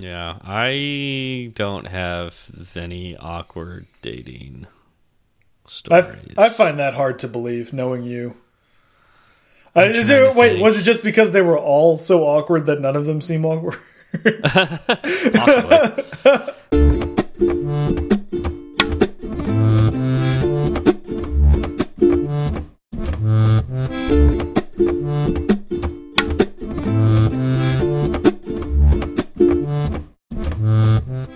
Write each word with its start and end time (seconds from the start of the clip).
Yeah, 0.00 0.38
I 0.44 1.50
don't 1.54 1.88
have 1.88 2.70
any 2.76 3.16
awkward 3.16 3.86
dating 4.00 4.68
stories. 5.66 6.06
I, 6.36 6.44
I 6.44 6.48
find 6.50 6.78
that 6.78 6.94
hard 6.94 7.18
to 7.20 7.28
believe, 7.28 7.72
knowing 7.72 8.04
you. 8.04 8.36
Uh, 9.74 9.80
is 9.80 10.06
there, 10.06 10.32
wait, 10.32 10.52
think. 10.52 10.62
was 10.62 10.80
it 10.80 10.84
just 10.84 11.02
because 11.02 11.32
they 11.32 11.42
were 11.42 11.58
all 11.58 11.98
so 11.98 12.22
awkward 12.22 12.66
that 12.66 12.80
none 12.80 12.94
of 12.94 13.06
them 13.06 13.20
seem 13.20 13.44
awkward? 13.44 13.78
Possibly. 15.34 16.04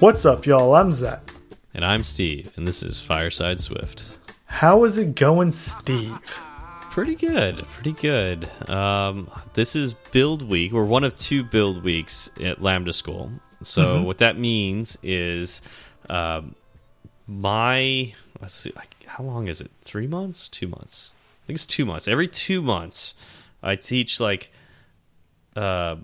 What's 0.02 0.26
up, 0.26 0.46
y'all? 0.46 0.74
I'm 0.74 0.90
Zach. 0.90 1.32
And 1.72 1.84
I'm 1.84 2.02
Steve, 2.02 2.50
and 2.56 2.66
this 2.66 2.82
is 2.82 3.00
Fireside 3.00 3.60
Swift. 3.60 4.06
How 4.46 4.82
is 4.82 4.98
it 4.98 5.14
going, 5.14 5.52
Steve? 5.52 6.18
Pretty 6.90 7.14
good, 7.14 7.64
pretty 7.68 7.92
good. 7.92 8.50
Um, 8.68 9.30
this 9.54 9.76
is 9.76 9.94
build 10.10 10.42
week. 10.42 10.72
We're 10.72 10.84
one 10.84 11.04
of 11.04 11.14
two 11.14 11.44
build 11.44 11.84
weeks 11.84 12.28
at 12.42 12.60
Lambda 12.60 12.92
School. 12.92 13.30
So 13.62 13.82
mm 13.82 14.00
-hmm. 14.00 14.04
what 14.06 14.18
that 14.18 14.36
means 14.36 14.98
is 15.04 15.62
um, 16.10 16.56
my 17.28 18.12
let's 18.40 18.54
see, 18.54 18.72
like, 18.74 18.96
how 19.06 19.22
long 19.22 19.46
is 19.46 19.60
it? 19.60 19.70
Three 19.82 20.08
months? 20.08 20.48
Two 20.48 20.66
months? 20.66 21.12
I 21.44 21.46
think 21.46 21.56
it's 21.56 21.76
two 21.76 21.86
months. 21.86 22.08
Every 22.08 22.26
two 22.26 22.60
months, 22.60 23.14
I 23.62 23.76
teach 23.76 24.18
like. 24.18 24.50
Uh, 25.54 25.96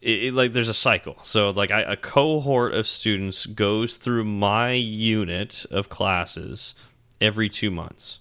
it, 0.00 0.24
it, 0.24 0.34
like 0.34 0.52
there's 0.52 0.68
a 0.68 0.74
cycle. 0.74 1.16
So 1.22 1.50
like 1.50 1.70
I, 1.70 1.82
a 1.82 1.96
cohort 1.96 2.74
of 2.74 2.86
students 2.86 3.46
goes 3.46 3.96
through 3.96 4.24
my 4.24 4.72
unit 4.72 5.66
of 5.70 5.88
classes 5.88 6.74
every 7.20 7.48
two 7.48 7.70
months. 7.70 8.20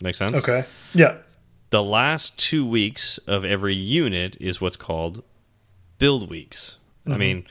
Make 0.00 0.14
sense? 0.14 0.34
Okay. 0.34 0.64
Yeah. 0.94 1.16
The 1.70 1.82
last 1.82 2.38
two 2.38 2.66
weeks 2.66 3.18
of 3.26 3.44
every 3.44 3.74
unit 3.74 4.36
is 4.40 4.60
what's 4.60 4.76
called 4.76 5.22
build 5.98 6.30
weeks. 6.30 6.78
Mm 7.04 7.12
-hmm. 7.12 7.14
I 7.14 7.18
mm-hmm. 7.18 7.18
mean, 7.18 7.46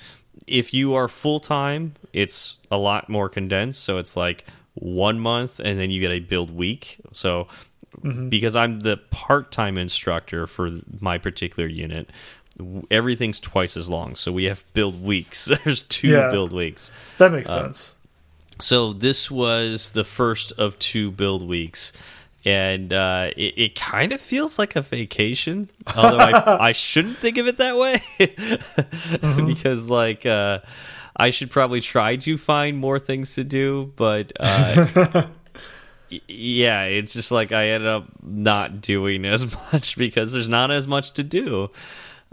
if 0.47 0.73
you 0.73 0.95
are 0.95 1.07
full 1.07 1.39
time, 1.39 1.91
it's 2.13 2.57
a 2.69 2.77
lot 2.77 3.09
more 3.09 3.29
condensed. 3.29 3.83
So 3.83 3.99
it's 3.99 4.15
like 4.15 4.45
one 4.73 5.19
month 5.19 5.59
and 5.59 5.79
then 5.79 5.91
you 5.91 5.99
get 5.99 6.11
a 6.11 6.19
build 6.19 6.51
week. 6.51 6.97
So 7.11 7.47
Mm 8.03 8.13
-hmm. 8.13 8.29
because 8.29 8.55
I'm 8.55 8.81
the 8.81 8.97
part 8.97 9.51
time 9.51 9.81
instructor 9.81 10.47
for 10.47 10.71
my 10.99 11.17
particular 11.17 11.69
unit, 11.69 12.09
everything's 12.89 13.39
twice 13.39 13.77
as 13.77 13.89
long. 13.89 14.15
So 14.15 14.31
we 14.31 14.45
have 14.45 14.63
build 14.73 15.03
weeks. 15.03 15.45
There's 15.63 15.83
two 15.83 16.09
yeah, 16.09 16.31
build 16.31 16.53
weeks. 16.53 16.91
That 17.17 17.31
makes 17.31 17.49
um, 17.49 17.65
sense. 17.65 17.95
So 18.59 18.93
this 18.93 19.29
was 19.29 19.91
the 19.91 20.03
first 20.03 20.51
of 20.53 20.77
two 20.79 21.11
build 21.11 21.47
weeks. 21.47 21.93
And 22.45 22.93
uh, 22.93 23.31
it, 23.35 23.53
it 23.57 23.75
kind 23.75 24.13
of 24.13 24.21
feels 24.21 24.57
like 24.57 24.75
a 24.75 24.81
vacation, 24.81 25.69
although 25.95 26.17
I, 26.17 26.69
I 26.69 26.71
shouldn't 26.71 27.17
think 27.17 27.37
of 27.37 27.47
it 27.47 27.57
that 27.57 27.77
way, 27.77 28.01
mm 28.19 29.19
-hmm. 29.19 29.47
because 29.47 29.89
like 29.89 30.25
uh, 30.25 30.59
I 31.17 31.31
should 31.31 31.51
probably 31.51 31.81
try 31.81 32.15
to 32.15 32.37
find 32.37 32.77
more 32.77 32.99
things 32.99 33.33
to 33.35 33.43
do, 33.43 33.91
but 33.95 34.31
uh, 34.39 35.27
yeah, 36.27 36.83
it's 36.83 37.13
just 37.13 37.31
like 37.31 37.51
I 37.51 37.69
ended 37.69 37.89
up 37.89 38.05
not 38.23 38.81
doing 38.81 39.25
as 39.25 39.45
much 39.73 39.97
because 39.97 40.31
there's 40.31 40.49
not 40.49 40.71
as 40.71 40.87
much 40.87 41.11
to 41.13 41.23
do. 41.23 41.69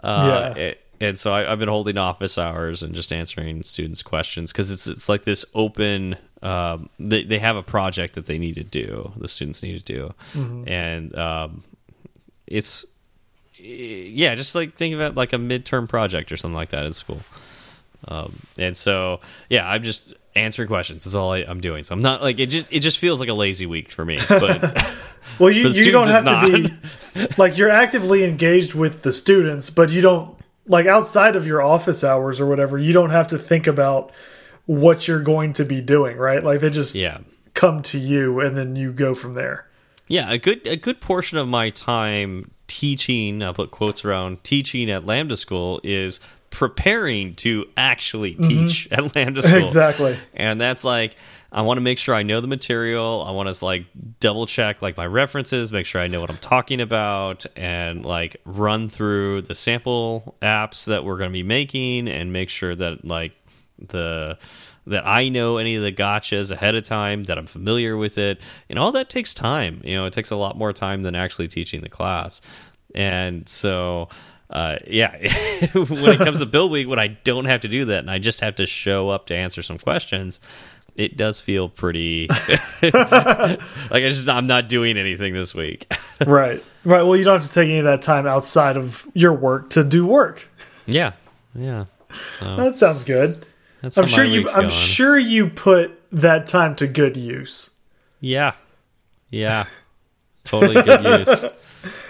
Uh, 0.02 0.52
yeah. 0.56 0.62
It, 0.62 0.80
and 1.00 1.18
so 1.18 1.32
I, 1.32 1.44
have 1.44 1.58
been 1.58 1.68
holding 1.68 1.98
office 1.98 2.38
hours 2.38 2.82
and 2.82 2.94
just 2.94 3.12
answering 3.12 3.62
students' 3.62 4.02
questions 4.02 4.52
because 4.52 4.70
it's 4.70 4.86
it's 4.86 5.08
like 5.08 5.24
this 5.24 5.44
open. 5.54 6.16
Um, 6.42 6.88
they 6.98 7.24
they 7.24 7.38
have 7.38 7.56
a 7.56 7.62
project 7.62 8.14
that 8.14 8.26
they 8.26 8.38
need 8.38 8.54
to 8.54 8.64
do. 8.64 9.12
The 9.16 9.28
students 9.28 9.62
need 9.62 9.84
to 9.84 9.92
do, 9.92 10.14
mm 10.34 10.46
-hmm. 10.46 10.70
and 10.70 11.14
um, 11.16 11.64
it's 12.46 12.86
yeah, 13.58 14.34
just 14.34 14.54
like 14.54 14.76
think 14.76 14.94
of 14.94 15.00
it 15.00 15.14
like 15.14 15.32
a 15.32 15.38
midterm 15.38 15.88
project 15.88 16.30
or 16.30 16.36
something 16.36 16.60
like 16.60 16.70
that 16.70 16.86
in 16.86 16.92
school. 16.92 17.20
Um, 18.08 18.34
and 18.58 18.76
so 18.76 19.20
yeah, 19.48 19.68
I'm 19.68 19.82
just 19.82 20.14
answering 20.36 20.68
questions. 20.68 21.04
That's 21.04 21.14
all 21.14 21.32
I, 21.32 21.40
am 21.40 21.60
doing. 21.60 21.84
So 21.84 21.94
I'm 21.94 22.02
not 22.02 22.22
like 22.22 22.38
it. 22.38 22.46
Just 22.46 22.66
it 22.70 22.80
just 22.80 22.98
feels 22.98 23.20
like 23.20 23.28
a 23.28 23.34
lazy 23.34 23.66
week 23.66 23.90
for 23.92 24.04
me. 24.04 24.18
But 24.28 24.62
well, 25.38 25.50
you 25.50 25.68
you 25.68 25.92
don't 25.92 26.08
have 26.08 26.24
to 26.24 26.50
be 26.50 27.28
like 27.38 27.56
you're 27.56 27.70
actively 27.70 28.24
engaged 28.24 28.74
with 28.74 29.02
the 29.02 29.12
students, 29.12 29.70
but 29.70 29.90
you 29.90 30.00
don't 30.00 30.36
like 30.66 30.86
outside 30.86 31.36
of 31.36 31.46
your 31.46 31.62
office 31.62 32.02
hours 32.02 32.40
or 32.40 32.46
whatever. 32.46 32.78
You 32.78 32.92
don't 32.92 33.10
have 33.10 33.28
to 33.28 33.38
think 33.38 33.66
about 33.66 34.12
what 34.66 35.06
you're 35.06 35.22
going 35.22 35.52
to 35.54 35.64
be 35.64 35.80
doing, 35.80 36.16
right? 36.16 36.42
Like 36.42 36.60
they 36.60 36.70
just 36.70 36.94
yeah 36.94 37.18
come 37.54 37.82
to 37.82 37.98
you 37.98 38.40
and 38.40 38.56
then 38.56 38.76
you 38.76 38.92
go 38.92 39.14
from 39.14 39.34
there. 39.34 39.66
Yeah, 40.08 40.30
a 40.30 40.38
good 40.38 40.66
a 40.66 40.76
good 40.76 41.00
portion 41.00 41.38
of 41.38 41.48
my 41.48 41.70
time 41.70 42.50
teaching, 42.66 43.42
I'll 43.42 43.54
put 43.54 43.70
quotes 43.70 44.04
around 44.04 44.42
teaching 44.42 44.90
at 44.90 45.06
Lambda 45.06 45.36
School 45.36 45.80
is 45.84 46.20
preparing 46.54 47.34
to 47.34 47.66
actually 47.76 48.32
mm-hmm. 48.32 48.48
teach 48.48 48.88
mm 48.88 48.96
-hmm. 48.96 49.06
at 49.06 49.16
Lambda 49.16 49.42
School. 49.42 49.58
Exactly. 49.58 50.16
And 50.34 50.60
that's 50.60 50.84
like 50.84 51.16
I 51.54 51.62
want 51.62 51.76
to 51.76 51.82
make 51.82 51.98
sure 51.98 52.16
I 52.16 52.24
know 52.24 52.40
the 52.40 52.48
material. 52.48 53.24
I 53.24 53.30
want 53.30 53.54
to 53.54 53.64
like 53.64 53.86
double 54.18 54.46
check 54.46 54.82
like 54.82 54.96
my 54.96 55.06
references, 55.06 55.70
make 55.70 55.86
sure 55.86 56.00
I 56.00 56.08
know 56.08 56.20
what 56.20 56.30
I'm 56.30 56.36
talking 56.38 56.80
about 56.80 57.46
and 57.56 58.04
like 58.04 58.40
run 58.44 58.90
through 58.90 59.42
the 59.42 59.54
sample 59.54 60.36
apps 60.42 60.86
that 60.86 61.04
we're 61.04 61.16
going 61.16 61.30
to 61.30 61.32
be 61.32 61.44
making 61.44 62.08
and 62.08 62.32
make 62.32 62.50
sure 62.50 62.74
that 62.74 63.04
like 63.04 63.32
the 63.78 64.36
that 64.86 65.06
I 65.06 65.28
know 65.28 65.56
any 65.58 65.76
of 65.76 65.82
the 65.82 65.92
gotchas 65.92 66.50
ahead 66.50 66.74
of 66.74 66.84
time, 66.84 67.24
that 67.24 67.38
I'm 67.38 67.46
familiar 67.46 67.96
with 67.96 68.18
it. 68.18 68.40
And 68.68 68.78
all 68.78 68.92
that 68.92 69.08
takes 69.08 69.32
time. 69.32 69.80
You 69.84 69.94
know, 69.96 70.06
it 70.06 70.12
takes 70.12 70.30
a 70.30 70.36
lot 70.36 70.58
more 70.58 70.72
time 70.72 71.02
than 71.04 71.14
actually 71.14 71.48
teaching 71.48 71.80
the 71.80 71.88
class. 71.88 72.42
And 72.94 73.48
so 73.48 74.08
uh, 74.54 74.78
yeah, 74.86 75.10
when 75.72 76.12
it 76.12 76.18
comes 76.18 76.38
to 76.38 76.46
build 76.46 76.70
week, 76.70 76.86
when 76.88 77.00
I 77.00 77.08
don't 77.08 77.46
have 77.46 77.62
to 77.62 77.68
do 77.68 77.86
that 77.86 77.98
and 77.98 78.10
I 78.10 78.20
just 78.20 78.40
have 78.40 78.54
to 78.56 78.66
show 78.66 79.10
up 79.10 79.26
to 79.26 79.34
answer 79.34 79.62
some 79.62 79.78
questions, 79.78 80.38
it 80.94 81.16
does 81.16 81.40
feel 81.40 81.68
pretty 81.68 82.28
like 82.82 82.92
I 82.92 83.58
just 83.90 84.28
I'm 84.28 84.46
not 84.46 84.68
doing 84.68 84.96
anything 84.96 85.34
this 85.34 85.54
week. 85.54 85.92
right, 86.26 86.62
right. 86.84 87.02
Well, 87.02 87.16
you 87.16 87.24
don't 87.24 87.40
have 87.40 87.48
to 87.48 87.52
take 87.52 87.68
any 87.68 87.78
of 87.78 87.84
that 87.86 88.00
time 88.00 88.28
outside 88.28 88.76
of 88.76 89.04
your 89.12 89.32
work 89.32 89.70
to 89.70 89.82
do 89.82 90.06
work. 90.06 90.48
Yeah, 90.86 91.14
yeah. 91.56 91.86
So, 92.38 92.54
that 92.54 92.76
sounds 92.76 93.02
good. 93.02 93.44
I'm 93.82 94.06
sure 94.06 94.24
you. 94.24 94.48
I'm 94.50 94.68
sure 94.68 95.18
you 95.18 95.48
put 95.48 96.00
that 96.12 96.46
time 96.46 96.76
to 96.76 96.86
good 96.86 97.16
use. 97.16 97.72
Yeah, 98.20 98.52
yeah. 99.30 99.64
Totally 100.44 100.80
good 100.80 101.26
use. 101.26 101.44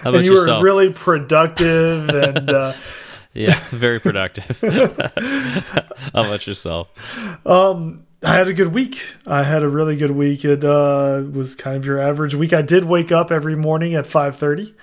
How 0.01 0.09
about 0.09 0.15
and 0.15 0.25
you 0.25 0.33
yourself? 0.33 0.59
were 0.59 0.65
really 0.65 0.91
productive 0.93 2.09
and 2.09 2.49
uh, 2.49 2.73
yeah, 3.33 3.59
very 3.69 3.99
productive. 3.99 4.59
How 6.13 6.21
about 6.23 6.47
yourself? 6.47 6.89
Um, 7.45 8.05
I 8.23 8.33
had 8.33 8.47
a 8.47 8.53
good 8.53 8.73
week. 8.73 9.05
I 9.27 9.43
had 9.43 9.61
a 9.61 9.69
really 9.69 9.95
good 9.95 10.11
week. 10.11 10.45
It 10.45 10.63
uh, 10.63 11.23
was 11.31 11.55
kind 11.55 11.77
of 11.77 11.85
your 11.85 11.99
average 11.99 12.33
week. 12.33 12.53
I 12.53 12.61
did 12.61 12.85
wake 12.85 13.11
up 13.11 13.31
every 13.31 13.55
morning 13.55 13.93
at 13.93 14.07
five 14.07 14.35
thirty, 14.35 14.73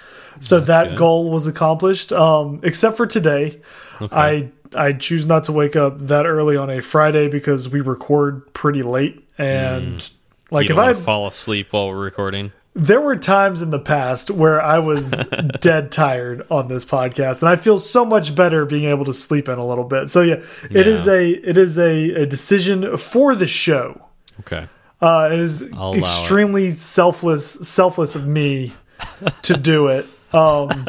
so 0.40 0.58
That's 0.58 0.68
that 0.68 0.88
good. 0.90 0.98
goal 0.98 1.30
was 1.30 1.46
accomplished. 1.46 2.12
Um, 2.12 2.60
except 2.62 2.96
for 2.96 3.06
today, 3.06 3.60
okay. 4.00 4.14
I 4.14 4.50
I 4.74 4.92
choose 4.92 5.26
not 5.26 5.44
to 5.44 5.52
wake 5.52 5.76
up 5.76 5.98
that 5.98 6.26
early 6.26 6.56
on 6.56 6.70
a 6.70 6.80
Friday 6.82 7.28
because 7.28 7.68
we 7.68 7.80
record 7.80 8.52
pretty 8.52 8.82
late 8.82 9.26
and. 9.38 9.98
Mm. 9.98 10.10
Like 10.50 10.68
if 10.68 10.76
I 10.76 10.92
fall 10.92 11.26
asleep 11.26 11.72
while 11.72 11.88
we're 11.88 12.04
recording, 12.04 12.52
there 12.74 13.00
were 13.00 13.16
times 13.16 13.60
in 13.60 13.70
the 13.70 13.78
past 13.78 14.30
where 14.30 14.60
I 14.60 14.78
was 14.78 15.10
dead 15.60 15.92
tired 15.92 16.46
on 16.50 16.68
this 16.68 16.84
podcast, 16.84 17.42
and 17.42 17.48
I 17.48 17.56
feel 17.56 17.78
so 17.78 18.04
much 18.04 18.34
better 18.34 18.64
being 18.64 18.84
able 18.84 19.04
to 19.04 19.12
sleep 19.12 19.48
in 19.48 19.58
a 19.58 19.66
little 19.66 19.84
bit. 19.84 20.10
So 20.10 20.22
yeah, 20.22 20.36
yeah. 20.70 20.80
it 20.80 20.86
is 20.86 21.06
a 21.06 21.30
it 21.30 21.58
is 21.58 21.78
a, 21.78 22.22
a 22.22 22.26
decision 22.26 22.96
for 22.96 23.34
the 23.34 23.46
show. 23.46 24.08
Okay, 24.40 24.68
uh, 25.00 25.28
it 25.32 25.38
is 25.38 25.62
extremely 25.94 26.68
it. 26.68 26.78
selfless 26.78 27.52
selfless 27.68 28.16
of 28.16 28.26
me 28.26 28.72
to 29.42 29.54
do 29.54 29.88
it. 29.88 30.06
Um, 30.32 30.86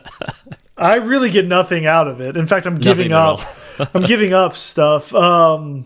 I 0.77 0.95
really 0.95 1.29
get 1.29 1.45
nothing 1.45 1.85
out 1.85 2.07
of 2.07 2.21
it. 2.21 2.37
In 2.37 2.47
fact, 2.47 2.65
I'm 2.65 2.77
giving 2.77 3.11
up. 3.11 3.41
I'm 3.93 4.03
giving 4.03 4.33
up 4.33 4.55
stuff. 4.55 5.13
Um, 5.13 5.85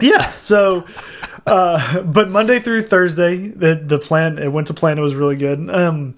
yeah, 0.00 0.32
so 0.36 0.86
uh, 1.46 2.02
but 2.02 2.30
Monday 2.30 2.60
through 2.60 2.82
Thursday, 2.82 3.48
the 3.48 3.74
the 3.74 3.98
plan 3.98 4.38
it 4.38 4.48
went 4.48 4.66
to 4.68 4.74
plan. 4.74 4.98
It 4.98 5.02
was 5.02 5.14
really 5.14 5.36
good. 5.36 5.70
Um, 5.70 6.14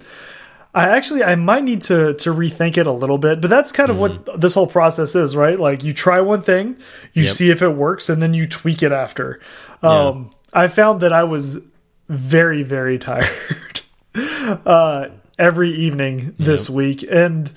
I 0.74 0.88
actually 0.90 1.22
I 1.22 1.34
might 1.34 1.64
need 1.64 1.82
to 1.82 2.14
to 2.14 2.34
rethink 2.34 2.76
it 2.76 2.86
a 2.86 2.92
little 2.92 3.18
bit, 3.18 3.40
but 3.40 3.50
that's 3.50 3.72
kind 3.72 3.90
of 3.90 3.96
mm 3.96 4.02
-hmm. 4.02 4.08
what 4.08 4.24
mm-hmm. 4.24 4.40
this 4.40 4.54
whole 4.54 4.66
process 4.66 5.14
is, 5.14 5.36
right? 5.36 5.58
Like 5.58 5.84
you 5.84 5.92
try 5.92 6.20
one 6.20 6.42
thing, 6.42 6.76
you 7.12 7.24
yep. 7.24 7.32
see 7.32 7.50
if 7.50 7.62
it 7.62 7.76
works, 7.76 8.10
and 8.10 8.20
then 8.20 8.34
you 8.34 8.46
tweak 8.46 8.82
it 8.82 8.92
after. 8.92 9.40
Um, 9.82 10.30
yeah. 10.52 10.64
I 10.64 10.68
found 10.68 11.00
that 11.00 11.12
I 11.12 11.24
was 11.24 11.60
very 12.08 12.62
very 12.62 12.98
tired 12.98 13.80
uh, 14.66 15.06
every 15.38 15.70
evening 15.70 16.34
this 16.38 16.68
yep. 16.68 16.76
week, 16.76 17.04
and 17.10 17.50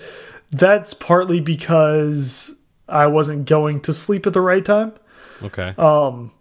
that's 0.51 0.93
partly 0.93 1.41
because 1.41 2.55
I 2.87 3.07
wasn't 3.07 3.49
going 3.49 3.81
to 3.81 3.93
sleep 3.93 4.27
at 4.27 4.33
the 4.33 4.41
right 4.41 4.65
time. 4.65 4.91
Okay. 5.43 5.73
Um, 5.77 6.31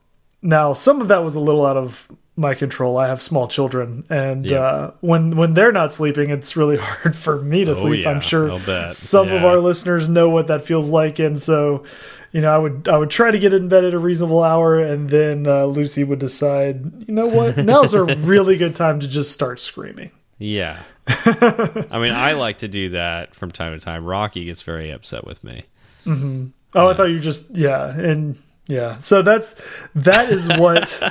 now 0.43 0.73
some 0.73 1.01
of 1.01 1.09
that 1.09 1.25
was 1.25 1.35
a 1.35 1.41
little 1.41 1.65
out 1.65 1.77
of 1.77 2.09
my 2.37 2.55
control. 2.55 2.99
I 2.99 3.09
have 3.09 3.23
small 3.23 3.47
children, 3.47 4.05
and 4.11 4.45
yeah. 4.45 4.59
uh, 4.59 4.95
when 5.01 5.37
when 5.37 5.55
they're 5.55 5.73
not 5.73 5.93
sleeping, 5.93 6.31
it's 6.31 6.57
really 6.57 6.77
hard 6.81 7.15
for 7.15 7.41
me 7.41 7.65
to 7.65 7.73
oh, 7.73 7.75
sleep. 7.75 8.05
Yeah, 8.05 8.11
I'm 8.11 8.21
sure 8.21 8.59
some 8.91 9.29
yeah. 9.29 9.35
of 9.35 9.45
our 9.45 9.59
listeners 9.59 10.09
know 10.09 10.29
what 10.31 10.49
that 10.49 10.65
feels 10.65 10.89
like, 10.89 11.19
and 11.19 11.39
so 11.39 11.85
you 12.35 12.41
know, 12.41 12.53
I 12.53 12.59
would 12.59 12.89
I 12.89 12.99
would 12.99 13.11
try 13.11 13.31
to 13.31 13.39
get 13.39 13.55
in 13.55 13.69
bed 13.69 13.85
at 13.85 13.95
a 13.95 13.99
reasonable 13.99 14.43
hour, 14.43 14.81
and 14.81 15.09
then 15.09 15.47
uh, 15.47 15.67
Lucy 15.67 16.03
would 16.03 16.19
decide, 16.19 17.07
you 17.07 17.15
know 17.15 17.29
what, 17.29 17.57
now's 17.65 17.95
a 17.95 18.05
really 18.05 18.57
good 18.57 18.75
time 18.75 18.99
to 18.99 19.09
just 19.09 19.31
start 19.31 19.61
screaming. 19.61 20.11
Yeah, 20.39 20.83
I 21.07 21.99
mean, 22.01 22.13
I 22.13 22.33
like 22.33 22.59
to 22.59 22.69
do 22.69 22.89
that 22.91 23.37
from 23.37 23.53
time 23.53 23.79
to 23.79 23.83
time. 23.83 24.05
Rocky 24.05 24.45
gets 24.47 24.63
very 24.63 24.91
upset 24.91 25.25
with 25.25 25.45
me. 25.45 25.63
Mm 26.05 26.17
-hmm. 26.17 26.51
Oh, 26.75 26.83
yeah. 26.83 26.91
I 26.91 26.95
thought 26.95 27.11
you 27.11 27.21
just 27.21 27.57
yeah, 27.57 28.11
and 28.11 28.37
yeah. 28.67 28.99
So 28.99 29.23
that's 29.23 29.61
that 29.95 30.31
is 30.31 30.49
what 30.49 31.03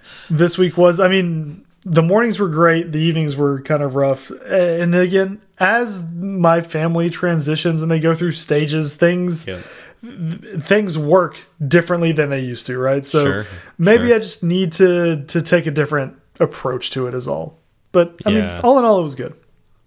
this 0.30 0.58
week 0.58 0.76
was. 0.76 1.00
I 1.00 1.08
mean, 1.08 1.64
the 1.84 2.02
mornings 2.02 2.38
were 2.38 2.48
great, 2.48 2.92
the 2.92 3.00
evenings 3.00 3.36
were 3.36 3.60
kind 3.62 3.82
of 3.82 3.94
rough, 3.94 4.30
and 4.30 4.94
again, 4.94 5.40
as 5.58 6.02
my 6.12 6.60
family 6.60 7.10
transitions 7.10 7.82
and 7.82 7.90
they 7.90 8.00
go 8.00 8.14
through 8.14 8.32
stages, 8.32 8.94
things. 8.94 9.46
Yeah 9.46 9.60
things 10.02 10.98
work 10.98 11.38
differently 11.64 12.10
than 12.10 12.28
they 12.28 12.40
used 12.40 12.66
to, 12.66 12.76
right? 12.76 13.04
So 13.04 13.24
sure, 13.24 13.46
maybe 13.78 14.08
sure. 14.08 14.16
I 14.16 14.18
just 14.18 14.42
need 14.42 14.72
to 14.72 15.24
to 15.26 15.40
take 15.40 15.66
a 15.66 15.70
different 15.70 16.20
approach 16.40 16.90
to 16.90 17.06
it 17.06 17.14
is 17.14 17.28
all. 17.28 17.58
But 17.92 18.20
I 18.26 18.30
yeah. 18.30 18.40
mean, 18.40 18.60
all 18.64 18.78
in 18.78 18.84
all, 18.84 18.98
it 18.98 19.02
was 19.02 19.14
good. 19.14 19.34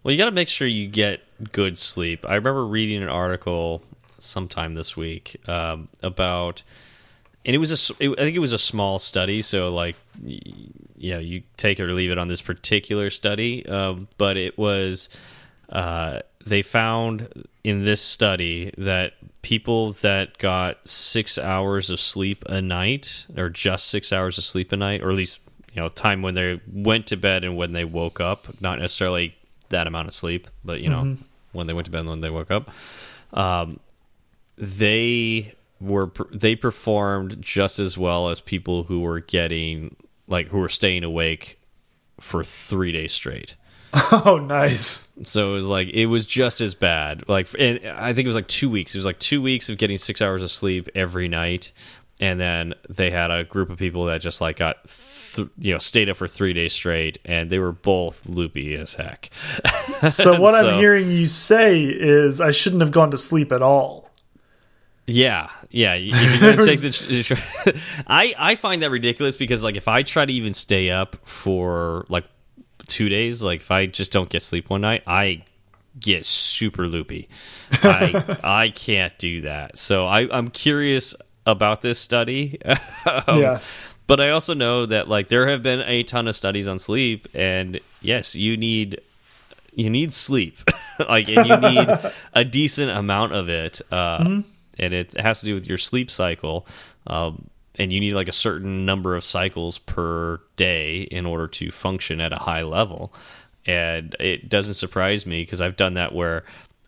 Well, 0.03 0.11
you 0.11 0.17
got 0.17 0.25
to 0.25 0.31
make 0.31 0.47
sure 0.47 0.67
you 0.67 0.87
get 0.87 1.21
good 1.51 1.77
sleep. 1.77 2.25
I 2.27 2.35
remember 2.35 2.65
reading 2.65 3.01
an 3.01 3.09
article 3.09 3.81
sometime 4.19 4.75
this 4.75 4.95
week 4.95 5.35
um, 5.47 5.89
about, 6.03 6.61
and 7.45 7.55
it 7.55 7.59
was 7.59 7.71
a, 7.71 7.93
it, 8.03 8.09
I 8.11 8.23
think 8.23 8.35
it 8.35 8.39
was 8.39 8.53
a 8.53 8.59
small 8.59 8.99
study, 8.99 9.41
so 9.41 9.73
like, 9.73 9.95
yeah, 10.97 11.19
you 11.19 11.43
take 11.57 11.79
it 11.79 11.83
or 11.83 11.93
leave 11.93 12.11
it 12.11 12.17
on 12.17 12.27
this 12.27 12.41
particular 12.41 13.09
study, 13.09 13.65
um, 13.67 14.07
but 14.17 14.37
it 14.37 14.57
was. 14.57 15.09
Uh, 15.69 16.19
they 16.45 16.61
found 16.61 17.47
in 17.63 17.85
this 17.85 18.01
study 18.01 18.71
that 18.77 19.13
people 19.41 19.93
that 19.93 20.37
got 20.37 20.87
six 20.87 21.37
hours 21.39 21.89
of 21.89 21.99
sleep 21.99 22.43
a 22.45 22.61
night, 22.61 23.25
or 23.35 23.49
just 23.49 23.87
six 23.87 24.13
hours 24.13 24.37
of 24.37 24.43
sleep 24.43 24.71
a 24.71 24.77
night, 24.77 25.01
or 25.01 25.09
at 25.09 25.15
least 25.15 25.39
you 25.73 25.81
know 25.81 25.89
time 25.89 26.21
when 26.21 26.35
they 26.35 26.61
went 26.71 27.07
to 27.07 27.17
bed 27.17 27.43
and 27.43 27.57
when 27.57 27.73
they 27.73 27.83
woke 27.83 28.19
up, 28.19 28.61
not 28.61 28.79
necessarily 28.79 29.35
that 29.69 29.87
amount 29.87 30.07
of 30.07 30.13
sleep, 30.13 30.47
but 30.63 30.81
you 30.81 30.89
know 30.89 31.01
mm 31.01 31.17
-hmm. 31.17 31.23
when 31.51 31.67
they 31.67 31.73
went 31.73 31.85
to 31.85 31.91
bed 31.91 32.01
and 32.01 32.09
when 32.09 32.21
they 32.21 32.29
woke 32.29 32.51
up, 32.51 32.71
um, 33.33 33.79
they 34.57 35.53
were 35.79 36.11
they 36.31 36.55
performed 36.55 37.41
just 37.41 37.79
as 37.79 37.97
well 37.97 38.29
as 38.29 38.39
people 38.39 38.83
who 38.83 39.01
were 39.01 39.19
getting 39.19 39.95
like 40.27 40.47
who 40.47 40.59
were 40.59 40.69
staying 40.69 41.03
awake 41.03 41.59
for 42.19 42.43
three 42.43 42.91
days 42.91 43.13
straight. 43.13 43.55
Oh, 44.11 44.37
nice. 44.37 45.09
So 45.23 45.51
it 45.51 45.55
was 45.55 45.67
like 45.67 45.87
it 45.89 46.07
was 46.07 46.25
just 46.25 46.59
as 46.59 46.75
bad. 46.75 47.27
Like, 47.29 47.47
I 47.57 48.11
think 48.13 48.19
it 48.19 48.27
was 48.27 48.35
like 48.35 48.47
two 48.47 48.69
weeks. 48.69 48.93
It 48.93 48.97
was 48.97 49.05
like 49.05 49.19
two 49.19 49.41
weeks 49.41 49.69
of 49.69 49.77
getting 49.77 49.97
six 49.97 50.21
hours 50.21 50.43
of 50.43 50.51
sleep 50.51 50.89
every 50.95 51.29
night, 51.29 51.71
and 52.19 52.39
then 52.39 52.73
they 52.89 53.09
had 53.09 53.31
a 53.31 53.45
group 53.45 53.69
of 53.69 53.77
people 53.77 54.05
that 54.05 54.19
just 54.19 54.41
like 54.41 54.57
got, 54.57 54.77
you 55.57 55.71
know, 55.71 55.79
stayed 55.79 56.09
up 56.09 56.17
for 56.17 56.27
three 56.27 56.51
days 56.51 56.73
straight, 56.73 57.19
and 57.23 57.49
they 57.49 57.57
were 57.57 57.71
both 57.71 58.27
loopy 58.27 58.75
as 58.75 58.95
heck. 58.95 59.29
so 60.09 60.41
what 60.41 60.59
so, 60.59 60.71
I'm 60.71 60.77
hearing 60.77 61.09
you 61.09 61.27
say 61.27 61.83
is 61.85 62.41
I 62.41 62.51
shouldn't 62.51 62.81
have 62.81 62.91
gone 62.91 63.11
to 63.11 63.17
sleep 63.17 63.53
at 63.53 63.61
all. 63.61 64.04
Yeah, 65.07 65.49
yeah. 65.69 65.93
If 65.93 66.41
you're 66.41 66.55
gonna 66.55 66.65
take 66.65 66.81
the, 66.81 67.81
I 68.07 68.33
I 68.37 68.55
find 68.55 68.81
that 68.81 68.89
ridiculous 68.89 69.37
because 69.37 69.63
like 69.63 69.75
if 69.75 69.87
I 69.87 70.03
try 70.03 70.25
to 70.25 70.33
even 70.33 70.53
stay 70.53 70.89
up 70.89 71.15
for 71.27 72.05
like 72.09 72.25
two 72.87 73.09
days, 73.09 73.43
like 73.43 73.61
if 73.61 73.71
I 73.71 73.85
just 73.85 74.11
don't 74.11 74.29
get 74.29 74.41
sleep 74.41 74.69
one 74.69 74.81
night, 74.81 75.03
I 75.05 75.43
get 75.99 76.25
super 76.25 76.87
loopy. 76.87 77.29
I 77.71 78.39
I 78.43 78.69
can't 78.69 79.15
do 79.19 79.41
that. 79.41 79.77
So 79.77 80.07
I 80.07 80.27
I'm 80.35 80.49
curious 80.49 81.15
about 81.45 81.81
this 81.83 81.99
study. 81.99 82.59
um, 82.65 83.39
yeah. 83.39 83.59
But 84.07 84.19
I 84.19 84.31
also 84.31 84.53
know 84.53 84.85
that 84.87 85.07
like 85.07 85.29
there 85.29 85.47
have 85.47 85.61
been 85.61 85.81
a 85.81 86.03
ton 86.03 86.27
of 86.27 86.35
studies 86.35 86.67
on 86.67 86.79
sleep, 86.79 87.27
and 87.33 87.79
yes, 88.01 88.33
you 88.33 88.57
need 88.57 89.01
you 89.73 89.89
need 89.89 90.13
sleep, 90.13 90.59
like 90.99 91.27
and 91.29 91.47
you 91.47 91.57
need 91.57 92.11
a 92.33 92.43
decent 92.43 92.91
amount 92.91 93.33
of 93.33 93.49
it, 93.49 93.81
uh, 93.91 94.19
mm 94.19 94.27
-hmm. 94.27 94.43
And 94.79 94.93
it 94.93 95.13
has 95.19 95.39
to 95.41 95.45
do 95.45 95.53
with 95.53 95.67
your 95.67 95.77
sleep 95.77 96.09
cycle. 96.11 96.67
Um, 97.07 97.49
and 97.77 97.91
you 97.91 97.99
need 97.99 98.13
like 98.13 98.29
a 98.29 98.33
certain 98.33 98.85
number 98.85 99.15
of 99.15 99.23
cycles 99.23 99.79
per 99.79 100.39
day 100.55 101.01
in 101.01 101.25
order 101.25 101.47
to 101.47 101.71
function 101.71 102.21
at 102.21 102.31
a 102.31 102.37
high 102.37 102.63
level. 102.63 103.13
And 103.65 104.15
it 104.19 104.47
doesn't 104.47 104.75
surprise 104.75 105.25
me 105.25 105.41
because 105.41 105.59
I've 105.59 105.75
done 105.75 105.95
that 105.95 106.13
where 106.13 106.45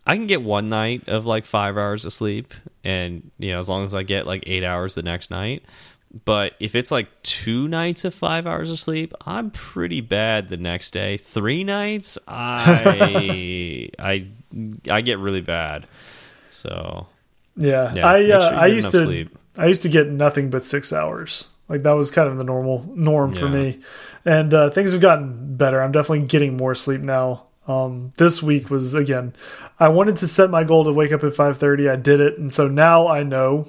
I 0.08 0.16
can 0.16 0.26
get 0.26 0.42
one 0.42 0.70
night 0.70 1.10
of 1.10 1.26
like 1.26 1.46
five 1.46 1.76
hours 1.78 2.06
of 2.06 2.14
sleep, 2.14 2.54
and 2.86 3.30
you 3.38 3.52
know, 3.52 3.60
as 3.60 3.68
long 3.68 3.86
as 3.86 3.94
I 3.94 4.04
get 4.04 4.26
like 4.26 4.44
eight 4.48 4.64
hours 4.64 4.96
the 4.96 5.04
next 5.04 5.30
night. 5.30 5.64
But 6.24 6.54
if 6.62 6.76
it's 6.76 6.92
like 6.92 7.10
two 7.24 7.68
nights 7.68 8.06
of 8.06 8.14
five 8.14 8.48
hours 8.48 8.72
of 8.72 8.80
sleep, 8.80 9.14
I'm 9.26 9.52
pretty 9.52 10.00
bad 10.00 10.48
the 10.48 10.56
next 10.56 10.92
day. 10.92 11.18
Three 11.18 11.66
nights, 11.66 12.18
I 12.26 13.90
I 14.00 14.28
I 14.90 15.02
get 15.02 15.20
really 15.20 15.42
bad. 15.42 15.86
So 16.50 17.08
yeah, 17.58 17.94
yeah 17.94 18.08
I 18.08 18.32
uh, 18.32 18.50
I 18.52 18.68
used 18.68 18.92
to 18.92 19.04
sleep. 19.04 19.38
I 19.58 19.68
used 19.68 19.82
to 19.82 19.90
get 19.90 20.08
nothing 20.08 20.50
but 20.50 20.64
six 20.64 20.94
hours. 20.94 21.50
Like 21.68 21.84
that 21.84 21.94
was 21.94 22.12
kind 22.12 22.30
of 22.30 22.38
the 22.38 22.44
normal 22.44 22.90
norm 22.96 23.32
yeah. 23.32 23.40
for 23.40 23.50
me, 23.50 23.80
and 24.24 24.54
uh, 24.54 24.70
things 24.70 24.94
have 24.94 25.02
gotten 25.02 25.58
better. 25.58 25.82
I'm 25.82 25.92
definitely 25.92 26.28
getting 26.28 26.56
more 26.56 26.76
sleep 26.76 27.02
now. 27.02 27.48
Um, 27.68 28.14
this 28.18 28.42
week 28.42 28.70
was 28.70 28.94
again, 28.94 29.34
I 29.80 29.90
wanted 29.90 30.16
to 30.18 30.28
set 30.28 30.50
my 30.50 30.64
goal 30.64 30.86
to 30.86 30.94
wake 30.94 31.12
up 31.12 31.24
at 31.24 31.34
5:30. 31.34 31.90
I 31.90 31.96
did 31.98 32.22
it, 32.22 32.38
and 32.38 32.54
so 32.54 32.68
now 32.68 33.08
I 33.08 33.24
know 33.24 33.68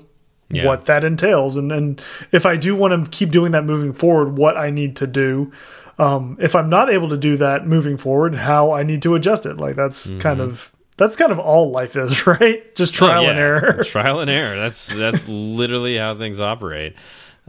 yeah. 0.51 0.67
what 0.67 0.87
that 0.87 1.03
entails, 1.03 1.57
and 1.57 1.73
and 1.73 2.01
if 2.31 2.47
I 2.47 2.57
do 2.57 2.77
want 2.77 3.05
to 3.05 3.11
keep 3.11 3.31
doing 3.31 3.53
that 3.53 3.65
moving 3.65 3.93
forward, 3.93 4.37
what 4.37 4.57
I 4.57 4.71
need 4.71 4.97
to 4.97 5.07
do. 5.07 5.53
Um, 5.99 6.37
if 6.41 6.55
I'm 6.55 6.69
not 6.69 6.91
able 6.91 7.09
to 7.09 7.17
do 7.17 7.37
that 7.39 7.67
moving 7.67 7.97
forward, 7.97 8.37
how 8.37 8.71
I 8.71 8.85
need 8.85 9.03
to 9.03 9.17
adjust 9.17 9.47
it. 9.47 9.57
Like 9.57 9.75
that's 9.75 10.07
mm 10.07 10.13
-hmm. 10.13 10.21
kind 10.23 10.41
of 10.41 10.73
that's 10.99 11.17
kind 11.17 11.33
of 11.33 11.39
all 11.39 11.71
life 11.71 11.97
is, 11.97 12.27
right? 12.27 12.75
Just 12.75 12.95
oh, 12.95 13.07
trial 13.07 13.21
oh, 13.21 13.25
yeah. 13.25 13.31
and 13.31 13.39
error. 13.39 13.85
trial 13.85 14.21
and 14.21 14.31
error. 14.31 14.57
That's 14.57 14.95
that's 14.95 15.27
literally 15.29 15.97
how 15.97 16.17
things 16.17 16.41
operate. 16.41 16.95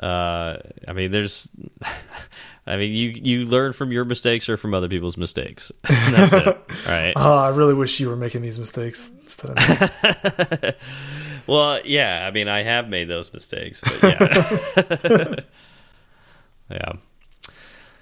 Uh, 0.01 0.57
I 0.88 0.94
mean, 0.94 1.12
there's, 1.12 1.50
I 2.68 2.78
mean, 2.78 2.94
you 2.94 3.09
you 3.09 3.45
learn 3.45 3.73
from 3.73 3.92
your 3.92 4.06
mistakes 4.06 4.47
or 4.47 4.56
from 4.56 4.73
other 4.73 4.88
people's 4.88 5.18
mistakes. 5.18 5.71
that's 5.83 6.31
it. 6.31 6.62
Right. 6.88 7.14
Oh, 7.16 7.35
I 7.35 7.50
really 7.50 7.73
wish 7.73 8.00
you 8.00 8.07
were 8.07 8.16
making 8.16 8.42
these 8.44 8.59
mistakes 8.59 9.12
instead 9.21 9.57
of 9.57 10.62
me. 10.62 10.71
well, 11.47 11.81
yeah. 11.83 12.26
I 12.26 12.31
mean, 12.31 12.47
I 12.47 12.64
have 12.64 12.88
made 12.88 13.09
those 13.09 13.33
mistakes, 13.33 13.81
but 13.81 14.04
yeah. 14.04 15.35
yeah. 16.69 16.94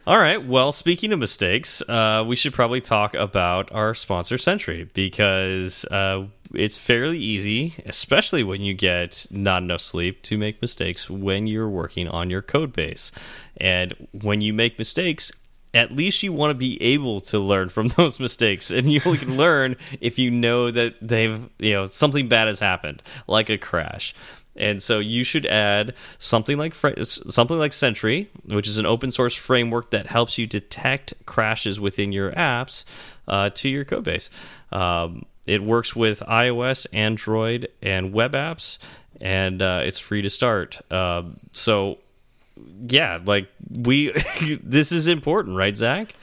All 0.07 0.19
right. 0.19 0.41
Well, 0.41 0.71
speaking 0.71 1.11
of 1.11 1.19
mistakes, 1.19 1.81
uh, 1.81 2.23
we 2.25 2.37
should 2.37 2.53
probably 2.53 2.79
talk 2.79 3.13
about 3.13 3.69
our 3.73 3.93
sponsor, 3.93 4.37
Sentry, 4.37 4.89
because 4.93 5.83
uh, 5.91 6.27
it's 6.53 6.77
fairly 6.77 7.19
easy, 7.19 7.75
especially 7.85 8.41
when 8.41 8.61
you 8.61 8.73
get 8.73 9.27
not 9.29 9.63
enough 9.63 9.81
sleep, 9.81 10.21
to 10.21 10.37
make 10.37 10.61
mistakes 10.61 11.09
when 11.09 11.45
you're 11.45 11.67
working 11.67 12.07
on 12.07 12.29
your 12.29 12.41
code 12.41 12.71
base. 12.71 13.11
And 13.57 14.07
when 14.13 14.39
you 14.39 14.53
make 14.53 14.79
mistakes, 14.79 15.29
at 15.73 15.91
least 15.91 16.23
you 16.23 16.31
want 16.31 16.51
to 16.51 16.57
be 16.57 16.81
able 16.81 17.19
to 17.19 17.37
learn 17.37 17.67
from 17.67 17.89
those 17.97 18.17
mistakes 18.17 18.71
and 18.71 18.89
you 18.89 19.01
can 19.01 19.35
learn 19.35 19.75
if 19.99 20.17
you 20.17 20.31
know 20.31 20.71
that 20.71 20.95
they've 21.01 21.49
you 21.59 21.73
know 21.73 21.85
something 21.85 22.29
bad 22.29 22.47
has 22.47 22.61
happened 22.61 23.03
like 23.27 23.49
a 23.49 23.57
crash 23.57 24.15
and 24.57 24.81
so 24.81 24.99
you 24.99 25.23
should 25.23 25.45
add 25.45 25.93
something 26.17 26.57
like 26.57 26.75
something 26.75 27.57
like 27.57 27.73
Sentry, 27.73 28.29
which 28.45 28.67
is 28.67 28.77
an 28.77 28.85
open 28.85 29.11
source 29.11 29.33
framework 29.33 29.91
that 29.91 30.07
helps 30.07 30.37
you 30.37 30.45
detect 30.45 31.13
crashes 31.25 31.79
within 31.79 32.11
your 32.11 32.31
apps 32.31 32.83
uh, 33.27 33.49
to 33.51 33.69
your 33.69 33.85
codebase. 33.85 34.29
Um, 34.71 35.25
it 35.45 35.63
works 35.63 35.95
with 35.95 36.19
iOS, 36.21 36.87
Android, 36.91 37.69
and 37.81 38.13
web 38.13 38.33
apps, 38.33 38.79
and 39.21 39.61
uh, 39.61 39.81
it's 39.83 39.99
free 39.99 40.21
to 40.21 40.29
start. 40.29 40.79
Uh, 40.91 41.23
so 41.53 41.99
yeah, 42.87 43.19
like 43.23 43.47
we, 43.69 44.11
this 44.63 44.91
is 44.91 45.07
important, 45.07 45.55
right, 45.55 45.75
Zach? 45.75 46.13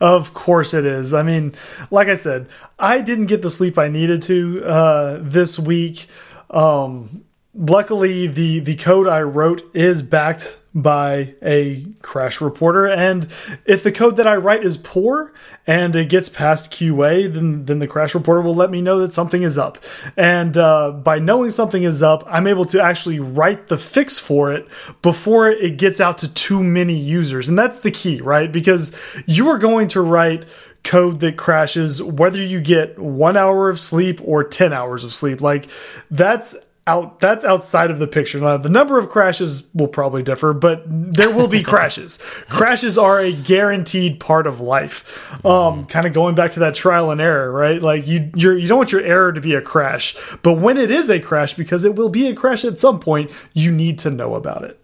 Of 0.00 0.34
course 0.34 0.74
it 0.74 0.84
is. 0.84 1.14
I 1.14 1.22
mean, 1.22 1.54
like 1.90 2.08
I 2.08 2.14
said, 2.14 2.48
I 2.78 3.00
didn't 3.00 3.26
get 3.26 3.42
the 3.42 3.50
sleep 3.50 3.78
I 3.78 3.88
needed 3.88 4.22
to 4.24 4.64
uh, 4.64 5.18
this 5.20 5.58
week. 5.58 6.06
Um, 6.50 7.24
luckily 7.54 8.26
the 8.26 8.60
the 8.60 8.76
code 8.76 9.08
I 9.08 9.22
wrote 9.22 9.62
is 9.74 10.02
backed 10.02 10.56
by 10.74 11.34
a 11.40 11.86
crash 12.02 12.40
reporter. 12.40 12.88
And 12.88 13.28
if 13.64 13.84
the 13.84 13.92
code 13.92 14.16
that 14.16 14.26
I 14.26 14.34
write 14.36 14.64
is 14.64 14.76
poor 14.76 15.32
and 15.68 15.94
it 15.94 16.08
gets 16.08 16.28
past 16.28 16.72
QA, 16.72 17.32
then, 17.32 17.64
then 17.66 17.78
the 17.78 17.86
crash 17.86 18.12
reporter 18.12 18.40
will 18.40 18.56
let 18.56 18.70
me 18.70 18.82
know 18.82 18.98
that 18.98 19.14
something 19.14 19.44
is 19.44 19.56
up. 19.56 19.78
And 20.16 20.58
uh, 20.58 20.90
by 20.90 21.20
knowing 21.20 21.50
something 21.50 21.84
is 21.84 22.02
up, 22.02 22.24
I'm 22.26 22.48
able 22.48 22.64
to 22.66 22.82
actually 22.82 23.20
write 23.20 23.68
the 23.68 23.78
fix 23.78 24.18
for 24.18 24.52
it 24.52 24.66
before 25.00 25.48
it 25.48 25.78
gets 25.78 26.00
out 26.00 26.18
to 26.18 26.34
too 26.34 26.62
many 26.62 26.94
users. 26.94 27.48
And 27.48 27.56
that's 27.56 27.78
the 27.78 27.92
key, 27.92 28.20
right? 28.20 28.50
Because 28.50 28.96
you 29.26 29.48
are 29.50 29.58
going 29.58 29.86
to 29.88 30.00
write 30.00 30.44
code 30.82 31.20
that 31.20 31.36
crashes 31.36 32.02
whether 32.02 32.42
you 32.42 32.60
get 32.60 32.98
one 32.98 33.36
hour 33.36 33.70
of 33.70 33.78
sleep 33.78 34.20
or 34.24 34.42
10 34.42 34.72
hours 34.72 35.04
of 35.04 35.14
sleep. 35.14 35.40
Like 35.40 35.68
that's 36.10 36.56
out 36.86 37.20
that's 37.20 37.44
outside 37.44 37.90
of 37.90 37.98
the 37.98 38.06
picture. 38.06 38.38
Now, 38.38 38.56
the 38.56 38.68
number 38.68 38.98
of 38.98 39.08
crashes 39.08 39.68
will 39.74 39.88
probably 39.88 40.22
differ, 40.22 40.52
but 40.52 40.82
there 40.86 41.34
will 41.34 41.48
be 41.48 41.62
crashes. 41.72 42.18
crashes 42.48 42.98
are 42.98 43.20
a 43.20 43.32
guaranteed 43.32 44.20
part 44.20 44.46
of 44.46 44.60
life. 44.60 45.44
Um, 45.44 45.84
kind 45.86 46.06
of 46.06 46.12
going 46.12 46.34
back 46.34 46.50
to 46.52 46.60
that 46.60 46.74
trial 46.74 47.10
and 47.10 47.20
error, 47.20 47.50
right? 47.50 47.80
Like 47.80 48.06
you 48.06 48.30
you're, 48.34 48.56
you 48.56 48.68
don't 48.68 48.78
want 48.78 48.92
your 48.92 49.02
error 49.02 49.32
to 49.32 49.40
be 49.40 49.54
a 49.54 49.62
crash, 49.62 50.16
but 50.42 50.54
when 50.54 50.76
it 50.76 50.90
is 50.90 51.08
a 51.08 51.20
crash, 51.20 51.54
because 51.54 51.84
it 51.84 51.94
will 51.94 52.10
be 52.10 52.28
a 52.28 52.34
crash 52.34 52.64
at 52.64 52.78
some 52.78 53.00
point, 53.00 53.30
you 53.54 53.72
need 53.72 53.98
to 54.00 54.10
know 54.10 54.34
about 54.34 54.64
it. 54.64 54.78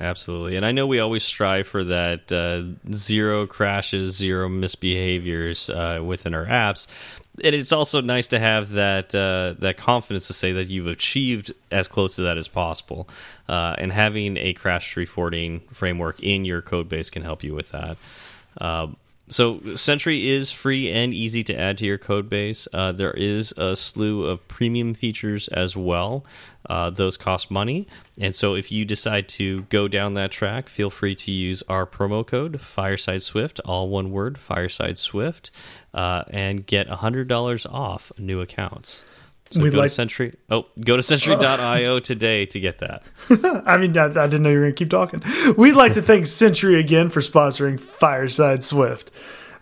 Absolutely. 0.00 0.56
And 0.56 0.66
I 0.66 0.72
know 0.72 0.86
we 0.86 0.98
always 0.98 1.24
strive 1.24 1.66
for 1.66 1.84
that 1.84 2.30
uh, 2.30 2.92
zero 2.92 3.46
crashes, 3.46 4.14
zero 4.14 4.48
misbehaviors 4.48 5.70
uh, 5.70 6.04
within 6.04 6.34
our 6.34 6.44
apps. 6.44 6.86
And 7.42 7.54
it's 7.54 7.72
also 7.72 8.00
nice 8.00 8.28
to 8.28 8.38
have 8.38 8.72
that 8.72 9.14
uh, 9.14 9.54
that 9.58 9.76
confidence 9.76 10.26
to 10.28 10.32
say 10.32 10.52
that 10.52 10.68
you've 10.68 10.86
achieved 10.86 11.52
as 11.70 11.88
close 11.88 12.16
to 12.16 12.22
that 12.22 12.38
as 12.38 12.48
possible. 12.48 13.08
Uh, 13.48 13.74
and 13.78 13.92
having 13.92 14.36
a 14.36 14.52
crash 14.54 14.96
reporting 14.96 15.60
framework 15.72 16.20
in 16.20 16.44
your 16.44 16.62
code 16.62 16.88
base 16.88 17.10
can 17.10 17.22
help 17.22 17.42
you 17.42 17.54
with 17.54 17.70
that. 17.70 17.96
Uh, 18.60 18.88
so 19.28 19.60
Sentry 19.74 20.28
is 20.28 20.52
free 20.52 20.90
and 20.90 21.12
easy 21.12 21.42
to 21.44 21.58
add 21.58 21.78
to 21.78 21.86
your 21.86 21.98
code 21.98 22.28
base. 22.28 22.68
Uh, 22.72 22.92
there 22.92 23.12
is 23.12 23.52
a 23.56 23.74
slew 23.74 24.24
of 24.24 24.46
premium 24.48 24.94
features 24.94 25.48
as 25.48 25.76
well. 25.76 26.24
Uh, 26.68 26.90
those 26.90 27.16
cost 27.16 27.48
money, 27.48 27.86
and 28.18 28.34
so 28.34 28.54
if 28.56 28.72
you 28.72 28.84
decide 28.84 29.28
to 29.28 29.62
go 29.62 29.86
down 29.86 30.14
that 30.14 30.32
track, 30.32 30.68
feel 30.68 30.90
free 30.90 31.14
to 31.14 31.30
use 31.30 31.62
our 31.68 31.86
promo 31.86 32.26
code 32.26 32.60
Fireside 32.60 33.22
Swift, 33.22 33.60
all 33.64 33.88
one 33.88 34.10
word, 34.10 34.36
Fireside 34.36 34.98
Swift, 34.98 35.52
uh, 35.94 36.24
and 36.28 36.66
get 36.66 36.88
hundred 36.88 37.28
dollars 37.28 37.66
off 37.66 38.10
new 38.18 38.40
accounts. 38.40 39.04
So 39.50 39.62
We'd 39.62 39.72
go 39.72 39.78
like 39.78 39.90
to 39.90 39.94
Sentry. 39.94 40.34
Oh, 40.50 40.66
go 40.80 40.96
to 40.96 41.02
Sentry.io 41.02 42.00
today 42.00 42.46
to 42.46 42.60
get 42.60 42.78
that. 42.78 43.02
I 43.66 43.76
mean, 43.76 43.96
I, 43.96 44.06
I, 44.06 44.26
didn't 44.26 44.42
know 44.42 44.50
you 44.50 44.56
were 44.56 44.62
going 44.64 44.74
to 44.74 44.78
keep 44.78 44.90
talking. 44.90 45.22
We'd 45.56 45.74
like 45.74 45.92
to 45.92 46.02
thank 46.02 46.26
Sentry 46.42 46.80
again 46.80 47.10
for 47.10 47.20
sponsoring 47.20 47.80
Fireside 47.80 48.64
Swift. 48.64 49.12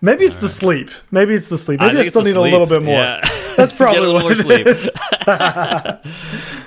Maybe 0.01 0.25
it's 0.25 0.37
All 0.37 0.43
the 0.43 0.47
right. 0.47 0.53
sleep. 0.53 0.91
Maybe 1.11 1.35
it's 1.35 1.49
the 1.49 1.59
sleep. 1.59 1.81
Maybe 1.81 1.97
I, 1.99 2.01
I 2.01 2.03
still 2.05 2.23
need 2.23 2.33
sleep. 2.33 2.49
a 2.49 2.51
little 2.51 2.67
bit 2.67 2.83
more. 2.83 2.95
Yeah. 2.95 3.21
That's 3.57 3.73
probably 3.73 4.13
what 4.13 4.23
more 4.23 4.35
sleep. 4.35 4.67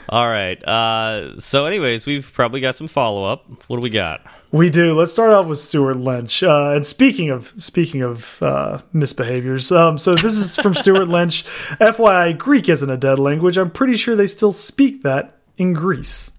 All 0.10 0.28
right. 0.28 0.62
Uh, 0.64 1.40
so, 1.40 1.66
anyways, 1.66 2.06
we've 2.06 2.32
probably 2.34 2.62
got 2.62 2.76
some 2.76 2.88
follow 2.88 3.26
up. 3.26 3.46
What 3.68 3.78
do 3.78 3.82
we 3.82 3.90
got? 3.90 4.22
We 4.52 4.70
do. 4.70 4.94
Let's 4.94 5.12
start 5.12 5.32
off 5.32 5.48
with 5.48 5.60
Stuart 5.60 5.98
Lynch. 5.98 6.44
Uh, 6.44 6.72
and 6.76 6.86
speaking 6.86 7.30
of 7.30 7.54
speaking 7.58 8.02
of 8.02 8.42
uh, 8.42 8.80
misbehaviors, 8.94 9.76
um, 9.76 9.98
so 9.98 10.16
this 10.16 10.38
is 10.38 10.56
from 10.56 10.74
Stuart 10.74 11.08
Lynch. 11.08 11.44
FYI, 11.82 12.38
Greek 12.38 12.70
isn't 12.70 12.90
a 12.90 12.98
dead 12.98 13.20
language. 13.20 13.58
I'm 13.58 13.72
pretty 13.72 13.98
sure 13.98 14.16
they 14.16 14.28
still 14.28 14.54
speak 14.54 15.04
that 15.04 15.40
in 15.58 15.74
Greece. 15.74 16.32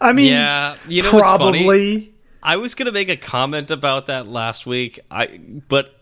I 0.00 0.12
mean, 0.12 0.32
yeah, 0.32 0.76
you 0.88 1.02
know, 1.02 1.10
probably. 1.10 2.14
I 2.42 2.56
was 2.56 2.74
gonna 2.74 2.92
make 2.92 3.10
a 3.10 3.18
comment 3.18 3.70
about 3.70 4.06
that 4.06 4.26
last 4.26 4.64
week. 4.64 5.00
I 5.10 5.40
but 5.68 5.94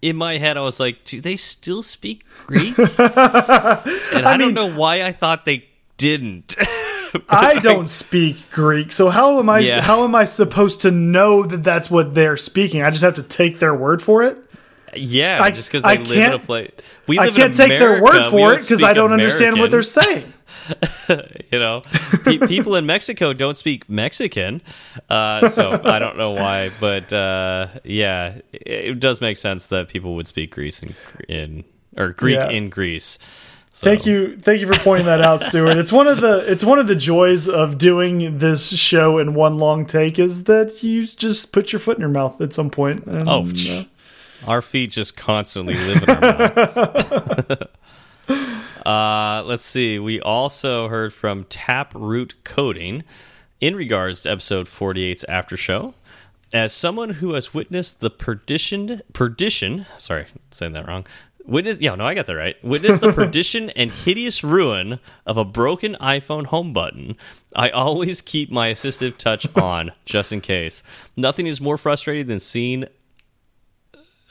in 0.00 0.16
my 0.16 0.38
head, 0.38 0.56
I 0.56 0.60
was 0.60 0.78
like, 0.78 1.04
do 1.04 1.20
they 1.20 1.36
still 1.36 1.82
speak 1.82 2.24
Greek? 2.46 2.78
and 2.78 2.88
I, 2.98 3.82
I 4.14 4.36
mean, 4.36 4.54
don't 4.54 4.54
know 4.54 4.78
why 4.78 5.02
I 5.02 5.12
thought 5.12 5.44
they 5.44 5.69
didn't. 6.00 6.56
I 7.28 7.58
don't 7.58 7.88
speak 7.88 8.50
Greek, 8.50 8.92
so 8.92 9.08
how 9.08 9.38
am 9.38 9.48
I? 9.48 9.60
Yeah. 9.60 9.80
How 9.80 10.04
am 10.04 10.14
I 10.14 10.24
supposed 10.24 10.80
to 10.82 10.90
know 10.90 11.42
that 11.42 11.62
that's 11.62 11.90
what 11.90 12.14
they're 12.14 12.36
speaking? 12.36 12.82
I 12.82 12.90
just 12.90 13.02
have 13.02 13.14
to 13.14 13.22
take 13.22 13.58
their 13.58 13.74
word 13.74 14.00
for 14.00 14.22
it. 14.22 14.38
Yeah, 14.94 15.38
I, 15.40 15.50
just 15.50 15.68
because 15.68 15.84
they 15.84 15.90
I 15.90 15.94
live 15.96 16.18
in 16.18 16.32
a 16.32 16.38
place. 16.38 16.72
We 17.06 17.18
I 17.18 17.30
can't 17.30 17.54
take 17.54 17.78
their 17.78 18.02
word 18.02 18.30
for 18.30 18.52
it 18.52 18.60
because 18.60 18.82
I 18.82 18.92
don't 18.92 19.12
American. 19.12 19.24
understand 19.24 19.60
what 19.60 19.70
they're 19.70 19.82
saying. 19.82 20.32
you 21.52 21.58
know, 21.58 21.82
pe 22.24 22.38
people 22.38 22.76
in 22.76 22.86
Mexico 22.86 23.32
don't 23.32 23.56
speak 23.56 23.88
Mexican, 23.88 24.62
uh, 25.08 25.48
so 25.48 25.80
I 25.84 25.98
don't 25.98 26.16
know 26.16 26.30
why, 26.30 26.70
but 26.80 27.12
uh, 27.12 27.68
yeah, 27.84 28.40
it, 28.52 28.62
it, 28.66 29.00
does 29.00 29.20
make 29.20 29.36
sense 29.36 29.66
that 29.68 29.88
people 29.88 30.14
would 30.16 30.28
speak 30.28 30.52
Greece 30.52 30.82
in, 30.82 30.94
in 31.28 31.64
or 31.96 32.10
Greek 32.10 32.36
yeah. 32.36 32.50
in 32.50 32.68
Greece. 32.70 33.18
So. 33.80 33.86
Thank 33.86 34.04
you, 34.04 34.36
thank 34.36 34.60
you 34.60 34.66
for 34.66 34.78
pointing 34.80 35.06
that 35.06 35.22
out, 35.22 35.40
Stuart. 35.40 35.78
It's 35.78 35.90
one 35.90 36.06
of 36.06 36.20
the 36.20 36.44
it's 36.46 36.62
one 36.62 36.78
of 36.78 36.86
the 36.86 36.94
joys 36.94 37.48
of 37.48 37.78
doing 37.78 38.36
this 38.36 38.68
show 38.68 39.16
in 39.16 39.32
one 39.32 39.56
long 39.56 39.86
take 39.86 40.18
is 40.18 40.44
that 40.44 40.82
you 40.82 41.02
just 41.02 41.50
put 41.50 41.72
your 41.72 41.80
foot 41.80 41.96
in 41.96 42.02
your 42.02 42.10
mouth 42.10 42.42
at 42.42 42.52
some 42.52 42.68
point. 42.68 43.06
And, 43.06 43.26
oh, 43.26 43.46
uh, 43.46 43.84
our 44.46 44.60
feet 44.60 44.90
just 44.90 45.16
constantly 45.16 45.76
live 45.76 46.02
in 46.02 46.10
our 46.10 46.20
mouths. 46.20 46.76
uh, 48.84 49.42
let's 49.46 49.64
see. 49.64 49.98
We 49.98 50.20
also 50.20 50.88
heard 50.88 51.14
from 51.14 51.44
Taproot 51.44 52.34
Coding 52.44 53.02
in 53.62 53.76
regards 53.76 54.20
to 54.22 54.30
episode 54.30 54.66
48's 54.66 55.24
after 55.24 55.56
show. 55.56 55.94
As 56.52 56.74
someone 56.74 57.10
who 57.10 57.32
has 57.32 57.54
witnessed 57.54 58.00
the 58.00 58.10
perdition, 58.10 59.00
perdition, 59.14 59.86
sorry, 59.96 60.26
saying 60.50 60.72
that 60.72 60.86
wrong, 60.86 61.06
Witness, 61.50 61.80
yeah, 61.80 61.96
no, 61.96 62.06
I 62.06 62.14
got 62.14 62.26
that 62.26 62.36
right. 62.36 62.56
Witness 62.64 63.00
the 63.00 63.12
perdition 63.14 63.70
and 63.70 63.90
hideous 63.90 64.44
ruin 64.44 65.00
of 65.26 65.36
a 65.36 65.44
broken 65.44 65.96
iPhone 66.00 66.46
home 66.46 66.72
button. 66.72 67.16
I 67.56 67.70
always 67.70 68.20
keep 68.20 68.52
my 68.52 68.70
assistive 68.70 69.16
touch 69.16 69.48
on 69.56 69.90
just 70.06 70.32
in 70.32 70.42
case. 70.42 70.84
Nothing 71.16 71.48
is 71.48 71.60
more 71.60 71.76
frustrating 71.76 72.28
than 72.28 72.38
seeing. 72.38 72.84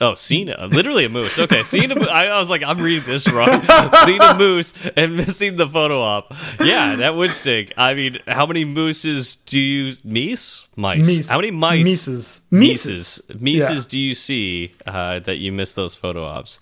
Oh, 0.00 0.14
seeing 0.14 0.48
a, 0.48 0.66
literally 0.66 1.04
a 1.04 1.10
moose. 1.10 1.38
Okay, 1.38 1.62
seeing 1.62 1.92
a 1.92 2.08
I, 2.08 2.28
I 2.28 2.40
was 2.40 2.48
like, 2.48 2.62
I'm 2.62 2.78
reading 2.80 3.04
this 3.04 3.30
wrong. 3.30 3.60
seeing 4.06 4.22
a 4.22 4.34
moose 4.38 4.72
and 4.96 5.14
missing 5.14 5.56
the 5.56 5.68
photo 5.68 6.00
op. 6.00 6.32
Yeah, 6.58 6.96
that 6.96 7.14
would 7.16 7.32
stink. 7.32 7.74
I 7.76 7.92
mean, 7.92 8.18
how 8.26 8.46
many 8.46 8.64
mooses 8.64 9.36
do 9.36 9.58
you 9.58 9.92
meese 10.06 10.64
mice? 10.74 11.06
Meese. 11.06 11.28
How 11.28 11.36
many 11.36 11.50
mice? 11.50 11.84
Mises. 11.84 12.46
Mises. 12.50 13.30
Mises. 13.38 13.84
Yeah. 13.84 13.90
do 13.90 13.98
you 13.98 14.14
see 14.14 14.72
uh, 14.86 15.18
that 15.18 15.36
you 15.36 15.52
miss 15.52 15.74
those 15.74 15.94
photo 15.94 16.24
ops? 16.24 16.60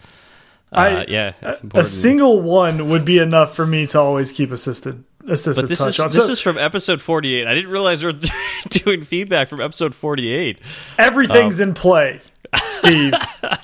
I, 0.70 0.88
uh, 0.88 1.04
yeah, 1.08 1.32
a 1.74 1.84
single 1.84 2.42
one 2.42 2.88
would 2.90 3.04
be 3.04 3.18
enough 3.18 3.54
for 3.56 3.66
me 3.66 3.86
to 3.86 4.00
always 4.00 4.32
keep 4.32 4.52
assisted 4.52 5.04
but 5.28 5.68
this 5.68 5.78
touch 5.78 5.88
is, 5.94 6.00
on. 6.00 6.08
This 6.08 6.16
so, 6.16 6.30
is 6.30 6.40
from 6.40 6.58
episode 6.58 7.00
48. 7.00 7.46
I 7.46 7.54
didn't 7.54 7.70
realize 7.70 8.02
we 8.02 8.10
are 8.10 8.18
doing 8.68 9.04
feedback 9.04 9.48
from 9.48 9.60
episode 9.60 9.94
48. 9.94 10.60
Everything's 10.98 11.60
um, 11.60 11.68
in 11.68 11.74
play, 11.74 12.20
Steve. 12.64 13.12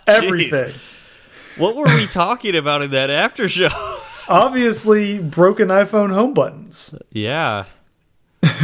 Everything. 0.06 0.72
What 1.56 1.76
were 1.76 1.84
we 1.84 2.06
talking 2.06 2.56
about 2.56 2.82
in 2.82 2.90
that 2.90 3.10
after 3.10 3.48
show? 3.48 3.68
Obviously, 4.28 5.18
broken 5.18 5.68
iPhone 5.68 6.12
home 6.12 6.34
buttons. 6.34 6.98
Yeah. 7.10 7.64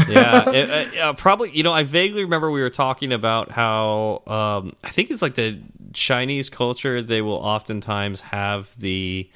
yeah, 0.08 0.50
it, 0.50 0.98
uh, 0.98 1.12
probably. 1.14 1.50
You 1.56 1.62
know, 1.62 1.72
I 1.72 1.84
vaguely 1.84 2.22
remember 2.22 2.50
we 2.50 2.60
were 2.60 2.68
talking 2.68 3.12
about 3.12 3.50
how 3.50 4.22
um, 4.26 4.74
I 4.84 4.90
think 4.90 5.10
it's 5.10 5.22
like 5.22 5.36
the 5.36 5.58
Chinese 5.92 6.48
culture, 6.48 7.02
they 7.02 7.22
will 7.22 7.34
oftentimes 7.34 8.20
have 8.22 8.78
the 8.78 9.30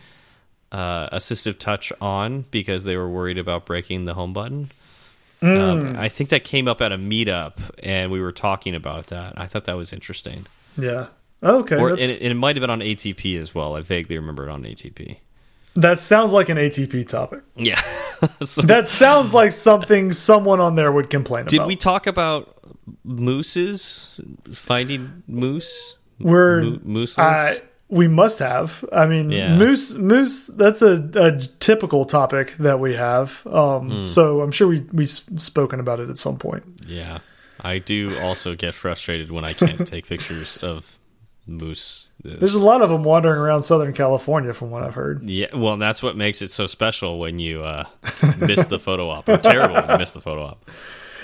uh, 0.73 1.09
assistive 1.17 1.59
touch 1.59 1.93
on 2.01 2.47
because 2.51 2.85
they 2.85 2.97
were 2.97 3.09
worried 3.09 3.39
about 3.39 3.65
breaking 3.67 4.05
the 4.05 4.15
home 4.15 4.33
button. 4.33 4.71
Mm. 5.41 5.61
Um, 5.61 5.97
I 5.99 6.09
think 6.09 6.31
that 6.31 6.43
came 6.45 6.69
up 6.69 6.81
at 6.81 6.91
a 6.91 6.97
meetup, 6.99 7.55
and 7.83 8.11
we 8.11 8.21
were 8.21 8.33
talking 8.33 8.75
about 8.75 9.09
that. 9.09 9.35
I 9.37 9.47
thought 9.47 9.65
that 9.65 9.77
was 9.77 9.93
interesting. 9.93 10.47
Yeah. 10.79 11.09
Okay. 11.43 11.77
Or, 11.77 11.91
and 11.91 12.01
it, 12.01 12.23
and 12.23 12.31
it 12.31 12.35
might 12.35 12.57
have 12.57 12.61
been 12.61 12.71
on 12.71 12.81
ATP 12.81 13.39
as 13.39 13.55
well. 13.55 13.77
I 13.77 13.83
vaguely 13.83 14.17
remember 14.17 14.49
it 14.49 14.51
on 14.51 14.63
ATP. 14.63 15.19
That 15.77 15.99
sounds 15.99 16.33
like 16.33 16.49
an 16.49 16.57
ATP 16.57 17.07
topic. 17.09 17.43
Yeah. 17.57 17.81
so, 18.45 18.63
that 18.63 18.89
sounds 18.89 19.35
like 19.35 19.53
something 19.53 20.13
someone 20.13 20.61
on 20.61 20.77
there 20.77 20.91
would 20.91 21.11
complain 21.11 21.47
did 21.47 21.57
about. 21.57 21.65
Did 21.65 21.69
we 21.69 21.77
talk 21.77 22.07
about 22.07 22.59
mooses? 23.05 24.21
Finding 24.53 25.25
moose? 25.27 25.97
We're 26.21 26.63
moose. 26.83 27.19
we 27.89 28.09
must 28.09 28.39
have. 28.39 28.85
I 28.93 29.07
mean, 29.07 29.31
yeah. 29.31 29.57
moose. 29.57 29.95
Moose. 29.97 30.47
That's 30.47 30.83
a, 30.83 31.09
a, 31.15 31.39
typical 31.61 32.05
topic 32.05 32.57
that 32.59 32.81
we 32.81 32.95
have. 32.95 33.43
Um, 33.47 33.91
mm. 33.91 34.11
So 34.11 34.41
I'm 34.41 34.53
sure 34.53 34.69
we 34.69 34.81
we've 34.93 35.09
spoken 35.09 35.81
about 35.81 36.01
it 36.01 36.11
at 36.11 36.19
some 36.19 36.39
point. 36.39 36.65
Yeah, 36.87 37.19
I 37.61 37.79
do 37.79 38.19
also 38.21 38.55
get 38.55 38.75
frustrated 38.75 39.31
when 39.31 39.45
I 39.45 39.53
can't 39.53 39.87
take 39.87 40.07
pictures 40.07 40.57
of 40.59 40.99
moose. 41.47 42.09
There's 42.23 42.55
a 42.55 42.65
lot 42.65 42.81
of 42.81 42.89
them 42.89 43.05
wandering 43.05 43.39
around 43.39 43.63
Southern 43.63 43.93
California, 43.93 44.55
from 44.55 44.71
what 44.71 44.83
I've 44.83 44.95
heard. 44.95 45.29
Yeah, 45.29 45.55
well, 45.55 45.77
that's 45.77 46.03
what 46.03 46.17
makes 46.17 46.41
it 46.41 46.51
so 46.51 46.67
special 46.67 47.19
when 47.19 47.39
you 47.39 47.63
uh, 47.63 47.85
miss 48.39 48.65
the 48.67 48.79
photo 48.79 49.11
op. 49.11 49.29
Or 49.29 49.37
terrible 49.37 49.99
miss 49.99 50.13
the 50.13 50.23
photo 50.23 50.45
op. 50.45 50.71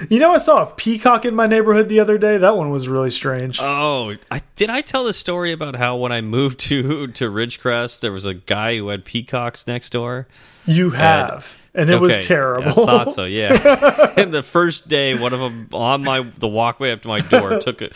You 0.09 0.19
know, 0.19 0.33
I 0.33 0.39
saw 0.39 0.63
a 0.63 0.67
peacock 0.67 1.25
in 1.25 1.35
my 1.35 1.47
neighborhood 1.47 1.89
the 1.89 2.01
other 2.01 2.19
day. 2.19 2.39
That 2.39 2.57
one 2.57 2.71
was 2.71 2.89
really 2.89 3.11
strange. 3.11 3.59
Oh, 3.61 4.17
I, 4.31 4.41
did 4.57 4.71
I 4.71 4.81
tell 4.81 5.05
the 5.05 5.13
story 5.13 5.53
about 5.53 5.77
how 5.77 5.97
when 5.97 6.13
I 6.13 6.21
moved 6.21 6.61
to 6.61 7.07
to 7.09 7.31
Ridgecrest, 7.31 8.01
there 8.01 8.13
was 8.13 8.25
a 8.25 8.35
guy 8.35 8.77
who 8.77 8.89
had 8.89 9.05
peacocks 9.05 9.67
next 9.67 9.91
door? 9.91 10.29
You 10.67 10.91
have. 10.91 11.53
And 11.57 11.61
and 11.73 11.89
it 11.89 11.95
okay. 11.95 12.01
was 12.01 12.27
terrible. 12.27 12.69
I 12.69 13.05
thought 13.05 13.15
so, 13.15 13.25
yeah. 13.25 14.13
and 14.17 14.35
the 14.35 14.43
first 14.43 14.89
day, 14.89 15.17
one 15.17 15.33
of 15.33 15.39
them 15.39 15.69
on 15.73 16.03
my 16.03 16.21
the 16.21 16.49
walkway 16.49 16.91
up 16.91 17.03
to 17.03 17.09
my 17.09 17.21
door 17.21 17.61
took 17.61 17.81
a 17.81 17.91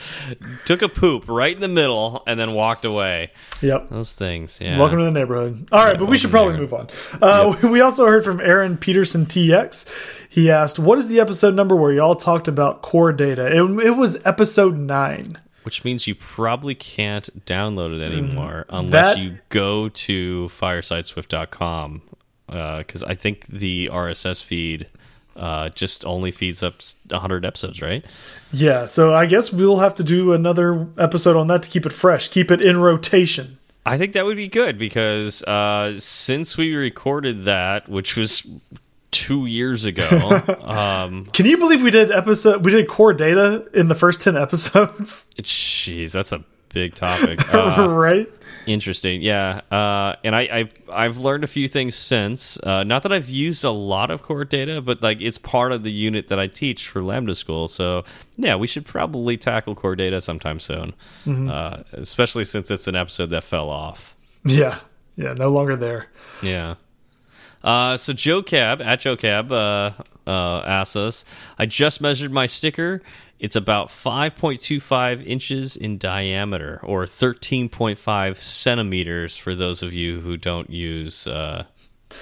took 0.64 0.82
a 0.82 0.88
poop 0.88 1.24
right 1.26 1.52
in 1.52 1.60
the 1.60 1.68
middle 1.68 2.22
and 2.26 2.38
then 2.38 2.52
walked 2.52 2.84
away. 2.84 3.32
Yep, 3.62 3.90
those 3.90 4.12
things. 4.12 4.60
Yeah. 4.60 4.78
Welcome 4.78 4.98
to 4.98 5.04
the 5.04 5.10
neighborhood. 5.10 5.68
All 5.72 5.84
right, 5.84 5.92
yeah, 5.94 5.98
but 5.98 6.08
we 6.08 6.16
should 6.16 6.30
probably 6.30 6.56
move 6.56 6.72
on. 6.72 6.88
Uh, 7.20 7.56
yep. 7.60 7.70
We 7.70 7.80
also 7.80 8.06
heard 8.06 8.24
from 8.24 8.40
Aaron 8.40 8.76
Peterson 8.76 9.26
TX. 9.26 10.23
He 10.34 10.50
asked, 10.50 10.80
"What 10.80 10.98
is 10.98 11.06
the 11.06 11.20
episode 11.20 11.54
number 11.54 11.76
where 11.76 11.92
y'all 11.92 12.16
talked 12.16 12.48
about 12.48 12.82
core 12.82 13.12
data?" 13.12 13.46
It, 13.46 13.86
it 13.86 13.96
was 13.96 14.20
episode 14.26 14.76
nine 14.76 15.38
which 15.64 15.82
means 15.82 16.06
you 16.06 16.14
probably 16.14 16.74
can't 16.74 17.46
download 17.46 17.98
it 17.98 18.04
anymore 18.04 18.66
mm, 18.68 18.78
unless 18.78 19.14
that, 19.14 19.18
you 19.18 19.38
go 19.48 19.88
to 19.88 20.50
firesideswift.com 20.52 22.02
because 22.46 23.02
uh, 23.02 23.06
I 23.06 23.14
think 23.14 23.46
the 23.46 23.88
RSS 23.90 24.42
feed 24.42 24.88
uh, 25.36 25.70
just 25.70 26.04
only 26.04 26.30
feeds 26.30 26.62
up 26.62 26.74
100 27.08 27.44
episodes, 27.44 27.82
right? 27.82 28.06
Yeah, 28.52 28.86
so 28.86 29.14
I 29.14 29.26
guess 29.26 29.52
we'll 29.52 29.78
have 29.78 29.94
to 29.94 30.04
do 30.04 30.32
another 30.32 30.86
episode 30.98 31.36
on 31.36 31.48
that 31.48 31.62
to 31.64 31.70
keep 31.70 31.86
it 31.86 31.92
fresh, 31.92 32.28
keep 32.28 32.50
it 32.50 32.62
in 32.62 32.76
rotation. 32.76 33.58
I 33.86 33.98
think 33.98 34.12
that 34.12 34.24
would 34.24 34.36
be 34.36 34.48
good 34.48 34.78
because 34.78 35.42
uh, 35.42 35.98
since 35.98 36.56
we 36.56 36.74
recorded 36.74 37.44
that, 37.44 37.88
which 37.88 38.16
was 38.16 38.46
two 39.14 39.46
years 39.46 39.84
ago, 39.84 40.42
um, 40.62 41.26
can 41.26 41.46
you 41.46 41.56
believe 41.56 41.82
we 41.82 41.90
did 41.90 42.10
episode 42.10 42.64
we 42.64 42.72
did 42.72 42.88
core 42.88 43.14
data 43.14 43.66
in 43.72 43.88
the 43.88 43.94
first 43.94 44.20
10 44.20 44.36
episodes? 44.36 45.32
Jeez, 45.38 46.12
that's 46.12 46.32
a 46.32 46.44
big 46.70 46.94
topic, 46.94 47.54
uh, 47.54 47.88
right? 47.88 48.28
Interesting, 48.66 49.22
yeah. 49.22 49.60
Uh, 49.70 50.16
and 50.24 50.34
I, 50.34 50.68
I 50.90 51.04
have 51.04 51.18
learned 51.18 51.44
a 51.44 51.46
few 51.46 51.68
things 51.68 51.94
since. 51.94 52.58
Uh, 52.62 52.82
not 52.82 53.04
that 53.04 53.12
I've 53.12 53.28
used 53.28 53.62
a 53.62 53.70
lot 53.70 54.10
of 54.10 54.22
core 54.22 54.44
data, 54.44 54.80
but 54.80 55.00
like 55.02 55.20
it's 55.20 55.38
part 55.38 55.70
of 55.70 55.84
the 55.84 55.92
unit 55.92 56.28
that 56.28 56.40
I 56.40 56.48
teach 56.48 56.88
for 56.88 57.02
Lambda 57.02 57.34
School. 57.34 57.68
So 57.68 58.04
yeah, 58.36 58.56
we 58.56 58.66
should 58.66 58.84
probably 58.84 59.36
tackle 59.36 59.74
core 59.74 59.94
data 59.94 60.20
sometime 60.20 60.58
soon, 60.58 60.94
mm 61.24 61.48
-hmm. 61.48 61.84
especially 61.92 62.44
since 62.44 62.74
it's 62.74 62.88
an 62.88 62.96
episode 62.96 63.30
that 63.30 63.44
fell 63.44 63.68
off. 63.68 64.16
Yeah, 64.44 64.78
yeah, 65.16 65.34
no 65.34 65.50
longer 65.50 65.76
there. 65.76 66.06
Yeah. 66.42 66.74
Uh, 67.64 67.96
so 67.96 68.12
Joe 68.12 68.42
Cab 68.42 68.80
at 68.80 69.00
Joe 69.00 69.16
Cab 69.16 69.50
uh, 69.50 69.90
uh, 70.26 70.60
asks 70.60 70.94
us, 70.94 71.24
I 71.58 71.66
just 71.66 72.00
measured 72.00 72.30
my 72.30 72.46
sticker 72.46 73.02
it's 73.44 73.56
about 73.56 73.88
5.25 73.88 75.26
inches 75.26 75.76
in 75.76 75.98
diameter, 75.98 76.80
or 76.82 77.04
13.5 77.04 78.40
centimeters 78.40 79.36
for 79.36 79.54
those 79.54 79.82
of 79.82 79.92
you 79.92 80.20
who 80.20 80.38
don't 80.38 80.70
use 80.70 81.26
uh, 81.26 81.64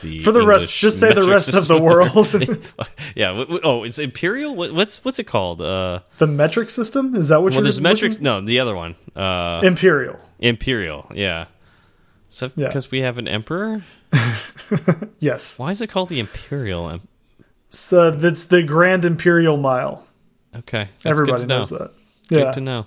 the. 0.01 0.19
For 0.19 0.33
the 0.33 0.41
English 0.41 0.63
rest, 0.63 0.79
just 0.79 0.99
say 0.99 1.13
the 1.13 1.23
rest 1.23 1.47
system. 1.47 1.63
of 1.63 1.69
the 1.69 1.79
world. 1.79 2.99
yeah. 3.15 3.45
Oh, 3.63 3.85
it's 3.85 4.01
imperial. 4.01 4.57
What's 4.57 5.05
what's 5.05 5.21
it 5.21 5.29
called? 5.29 5.63
Uh, 5.63 6.01
the 6.19 6.27
metric 6.27 6.71
system. 6.71 7.15
Is 7.15 7.29
that 7.29 7.37
what 7.37 7.53
well, 7.53 7.61
you're? 7.61 7.63
There's 7.63 7.81
metrics. 7.81 8.19
No, 8.19 8.41
the 8.41 8.59
other 8.59 8.75
one. 8.75 8.97
Uh, 9.15 9.61
imperial. 9.63 10.19
Imperial. 10.41 11.09
Yeah. 11.15 11.47
Is 12.31 12.41
that 12.41 12.53
yeah. 12.57 12.67
because 12.67 12.91
we 12.91 13.03
have 13.03 13.19
an 13.19 13.29
emperor? 13.29 13.85
yes. 15.19 15.59
Why 15.59 15.71
is 15.71 15.81
it 15.81 15.89
called 15.89 16.09
the 16.09 16.21
imperial? 16.21 17.01
So 17.69 18.11
that's 18.11 18.45
the 18.45 18.63
Grand 18.63 19.05
Imperial 19.05 19.57
Mile. 19.57 20.07
Okay. 20.55 20.89
Everybody 21.05 21.47
knows 21.47 21.71
that. 21.71 21.93
Yeah. 22.29 22.45
Good 22.45 22.55
to 22.55 22.61
know. 22.61 22.87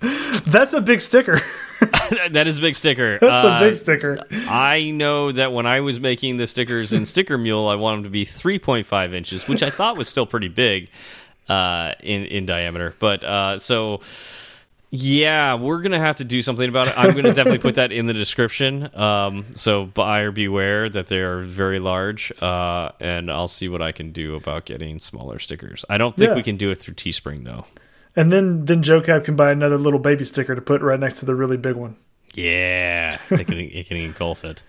That's 0.46 0.74
a 0.74 0.80
big 0.80 1.00
sticker. 1.00 1.40
that 2.30 2.46
is 2.46 2.58
a 2.58 2.60
big 2.60 2.74
sticker. 2.74 3.18
That's 3.18 3.44
uh, 3.44 3.56
a 3.56 3.60
big 3.60 3.76
sticker. 3.76 4.18
I 4.48 4.90
know 4.90 5.32
that 5.32 5.52
when 5.52 5.66
I 5.66 5.80
was 5.80 6.00
making 6.00 6.36
the 6.36 6.46
stickers 6.46 6.92
in 6.92 7.04
Sticker 7.04 7.36
Mule, 7.36 7.66
I 7.66 7.74
wanted 7.74 7.98
them 7.98 8.04
to 8.04 8.10
be 8.10 8.24
3.5 8.24 9.12
inches, 9.12 9.48
which 9.48 9.62
I 9.62 9.70
thought 9.70 9.96
was 9.96 10.08
still 10.08 10.26
pretty 10.26 10.48
big 10.48 10.88
uh, 11.48 11.92
in 12.02 12.24
in 12.24 12.46
diameter. 12.46 12.94
But 12.98 13.24
uh, 13.24 13.58
so 13.58 14.00
yeah, 14.96 15.54
we're 15.54 15.82
gonna 15.82 15.98
have 15.98 16.16
to 16.16 16.24
do 16.24 16.42
something 16.42 16.68
about 16.68 16.88
it. 16.88 16.94
I'm 16.96 17.14
gonna 17.14 17.34
definitely 17.34 17.58
put 17.58 17.76
that 17.76 17.92
in 17.92 18.06
the 18.06 18.14
description. 18.14 18.94
Um, 18.96 19.46
so 19.54 19.84
buyer 19.84 20.30
beware 20.30 20.88
that 20.88 21.08
they 21.08 21.20
are 21.20 21.42
very 21.42 21.78
large, 21.78 22.32
uh, 22.42 22.90
and 23.00 23.30
I'll 23.30 23.48
see 23.48 23.68
what 23.68 23.82
I 23.82 23.92
can 23.92 24.12
do 24.12 24.34
about 24.34 24.64
getting 24.64 24.98
smaller 24.98 25.38
stickers. 25.38 25.84
I 25.88 25.98
don't 25.98 26.16
think 26.16 26.30
yeah. 26.30 26.34
we 26.34 26.42
can 26.42 26.56
do 26.56 26.70
it 26.70 26.76
through 26.76 26.94
Teespring 26.94 27.44
though. 27.44 27.66
And 28.14 28.32
then 28.32 28.64
then 28.64 28.82
Joe 28.82 29.00
Cab 29.00 29.24
can 29.24 29.36
buy 29.36 29.52
another 29.52 29.76
little 29.76 30.00
baby 30.00 30.24
sticker 30.24 30.54
to 30.54 30.62
put 30.62 30.80
right 30.80 30.98
next 30.98 31.18
to 31.20 31.26
the 31.26 31.34
really 31.34 31.58
big 31.58 31.76
one. 31.76 31.96
Yeah, 32.34 33.18
it 33.30 33.46
can 33.46 33.58
it 33.58 33.86
can 33.86 33.98
engulf 33.98 34.44
it. 34.44 34.62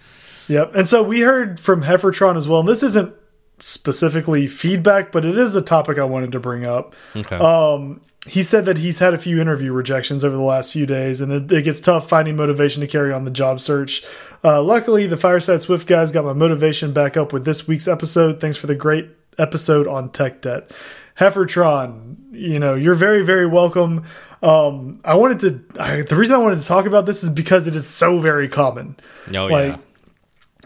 Yep. 0.49 0.75
And 0.75 0.87
so 0.87 1.03
we 1.03 1.21
heard 1.21 1.59
from 1.59 1.83
Heifertron 1.83 2.35
as 2.35 2.47
well, 2.47 2.59
and 2.59 2.69
this 2.69 2.83
isn't 2.83 3.13
specifically 3.59 4.47
feedback, 4.47 5.11
but 5.11 5.25
it 5.25 5.37
is 5.37 5.55
a 5.55 5.61
topic 5.61 5.97
I 5.97 6.03
wanted 6.03 6.31
to 6.33 6.39
bring 6.39 6.65
up. 6.65 6.95
Okay. 7.15 7.35
Um, 7.35 8.01
he 8.27 8.43
said 8.43 8.65
that 8.65 8.77
he's 8.77 8.99
had 8.99 9.13
a 9.13 9.17
few 9.17 9.39
interview 9.39 9.71
rejections 9.71 10.23
over 10.23 10.35
the 10.35 10.41
last 10.41 10.73
few 10.73 10.85
days, 10.85 11.21
and 11.21 11.31
it, 11.31 11.51
it 11.51 11.63
gets 11.63 11.79
tough 11.79 12.07
finding 12.09 12.35
motivation 12.35 12.81
to 12.81 12.87
carry 12.87 13.11
on 13.11 13.25
the 13.25 13.31
job 13.31 13.61
search. 13.61 14.03
Uh, 14.43 14.61
luckily, 14.61 15.07
the 15.07 15.17
Fireside 15.17 15.61
Swift 15.61 15.87
guys 15.87 16.11
got 16.11 16.25
my 16.25 16.33
motivation 16.33 16.93
back 16.93 17.17
up 17.17 17.33
with 17.33 17.45
this 17.45 17.67
week's 17.67 17.87
episode. 17.87 18.39
Thanks 18.39 18.57
for 18.57 18.67
the 18.67 18.75
great 18.75 19.09
episode 19.37 19.87
on 19.87 20.09
tech 20.09 20.41
debt. 20.41 20.71
Heifertron, 21.17 22.15
you 22.31 22.59
know, 22.59 22.75
you're 22.75 22.95
very, 22.95 23.25
very 23.25 23.47
welcome. 23.47 24.03
Um, 24.43 24.99
I 25.03 25.15
wanted 25.15 25.39
to, 25.39 25.81
I, 25.81 26.01
the 26.03 26.15
reason 26.15 26.35
I 26.35 26.39
wanted 26.39 26.59
to 26.59 26.65
talk 26.65 26.85
about 26.85 27.05
this 27.07 27.23
is 27.23 27.31
because 27.31 27.65
it 27.65 27.75
is 27.75 27.87
so 27.87 28.19
very 28.19 28.47
common. 28.47 28.95
Oh, 29.33 29.45
like, 29.45 29.73
yeah. 29.73 29.77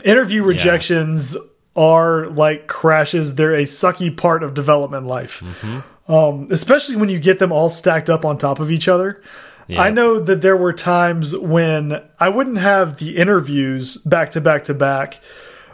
Interview 0.04 0.44
rejections 0.44 1.36
yeah. 1.36 1.42
Are 1.76 2.28
like 2.28 2.68
crashes, 2.68 3.36
they're 3.36 3.56
a 3.56 3.64
sucky 3.64 4.16
part 4.16 4.44
of 4.44 4.54
development 4.54 5.08
life. 5.08 5.42
Mm 5.42 5.54
-hmm 5.62 5.84
um, 6.12 6.48
especially 6.52 6.98
when 6.98 7.10
you 7.10 7.20
get 7.20 7.40
them 7.40 7.52
all 7.52 7.70
stacked 7.70 8.10
up 8.10 8.26
on 8.26 8.38
top 8.38 8.60
of 8.60 8.70
each 8.70 8.88
other. 8.88 9.22
Yeah. 9.68 9.82
I 9.82 9.90
know 9.92 10.20
that 10.20 10.42
there 10.42 10.58
were 10.58 10.74
times 10.74 11.36
when 11.38 12.04
I 12.20 12.28
wouldn't 12.28 12.58
have 12.58 12.98
the 12.98 13.16
interviews 13.16 13.96
back 13.98 14.32
to 14.32 14.42
back 14.42 14.66
to 14.66 14.74
back, 14.74 15.22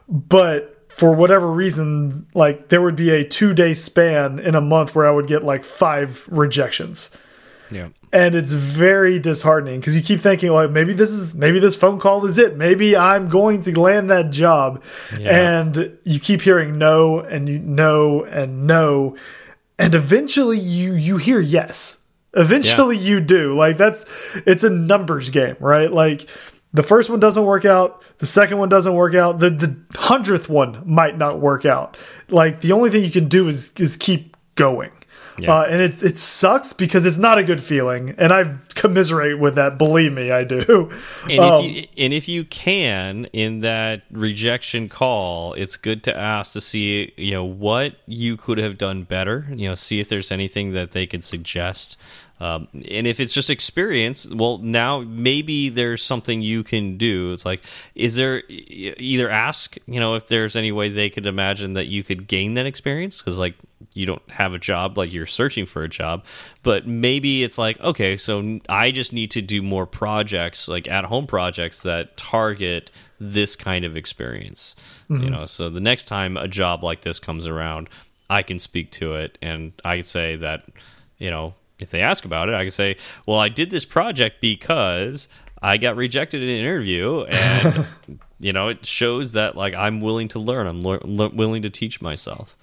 but 0.08 0.86
for 0.90 1.14
whatever 1.14 1.52
reason, 1.52 2.28
like 2.36 2.70
there 2.70 2.82
would 2.82 2.96
be 2.96 3.10
a 3.10 3.24
two 3.24 3.56
day 3.56 3.74
span 3.74 4.38
in 4.38 4.54
a 4.54 4.62
month 4.62 4.94
where 4.94 5.08
I 5.08 5.12
would 5.12 5.28
get 5.28 5.44
like 5.44 5.66
five 5.66 6.28
rejections. 6.30 7.18
Yeah. 7.72 7.90
And 8.14 8.36
it's 8.36 8.54
very 8.54 9.20
disheartening 9.20 9.80
because 9.80 9.96
you 9.96 10.02
keep 10.02 10.20
thinking 10.20 10.52
like 10.52 10.72
maybe 10.72 10.94
this 10.94 11.10
is 11.10 11.36
maybe 11.36 11.60
this 11.60 11.76
phone 11.76 12.00
call 12.00 12.26
is 12.26 12.38
it. 12.38 12.58
Maybe 12.58 12.96
I'm 12.96 13.28
going 13.30 13.62
to 13.62 13.80
land 13.80 14.10
that 14.10 14.32
job. 14.32 14.84
Yeah. 15.20 15.60
And 15.60 15.98
you 16.04 16.20
keep 16.20 16.42
hearing 16.42 16.78
no 16.78 17.20
and 17.20 17.50
you 17.50 17.60
no 17.60 18.24
and 18.24 18.66
no 18.66 19.16
and 19.80 19.96
eventually 19.96 20.60
you 20.60 20.94
you 20.94 21.18
hear 21.18 21.40
yes 21.40 22.02
eventually 22.34 22.98
yeah. 22.98 23.04
you 23.04 23.20
do 23.20 23.56
like 23.56 23.78
that's 23.78 24.06
it's 24.46 24.64
a 24.64 24.70
numbers 24.70 25.30
game 25.30 25.56
right 25.60 25.92
like 25.92 26.30
the 26.74 26.84
first 26.84 27.10
one 27.10 27.20
doesn't 27.20 27.46
work 27.46 27.66
out 27.66 28.02
the 28.20 28.26
second 28.26 28.58
one 28.58 28.70
doesn't 28.70 28.96
work 28.96 29.16
out 29.16 29.40
the 29.40 29.50
the 29.50 29.76
hundredth 29.96 30.50
one 30.50 30.82
might 30.86 31.18
not 31.18 31.40
work 31.40 31.66
out 31.66 31.98
like 32.30 32.62
the 32.62 32.72
only 32.72 32.90
thing 32.90 33.04
you 33.04 33.12
can 33.12 33.28
do 33.28 33.48
is 33.48 33.72
is 33.80 33.96
keep 33.98 34.36
going 34.56 34.92
yeah. 35.38 35.54
Uh, 35.54 35.64
and 35.64 35.82
it 35.82 36.04
it 36.04 36.20
sucks 36.20 36.74
because 36.74 37.06
it's 37.06 37.18
not 37.18 37.38
a 37.38 37.44
good 37.44 37.62
feeling, 37.62 38.16
and 38.18 38.32
I 38.32 38.56
commiserate 38.76 39.40
with 39.40 39.56
that. 39.56 39.78
Believe 39.78 40.14
me, 40.14 40.32
I 40.32 40.44
do. 40.44 40.92
And, 41.30 41.40
um, 41.40 41.66
if, 41.66 41.76
you, 41.76 41.88
and 41.98 42.14
if 42.14 42.28
you 42.28 42.44
can, 42.46 43.26
in 43.34 43.62
that 43.62 44.04
rejection 44.12 44.90
call, 44.90 45.54
it's 45.54 45.78
good 45.78 46.04
to 46.04 46.18
ask 46.18 46.54
to 46.54 46.62
see 46.62 47.14
you 47.18 47.32
know 47.32 47.46
what 47.46 47.96
you 48.06 48.38
could 48.38 48.58
have 48.58 48.78
done 48.78 49.04
better. 49.04 49.48
You 49.50 49.70
know, 49.70 49.76
see 49.76 50.00
if 50.00 50.08
there's 50.08 50.32
anything 50.32 50.74
that 50.74 50.92
they 50.92 51.06
could 51.06 51.24
suggest. 51.24 51.98
Um, 52.40 52.68
and 52.74 53.08
if 53.08 53.20
it's 53.20 53.34
just 53.34 53.50
experience, 53.50 54.30
well, 54.30 54.60
now 54.60 55.02
maybe 55.02 55.70
there's 55.70 56.04
something 56.04 56.42
you 56.42 56.64
can 56.64 56.98
do. 56.98 57.34
It's 57.34 57.46
like, 57.46 57.64
is 57.96 58.16
there 58.16 58.44
either 58.48 59.28
ask, 59.28 59.76
you 59.88 60.00
know, 60.00 60.14
if 60.16 60.28
there's 60.28 60.56
any 60.56 60.72
way 60.72 60.90
they 60.90 61.10
could 61.10 61.26
imagine 61.26 61.74
that 61.74 61.88
you 61.88 62.04
could 62.04 62.28
gain 62.28 62.54
that 62.54 62.68
experience? 62.68 63.22
Because, 63.22 63.40
like, 63.40 63.56
you 63.98 64.06
don't 64.06 64.30
have 64.30 64.54
a 64.54 64.60
job, 64.60 64.98
like 64.98 65.12
you're 65.12 65.26
searching 65.26 65.66
for 65.66 65.84
a 65.84 65.90
job, 65.90 66.24
but 66.62 66.88
maybe 66.88 67.44
it's 67.44 67.58
like, 67.58 67.80
okay, 67.80 68.16
so 68.16 68.60
I 68.70 68.92
just 68.92 69.12
need 69.12 69.32
to 69.32 69.42
do 69.42 69.62
more 69.64 69.88
projects, 69.88 70.68
like 70.68 70.88
at 70.88 71.06
home 71.06 71.26
projects 71.26 71.82
that 71.82 72.16
target 72.16 72.92
this 73.20 73.56
kind 73.56 73.84
of 73.84 73.98
experience. 73.98 74.76
Mm 75.10 75.18
-hmm. 75.18 75.22
You 75.22 75.30
mm-hmm. 75.30 75.36
know, 75.36 75.46
so 75.46 75.70
the 75.70 75.80
next 75.80 76.06
time 76.06 76.38
a 76.38 76.48
job 76.48 76.84
like 76.84 77.02
this 77.02 77.20
comes 77.20 77.48
around, 77.48 77.90
I 78.30 78.44
can 78.44 78.60
speak 78.60 78.92
to 79.00 79.16
it 79.16 79.38
and 79.42 79.72
I 79.84 79.96
could 79.96 80.08
say 80.08 80.38
that, 80.38 80.62
you 81.18 81.30
know, 81.30 81.54
if 81.80 81.90
they 81.90 82.02
ask 82.02 82.26
about 82.26 82.50
it, 82.50 82.56
I 82.56 82.64
can 82.64 82.72
say, 82.72 82.96
"Well, 83.26 83.46
I 83.46 83.50
did 83.50 83.70
this 83.70 83.86
project 83.86 84.42
because 84.42 85.30
I 85.62 85.78
got 85.78 85.96
rejected 85.96 86.42
in 86.42 86.50
an 86.50 86.60
interview, 86.60 87.26
and 87.30 87.88
you 88.40 88.54
know, 88.54 88.70
it 88.70 88.86
shows 88.86 89.32
that 89.32 89.56
like 89.56 89.78
I'm 89.78 90.02
willing 90.02 90.30
to 90.30 90.40
learn. 90.40 90.68
I'm 90.68 90.82
willing 91.36 91.62
to 91.64 91.70
teach 91.70 92.02
myself." 92.02 92.56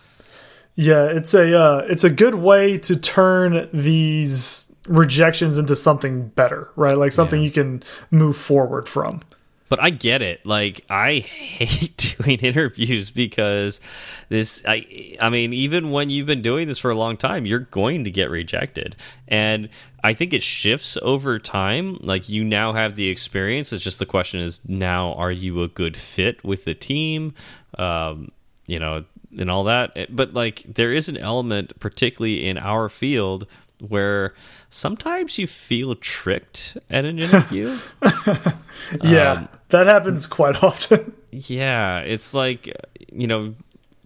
Yeah, 0.76 1.04
it's 1.04 1.34
a 1.34 1.56
uh, 1.56 1.86
it's 1.88 2.04
a 2.04 2.10
good 2.10 2.34
way 2.36 2.78
to 2.78 2.96
turn 2.96 3.68
these 3.72 4.72
rejections 4.86 5.56
into 5.58 5.76
something 5.76 6.28
better, 6.28 6.70
right? 6.76 6.98
Like 6.98 7.12
something 7.12 7.40
yeah. 7.40 7.46
you 7.46 7.52
can 7.52 7.82
move 8.10 8.36
forward 8.36 8.88
from. 8.88 9.22
But 9.68 9.82
I 9.82 9.90
get 9.90 10.20
it. 10.20 10.44
Like 10.44 10.84
I 10.90 11.14
hate 11.18 12.16
doing 12.18 12.38
interviews 12.40 13.10
because 13.10 13.80
this 14.28 14.62
I 14.66 15.16
I 15.20 15.30
mean 15.30 15.52
even 15.52 15.90
when 15.90 16.10
you've 16.10 16.26
been 16.26 16.42
doing 16.42 16.68
this 16.68 16.78
for 16.78 16.90
a 16.90 16.96
long 16.96 17.16
time, 17.16 17.46
you're 17.46 17.60
going 17.60 18.04
to 18.04 18.10
get 18.10 18.28
rejected. 18.28 18.96
And 19.28 19.68
I 20.02 20.12
think 20.12 20.32
it 20.32 20.42
shifts 20.42 20.98
over 21.02 21.38
time. 21.38 21.98
Like 22.02 22.28
you 22.28 22.44
now 22.44 22.72
have 22.72 22.96
the 22.96 23.08
experience. 23.08 23.72
It's 23.72 23.82
just 23.82 24.00
the 24.00 24.06
question 24.06 24.40
is 24.40 24.60
now 24.66 25.14
are 25.14 25.32
you 25.32 25.62
a 25.62 25.68
good 25.68 25.96
fit 25.96 26.44
with 26.44 26.64
the 26.64 26.74
team? 26.74 27.34
Um, 27.78 28.30
you 28.66 28.78
know, 28.78 29.04
and 29.38 29.50
all 29.50 29.64
that. 29.64 30.14
But 30.14 30.34
like 30.34 30.62
there 30.62 30.92
is 30.92 31.08
an 31.08 31.16
element 31.16 31.78
particularly 31.80 32.46
in 32.46 32.58
our 32.58 32.88
field 32.88 33.46
where 33.88 34.34
sometimes 34.70 35.38
you 35.38 35.46
feel 35.46 35.94
tricked 35.94 36.76
at 36.90 37.04
an 37.04 37.18
interview. 37.18 37.78
yeah, 39.02 39.32
um, 39.32 39.48
that 39.68 39.86
happens 39.86 40.26
quite 40.26 40.62
often. 40.62 41.12
Yeah, 41.36 41.98
it's 41.98 42.32
like 42.32 42.72
you 43.12 43.26
know, 43.26 43.56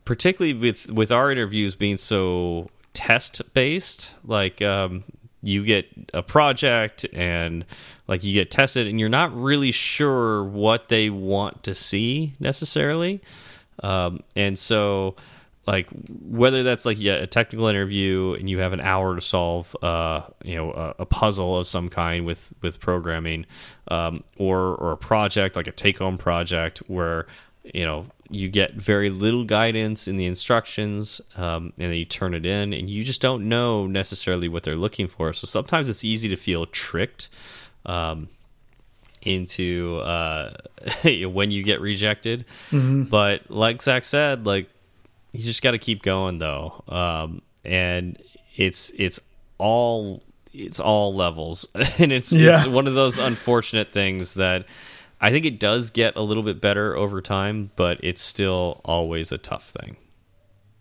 particularly 0.06 0.54
with 0.54 0.90
with 0.90 1.12
our 1.12 1.30
interviews 1.30 1.74
being 1.74 1.98
so 1.98 2.70
test 2.94 3.42
based, 3.52 4.14
like 4.24 4.62
um, 4.62 5.04
you 5.42 5.62
get 5.62 5.88
a 6.14 6.22
project 6.22 7.04
and 7.12 7.66
like 8.06 8.24
you 8.24 8.32
get 8.32 8.50
tested, 8.50 8.86
and 8.86 8.98
you're 8.98 9.10
not 9.10 9.36
really 9.36 9.72
sure 9.72 10.42
what 10.42 10.88
they 10.88 11.10
want 11.10 11.62
to 11.64 11.74
see 11.74 12.32
necessarily, 12.40 13.20
um, 13.82 14.22
and 14.36 14.58
so 14.58 15.16
like 15.68 15.88
whether 16.22 16.62
that's 16.62 16.86
like 16.86 16.98
yeah, 16.98 17.14
a 17.14 17.26
technical 17.26 17.66
interview 17.66 18.34
and 18.38 18.48
you 18.48 18.58
have 18.58 18.72
an 18.72 18.80
hour 18.80 19.14
to 19.14 19.20
solve 19.20 19.76
uh, 19.82 20.22
you 20.42 20.56
know 20.56 20.72
a, 20.72 21.02
a, 21.02 21.06
puzzle 21.06 21.58
of 21.58 21.66
some 21.66 21.90
kind 21.90 22.24
with 22.24 22.54
with 22.62 22.80
programming 22.80 23.44
um, 23.88 24.24
or 24.38 24.74
or 24.76 24.92
a 24.92 24.96
project 24.96 25.56
like 25.56 25.66
a 25.66 25.72
take 25.72 25.98
home 25.98 26.16
project 26.16 26.78
where 26.86 27.26
you 27.62 27.84
know 27.84 28.06
you 28.30 28.48
get 28.48 28.74
very 28.74 29.10
little 29.10 29.44
guidance 29.44 30.08
in 30.08 30.16
the 30.16 30.24
instructions 30.24 31.20
um, 31.36 31.72
and 31.78 31.90
then 31.90 31.94
you 31.94 32.04
turn 32.06 32.32
it 32.34 32.46
in 32.46 32.72
and 32.72 32.88
you 32.88 33.02
just 33.02 33.20
don't 33.20 33.46
know 33.46 33.86
necessarily 33.86 34.48
what 34.48 34.62
they're 34.62 34.76
looking 34.76 35.08
for. 35.08 35.32
So 35.32 35.46
sometimes 35.46 35.88
it's 35.88 36.04
easy 36.04 36.28
to 36.28 36.36
feel 36.36 36.66
tricked 36.66 37.28
um, 37.86 38.28
into 39.22 39.98
uh, 40.04 40.52
when 41.04 41.50
you 41.50 41.62
get 41.62 41.80
rejected 41.80 42.44
mm 42.70 42.80
-hmm. 42.80 43.10
but 43.10 43.50
like 43.50 43.82
zach 43.82 44.04
said 44.04 44.46
like 44.46 44.68
you 45.32 45.40
just 45.40 45.62
got 45.62 45.72
to 45.72 45.78
keep 45.78 46.02
going 46.02 46.38
though, 46.38 46.82
um, 46.88 47.42
and 47.64 48.20
it's 48.56 48.90
it's 48.96 49.20
all 49.58 50.22
it's 50.52 50.80
all 50.80 51.14
levels, 51.14 51.68
and 51.98 52.12
it's 52.12 52.32
yeah. 52.32 52.58
it's 52.58 52.66
one 52.66 52.86
of 52.86 52.94
those 52.94 53.18
unfortunate 53.18 53.92
things 53.92 54.34
that 54.34 54.66
I 55.20 55.30
think 55.30 55.44
it 55.44 55.60
does 55.60 55.90
get 55.90 56.16
a 56.16 56.22
little 56.22 56.42
bit 56.42 56.60
better 56.60 56.96
over 56.96 57.20
time, 57.20 57.70
but 57.76 57.98
it's 58.02 58.22
still 58.22 58.80
always 58.84 59.32
a 59.32 59.38
tough 59.38 59.68
thing. 59.68 59.96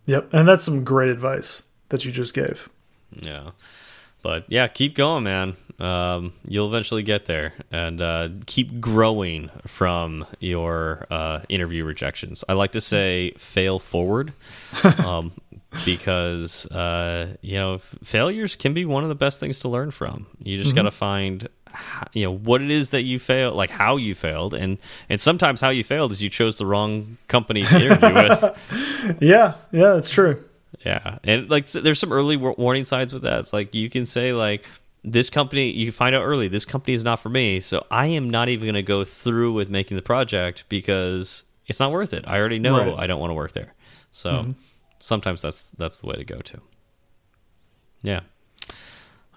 Yep, 0.05 0.33
and 0.33 0.47
that's 0.47 0.63
some 0.63 0.83
great 0.83 1.09
advice 1.09 1.63
that 1.89 2.05
you 2.05 2.11
just 2.11 2.33
gave. 2.33 2.69
Yeah, 3.11 3.51
but 4.27 4.43
yeah, 4.49 4.67
keep 4.67 4.93
going, 4.93 5.23
man 5.23 5.55
um, 5.79 6.33
you'll 6.47 6.67
eventually 6.67 7.03
get 7.03 7.25
there 7.25 7.53
and 7.71 8.01
uh, 8.01 8.29
keep 8.45 8.79
growing 8.79 9.49
from 9.67 10.25
your 10.39 11.05
uh, 11.11 11.41
interview 11.49 11.83
rejections. 11.83 12.43
I 12.49 12.53
like 12.53 12.71
to 12.71 12.81
say 12.81 13.31
fail 13.37 13.77
forward 13.77 14.33
um, 15.05 15.33
because, 15.85 16.65
uh, 16.67 17.35
you 17.41 17.57
know, 17.57 17.77
failures 18.03 18.55
can 18.55 18.73
be 18.73 18.85
one 18.85 19.03
of 19.03 19.09
the 19.09 19.15
best 19.15 19.39
things 19.39 19.59
to 19.59 19.69
learn 19.69 19.91
from. 19.91 20.25
You 20.39 20.57
just 20.57 20.69
mm 20.69 20.77
-hmm. 20.77 20.83
got 20.83 20.83
to 20.83 20.91
find 20.91 21.49
you 22.13 22.23
know 22.23 22.37
what 22.49 22.61
it 22.61 22.71
is 22.71 22.89
that 22.89 23.03
you 23.03 23.19
failed 23.19 23.55
like 23.61 23.73
how 23.73 23.97
you 23.97 24.15
failed 24.15 24.53
and 24.53 24.77
and 25.09 25.19
sometimes 25.19 25.61
how 25.61 25.69
you 25.69 25.83
failed 25.83 26.11
is 26.11 26.21
you 26.21 26.29
chose 26.29 26.57
the 26.57 26.65
wrong 26.65 27.17
company 27.27 27.61
to 27.63 27.75
interview 27.75 28.13
with 28.13 28.41
yeah 29.21 29.53
yeah 29.71 29.93
that's 29.93 30.09
true 30.09 30.37
yeah. 30.87 31.17
And 31.23 31.49
like 31.49 31.67
there's 31.67 31.99
some 31.99 32.13
early 32.13 32.37
warning 32.37 32.85
signs 32.85 33.13
with 33.13 33.23
that. 33.23 33.39
It's 33.41 33.53
like 33.53 33.75
you 33.75 33.89
can 33.89 34.05
say 34.05 34.33
like 34.33 34.63
this 35.03 35.29
company 35.29 35.71
you 35.71 35.91
find 35.91 36.13
out 36.15 36.23
early 36.23 36.47
this 36.47 36.65
company 36.65 36.93
is 36.93 37.03
not 37.03 37.17
for 37.19 37.29
me 37.29 37.61
so 37.61 37.85
i 37.89 38.07
am 38.07 38.29
not 38.29 38.49
even 38.49 38.65
going 38.65 38.75
to 38.75 38.81
go 38.81 39.05
through 39.05 39.53
with 39.53 39.69
making 39.69 39.95
the 39.95 40.03
project 40.03 40.65
because 40.67 41.43
it's 41.67 41.79
not 41.79 41.91
worth 41.91 42.13
it. 42.13 42.23
I 42.27 42.39
already 42.39 42.59
know 42.59 42.77
right. 42.77 42.99
i 42.99 43.07
don't 43.07 43.19
want 43.19 43.31
to 43.31 43.35
work 43.35 43.51
there. 43.53 43.73
So 44.11 44.29
mm 44.31 44.45
-hmm. 44.45 44.53
sometimes 44.99 45.41
that's 45.41 45.71
that's 45.71 46.01
the 46.01 46.07
way 46.07 46.23
to 46.23 46.33
go 46.35 46.41
to 46.41 46.61
yeah. 48.03 48.21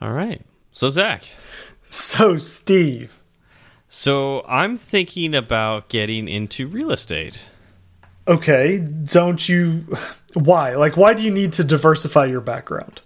All 0.00 0.12
right. 0.12 0.42
So 0.72 0.88
zach. 0.88 1.22
So 1.84 2.38
steve. 2.38 3.10
So 3.88 4.44
i'm 4.48 4.78
thinking 4.78 5.34
about 5.34 5.88
getting 5.88 6.28
into 6.28 6.68
real 6.68 6.90
estate. 6.90 7.44
Okay. 8.26 8.78
Don't 9.12 9.48
you 9.48 9.84
why? 10.34 10.74
Like 10.74 10.96
why 10.96 11.14
do 11.14 11.22
you 11.22 11.30
need 11.30 11.52
to 11.54 11.64
diversify 11.64 12.26
your 12.26 12.40
background? 12.40 13.02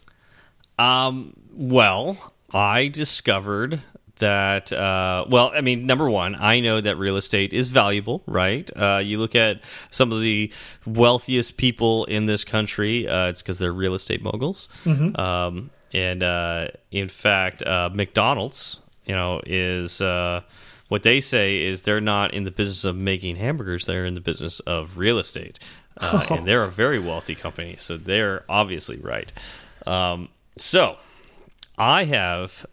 Um 0.79 1.35
well 1.53 2.33
I 2.53 2.89
discovered 2.89 3.83
that 4.19 4.73
uh, 4.73 5.25
well 5.29 5.51
i 5.55 5.61
mean 5.61 5.87
number 5.87 6.09
one 6.09 6.37
i 6.37 6.61
know 6.61 6.81
that 6.81 6.97
real 6.97 7.17
estate 7.17 7.53
is 7.53 7.69
valuable 7.69 8.23
right? 8.27 8.71
Uh, 8.77 9.01
you 9.05 9.19
look 9.19 9.35
at 9.35 9.61
some 9.91 10.13
of 10.13 10.21
the 10.21 10.53
wealthiest 10.87 11.57
people 11.57 12.05
in 12.07 12.27
this 12.27 12.45
country 12.45 13.09
uh, 13.09 13.27
it's 13.27 13.43
because 13.43 13.59
they're 13.59 13.73
real 13.73 13.95
estate 13.95 14.23
moguls. 14.23 14.69
Mm 14.85 14.97
-hmm. 14.97 15.21
um, 15.21 15.71
and 15.93 16.23
uh, 16.23 16.69
in 16.91 17.09
fact 17.09 17.63
uh, 17.67 17.91
mcdonald's 17.93 18.81
you 19.05 19.15
know 19.15 19.41
is 19.47 20.01
uh, 20.01 20.41
what 20.89 21.03
they 21.03 21.21
say 21.21 21.63
is 21.71 21.83
they're 21.83 22.01
not 22.01 22.33
in 22.35 22.45
the 22.45 22.51
business 22.51 22.85
of 22.85 22.97
making 22.97 23.37
hamburgers 23.37 23.85
they're 23.87 24.07
in 24.07 24.15
the 24.15 24.21
business 24.31 24.61
of 24.61 24.99
real 24.99 25.19
estate 25.19 25.59
oh. 26.01 26.27
and 26.31 26.47
they're 26.47 26.65
a 26.65 26.71
very 26.71 26.99
wealthy 26.99 27.35
company 27.35 27.77
so 27.79 27.97
they're 27.97 28.45
obviously 28.49 28.97
right 28.99 29.33
um, 29.87 30.29
so 30.57 30.97
I 31.77 32.05
have 32.05 32.67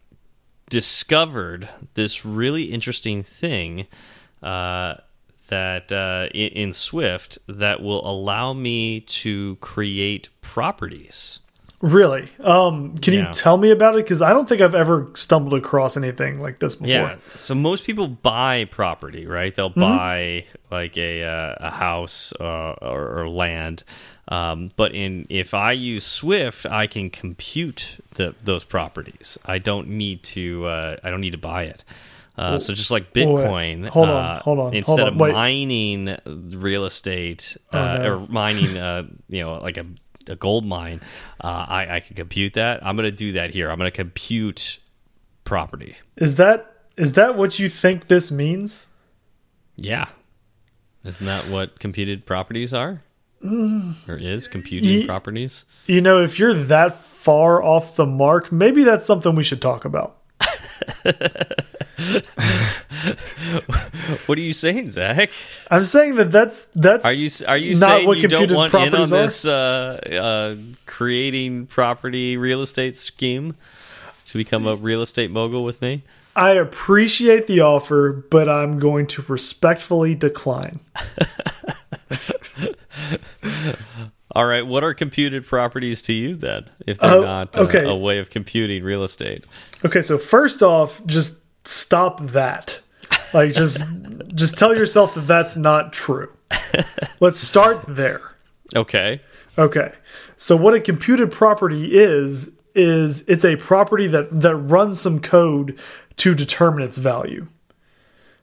discovered 0.69 1.67
this 1.95 2.25
really 2.25 2.65
interesting 2.65 3.23
thing 3.23 3.87
uh, 4.43 4.95
that 5.47 5.91
uh, 5.91 6.29
in, 6.33 6.49
in, 6.51 6.73
Swift 6.73 7.37
that 7.47 7.81
will 7.81 8.07
allow 8.09 8.53
me 8.53 9.01
to 9.01 9.57
create 9.57 10.29
properties. 10.41 11.39
Really? 11.81 12.29
Um, 12.41 12.95
can 12.97 13.13
yeah. 13.13 13.27
you 13.27 13.33
tell 13.33 13.57
me 13.57 13.71
about 13.71 13.95
it? 13.95 14.05
Because 14.05 14.21
I 14.21 14.33
don't 14.33 14.47
think 14.47 14.61
I've 14.61 14.75
ever 14.75 15.09
stumbled 15.15 15.55
across 15.55 15.97
anything 15.97 16.39
like 16.39 16.59
this 16.59 16.75
before. 16.75 16.87
Yeah. 16.87 17.15
So 17.37 17.55
most 17.55 17.83
people 17.83 18.07
buy 18.07 18.65
property, 18.65 19.25
right? 19.25 19.53
They'll 19.55 19.71
mm 19.71 19.81
-hmm. 19.81 19.97
buy 19.97 20.45
like 20.71 20.97
a 20.97 21.23
uh, 21.23 21.55
a 21.59 21.71
house 21.71 22.33
uh, 22.39 22.75
or, 22.81 23.19
or, 23.19 23.29
land. 23.29 23.83
Um, 24.27 24.71
but 24.75 24.91
in 24.93 25.25
if 25.29 25.53
I 25.53 25.71
use 25.95 26.05
Swift, 26.05 26.65
I 26.65 26.87
can 26.87 27.09
compute 27.09 27.97
the, 28.15 28.33
those 28.45 28.65
properties. 28.65 29.37
I 29.45 29.59
don't 29.59 29.87
need 29.87 30.19
to. 30.35 30.65
Uh, 30.67 30.95
I 31.03 31.09
don't 31.09 31.21
need 31.21 31.41
to 31.41 31.49
buy 31.49 31.63
it. 31.63 31.83
Uh, 32.37 32.57
so 32.57 32.73
just 32.73 32.91
like 32.91 33.13
Bitcoin, 33.13 33.87
hold 33.89 34.09
on, 34.09 34.15
uh, 34.15 34.41
hold 34.41 34.59
on. 34.59 34.73
Instead 34.73 34.99
hold 34.99 35.21
on, 35.21 35.29
of 35.29 35.35
mining 35.35 36.17
real 36.61 36.85
estate 36.85 37.57
oh, 37.73 37.79
uh, 37.79 37.97
no. 37.97 38.07
or 38.07 38.27
mining, 38.27 38.77
uh, 38.77 39.03
you 39.27 39.43
know, 39.43 39.55
like 39.55 39.77
a, 39.77 39.85
a 40.27 40.35
gold 40.35 40.65
mine, 40.65 41.01
uh, 41.43 41.65
I, 41.67 41.95
I 41.95 41.99
can 41.99 42.15
compute 42.15 42.53
that. 42.53 42.85
I'm 42.85 42.95
going 42.95 43.09
to 43.09 43.15
do 43.15 43.33
that 43.33 43.51
here. 43.51 43.69
I'm 43.69 43.77
going 43.77 43.89
to 43.89 43.95
compute 43.95 44.79
property. 45.43 45.95
Is 46.17 46.35
that 46.35 46.67
is 46.97 47.13
that 47.13 47.37
what 47.37 47.59
you 47.59 47.69
think 47.69 48.07
this 48.07 48.31
means? 48.31 48.87
Yeah, 49.77 50.09
isn't 51.03 51.25
that 51.25 51.47
what 51.49 51.79
computed 51.79 52.25
properties 52.25 52.73
are? 52.73 53.01
or 53.43 54.17
is 54.17 54.47
computing 54.47 55.07
properties? 55.07 55.65
You 55.87 56.01
know, 56.01 56.21
if 56.21 56.37
you're 56.37 56.53
that 56.53 56.93
far 56.93 57.63
off 57.63 57.95
the 57.95 58.05
mark, 58.05 58.51
maybe 58.51 58.83
that's 58.83 59.05
something 59.05 59.35
we 59.35 59.43
should 59.43 59.61
talk 59.61 59.85
about. 59.85 60.17
what 64.25 64.37
are 64.37 64.41
you 64.41 64.53
saying, 64.53 64.89
Zach? 64.89 65.29
I'm 65.69 65.83
saying 65.83 66.15
that 66.15 66.31
that's 66.31 66.65
that's 66.75 67.05
are 67.05 67.13
you 67.13 67.29
are 67.47 67.57
you 67.57 67.75
not 67.75 67.89
saying 67.89 68.07
what 68.07 68.17
you 68.17 68.27
don't 68.27 68.51
want 68.51 68.73
in 68.73 68.95
on 68.95 69.09
this 69.09 69.45
uh, 69.45 69.99
uh, 70.11 70.55
creating 70.85 71.67
property 71.67 72.37
real 72.37 72.61
estate 72.61 72.97
scheme 72.97 73.55
to 74.27 74.37
become 74.37 74.67
a 74.67 74.75
real 74.75 75.01
estate 75.01 75.31
mogul 75.31 75.63
with 75.63 75.81
me? 75.81 76.03
I 76.35 76.51
appreciate 76.51 77.47
the 77.47 77.59
offer, 77.59 78.25
but 78.29 78.47
I'm 78.47 78.79
going 78.79 79.07
to 79.07 79.23
respectfully 79.27 80.15
decline. 80.15 80.79
All 84.33 84.45
right, 84.45 84.65
what 84.65 84.81
are 84.83 84.93
computed 84.93 85.45
properties 85.45 86.01
to 86.03 86.13
you 86.13 86.35
then, 86.35 86.69
if 86.87 86.99
they're 86.99 87.17
uh, 87.17 87.21
not 87.21 87.57
okay. 87.57 87.83
a 87.83 87.93
way 87.93 88.19
of 88.19 88.29
computing 88.29 88.81
real 88.81 89.03
estate? 89.03 89.43
Okay, 89.83 90.01
so 90.01 90.17
first 90.17 90.63
off, 90.63 91.05
just 91.05 91.43
stop 91.63 92.19
that. 92.21 92.81
Like, 93.33 93.53
just 93.53 93.87
just 94.35 94.57
tell 94.57 94.75
yourself 94.75 95.15
that 95.15 95.27
that's 95.27 95.55
not 95.55 95.93
true. 95.93 96.31
Let's 97.19 97.39
start 97.39 97.83
there. 97.87 98.21
Okay. 98.75 99.21
Okay. 99.57 99.93
So 100.37 100.55
what 100.55 100.73
a 100.73 100.79
computed 100.79 101.31
property 101.31 101.93
is 101.93 102.57
is 102.73 103.27
it's 103.27 103.43
a 103.43 103.57
property 103.57 104.07
that 104.07 104.41
that 104.41 104.55
runs 104.55 104.99
some 104.99 105.19
code 105.19 105.77
to 106.17 106.33
determine 106.33 106.83
its 106.83 106.97
value. 106.97 107.47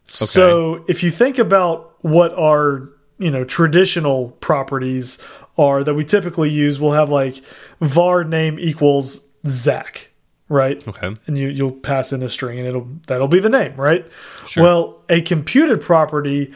Okay. 0.06 0.26
So 0.26 0.84
if 0.88 1.02
you 1.02 1.10
think 1.10 1.38
about 1.38 1.94
what 2.02 2.32
our 2.34 2.88
you 3.18 3.30
know 3.30 3.44
traditional 3.44 4.30
properties 4.40 5.18
are 5.56 5.82
that 5.82 5.94
we 5.94 6.04
typically 6.04 6.50
use, 6.50 6.78
we'll 6.78 6.92
have 6.92 7.10
like 7.10 7.42
var 7.80 8.24
name 8.24 8.58
equals 8.58 9.24
Zach, 9.46 10.07
right? 10.48 10.86
Okay. 10.86 11.14
And 11.26 11.38
you 11.38 11.48
you'll 11.48 11.72
pass 11.72 12.12
in 12.12 12.22
a 12.22 12.30
string 12.30 12.58
and 12.58 12.68
it'll 12.68 12.88
that'll 13.06 13.28
be 13.28 13.40
the 13.40 13.50
name, 13.50 13.74
right? 13.76 14.06
Sure. 14.46 14.62
Well, 14.62 15.04
a 15.08 15.22
computed 15.22 15.80
property 15.80 16.52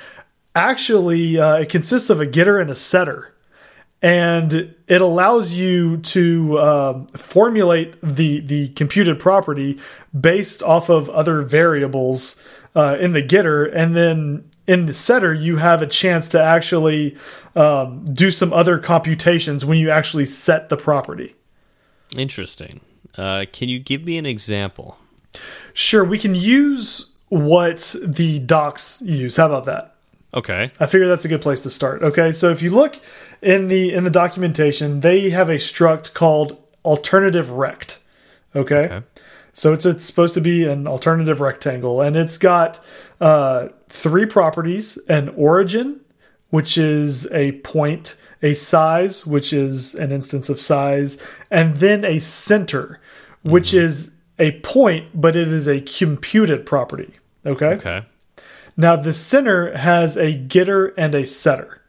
actually 0.55 1.39
uh, 1.39 1.57
it 1.57 1.69
consists 1.69 2.11
of 2.11 2.21
a 2.21 2.27
getter 2.27 2.59
and 2.59 2.71
a 2.71 2.75
setter 2.75 3.33
and 4.03 4.75
it 4.89 5.01
allows 5.01 5.53
you 5.53 5.99
to 5.99 6.59
uh, 6.59 7.07
formulate 7.17 7.97
the 8.03 8.41
the 8.41 8.69
computed 8.71 9.19
property 9.19 9.79
based 10.19 10.63
off 10.63 10.91
of 10.91 11.09
other 11.11 11.43
variables 11.43 12.37
uh, 12.75 12.97
in 13.01 13.13
the 13.13 13.23
getter, 13.23 13.65
and 13.65 13.97
then 13.97 14.45
in 14.67 14.87
the 14.87 14.95
setter 14.95 15.33
you 15.33 15.57
have 15.57 15.83
a 15.83 15.87
chance 15.87 16.27
to 16.29 16.43
actually 16.43 17.17
um, 17.55 18.05
do 18.13 18.31
some 18.31 18.53
other 18.53 18.79
computations 18.79 19.65
when 19.65 19.79
you 19.79 19.89
actually 19.89 20.27
set 20.27 20.69
the 20.69 20.77
property. 20.77 21.37
Interesting. 22.17 22.81
Uh, 23.17 23.45
can 23.53 23.69
you 23.69 23.79
give 23.79 24.05
me 24.05 24.19
an 24.19 24.27
example? 24.27 24.99
Sure, 25.73 26.05
we 26.05 26.19
can 26.19 26.35
use 26.35 27.13
what 27.29 27.95
the 28.03 28.39
docs 28.41 29.01
use. 29.03 29.37
How 29.37 29.47
about 29.47 29.65
that? 29.65 29.95
Okay. 30.35 30.71
I 30.81 30.87
figure 30.87 31.09
that's 31.09 31.25
a 31.25 31.29
good 31.29 31.43
place 31.43 31.63
to 31.63 31.71
start. 31.71 32.03
Okay, 32.03 32.33
so 32.33 32.51
if 32.51 32.63
you 32.63 32.71
look 32.71 32.99
in 33.43 33.69
the 33.69 33.93
in 33.93 34.05
the 34.05 34.11
documentation, 34.11 35.01
they 35.01 35.31
have 35.31 35.49
a 35.49 35.57
struct 35.57 36.15
called 36.15 36.57
alternative 36.85 37.51
rect. 37.51 37.99
Okay. 38.55 38.85
okay. 38.85 39.03
So 39.53 39.73
it's 39.73 39.85
it's 39.85 40.05
supposed 40.05 40.35
to 40.35 40.41
be 40.41 40.67
an 40.67 40.87
alternative 40.87 41.41
rectangle, 41.41 42.01
and 42.01 42.17
it's 42.17 42.39
got 42.39 42.81
uh, 43.21 43.69
three 43.89 44.25
properties: 44.25 44.97
an 45.09 45.29
origin, 45.31 46.01
which 46.53 46.77
is 46.77 47.33
a 47.33 47.53
point, 47.63 48.15
a 48.43 48.53
size, 48.53 49.27
which 49.27 49.55
is 49.55 49.95
an 49.95 50.13
instance 50.13 50.51
of 50.51 50.61
size, 50.61 51.19
and 51.51 51.79
then 51.79 52.05
a 52.05 52.19
center, 52.19 53.01
which 53.43 53.73
mm 53.73 53.79
-hmm. 53.79 53.85
is 53.85 54.11
a 54.39 54.51
point, 54.61 55.07
but 55.15 55.35
it 55.35 55.49
is 55.49 55.67
a 55.67 55.81
computed 55.99 56.67
property. 56.67 57.11
Okay. 57.47 57.75
Okay. 57.75 58.03
Now 58.77 58.97
the 58.97 59.15
center 59.15 59.75
has 59.77 60.17
a 60.17 60.33
getter 60.33 60.93
and 60.99 61.15
a 61.15 61.25
setter. 61.25 61.81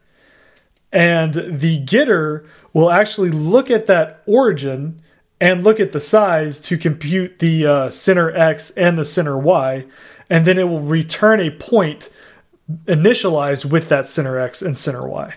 And 0.90 1.34
the 1.60 1.78
getter 1.78 2.44
will 2.72 2.90
actually 2.90 3.30
look 3.30 3.70
at 3.70 3.86
that 3.86 4.22
origin 4.26 5.02
and 5.40 5.64
look 5.64 5.78
at 5.78 5.92
the 5.92 6.00
size 6.00 6.58
to 6.68 6.78
compute 6.78 7.38
the 7.38 7.66
uh, 7.66 7.90
center 7.90 8.30
x 8.30 8.70
and 8.70 8.96
the 8.96 9.04
center 9.04 9.36
y. 9.36 9.84
And 10.30 10.46
then 10.46 10.58
it 10.58 10.68
will 10.68 10.80
return 10.80 11.40
a 11.40 11.50
point 11.50 12.08
initialized 12.86 13.64
with 13.64 13.88
that 13.88 14.08
center 14.08 14.38
x 14.38 14.62
and 14.62 14.76
center 14.76 15.06
y. 15.06 15.34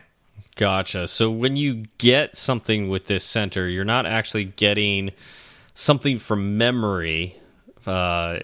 Gotcha. 0.55 1.07
So 1.07 1.29
when 1.29 1.55
you 1.55 1.85
get 1.99 2.35
something 2.35 2.89
with 2.89 3.05
this 3.05 3.23
center, 3.23 3.67
you're 3.67 3.85
not 3.85 4.05
actually 4.05 4.45
getting 4.45 5.11
something 5.75 6.17
from 6.17 6.57
memory, 6.57 7.35
uh, 7.85 8.39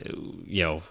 you 0.45 0.63
know, 0.63 0.83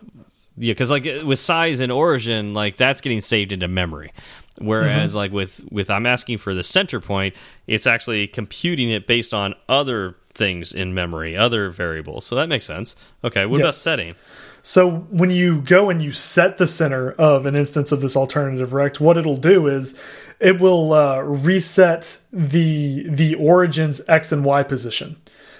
yeah, 0.56 0.72
because 0.72 0.90
like 0.90 1.04
with 1.04 1.38
size 1.38 1.80
and 1.80 1.92
origin, 1.92 2.54
like 2.54 2.76
that's 2.76 3.00
getting 3.00 3.20
saved 3.20 3.52
into 3.52 3.68
memory. 3.68 4.12
Whereas 4.58 5.12
mm 5.12 5.14
-hmm. 5.14 5.22
like 5.22 5.32
with 5.32 5.64
with 5.70 5.90
I'm 5.90 6.06
asking 6.06 6.38
for 6.38 6.54
the 6.54 6.62
center 6.62 7.00
point, 7.00 7.34
it's 7.66 7.86
actually 7.86 8.26
computing 8.26 8.90
it 8.90 9.06
based 9.06 9.32
on 9.32 9.54
other 9.68 10.16
things 10.34 10.72
in 10.72 10.92
memory, 10.94 11.36
other 11.36 11.70
variables. 11.70 12.26
So 12.26 12.36
that 12.36 12.48
makes 12.48 12.66
sense. 12.66 12.96
Okay, 13.22 13.46
what 13.46 13.58
yes. 13.58 13.64
about 13.64 13.74
setting? 13.74 14.14
So 14.62 14.98
when 15.10 15.30
you 15.30 15.60
go 15.60 15.90
and 15.90 16.00
you 16.00 16.12
set 16.12 16.58
the 16.58 16.66
center 16.66 17.12
of 17.12 17.46
an 17.46 17.56
instance 17.56 17.90
of 17.90 18.00
this 18.00 18.16
alternative 18.16 18.72
rect, 18.72 19.00
what 19.00 19.18
it'll 19.18 19.36
do 19.36 19.66
is 19.66 20.00
it 20.38 20.60
will 20.60 20.92
uh, 20.92 21.18
reset 21.20 22.18
the 22.32 23.08
the 23.08 23.34
origin's 23.36 24.00
x 24.08 24.30
and 24.32 24.44
y 24.44 24.62
position. 24.62 25.16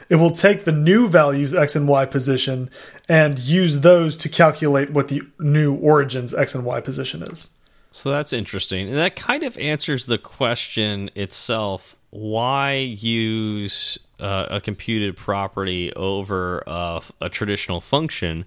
It 0.09 0.17
will 0.17 0.31
take 0.31 0.65
the 0.65 0.73
new 0.73 1.09
values 1.09 1.55
x 1.55 1.75
and 1.75 1.89
y 1.89 2.07
position 2.07 2.71
and 3.09 3.39
use 3.39 3.81
those 3.81 4.17
to 4.19 4.29
calculate 4.29 4.91
what 4.91 5.09
the 5.09 5.23
new 5.39 5.75
origin's 5.75 6.33
x 6.35 6.55
and 6.55 6.65
y 6.65 6.81
position 6.81 7.23
is. 7.23 7.51
So 7.91 8.11
that's 8.11 8.33
interesting. 8.33 8.89
And 8.89 8.97
that 8.97 9.17
kind 9.17 9.43
of 9.43 9.59
answers 9.59 10.07
the 10.07 10.19
question 10.19 11.11
itself 11.15 11.97
why 12.11 12.75
use 12.75 13.99
uh, 14.21 14.47
a 14.51 14.61
computed 14.61 15.17
property 15.17 15.93
over 15.95 16.63
uh, 16.67 17.01
a 17.21 17.29
traditional 17.29 17.81
function? 17.81 18.45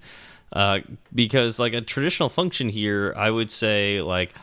Uh, 0.55 0.79
because, 1.13 1.59
like, 1.59 1.73
a 1.73 1.81
traditional 1.81 2.29
function 2.29 2.69
here, 2.69 3.13
I 3.15 3.29
would 3.29 3.51
say, 3.51 4.01
like, 4.01 4.33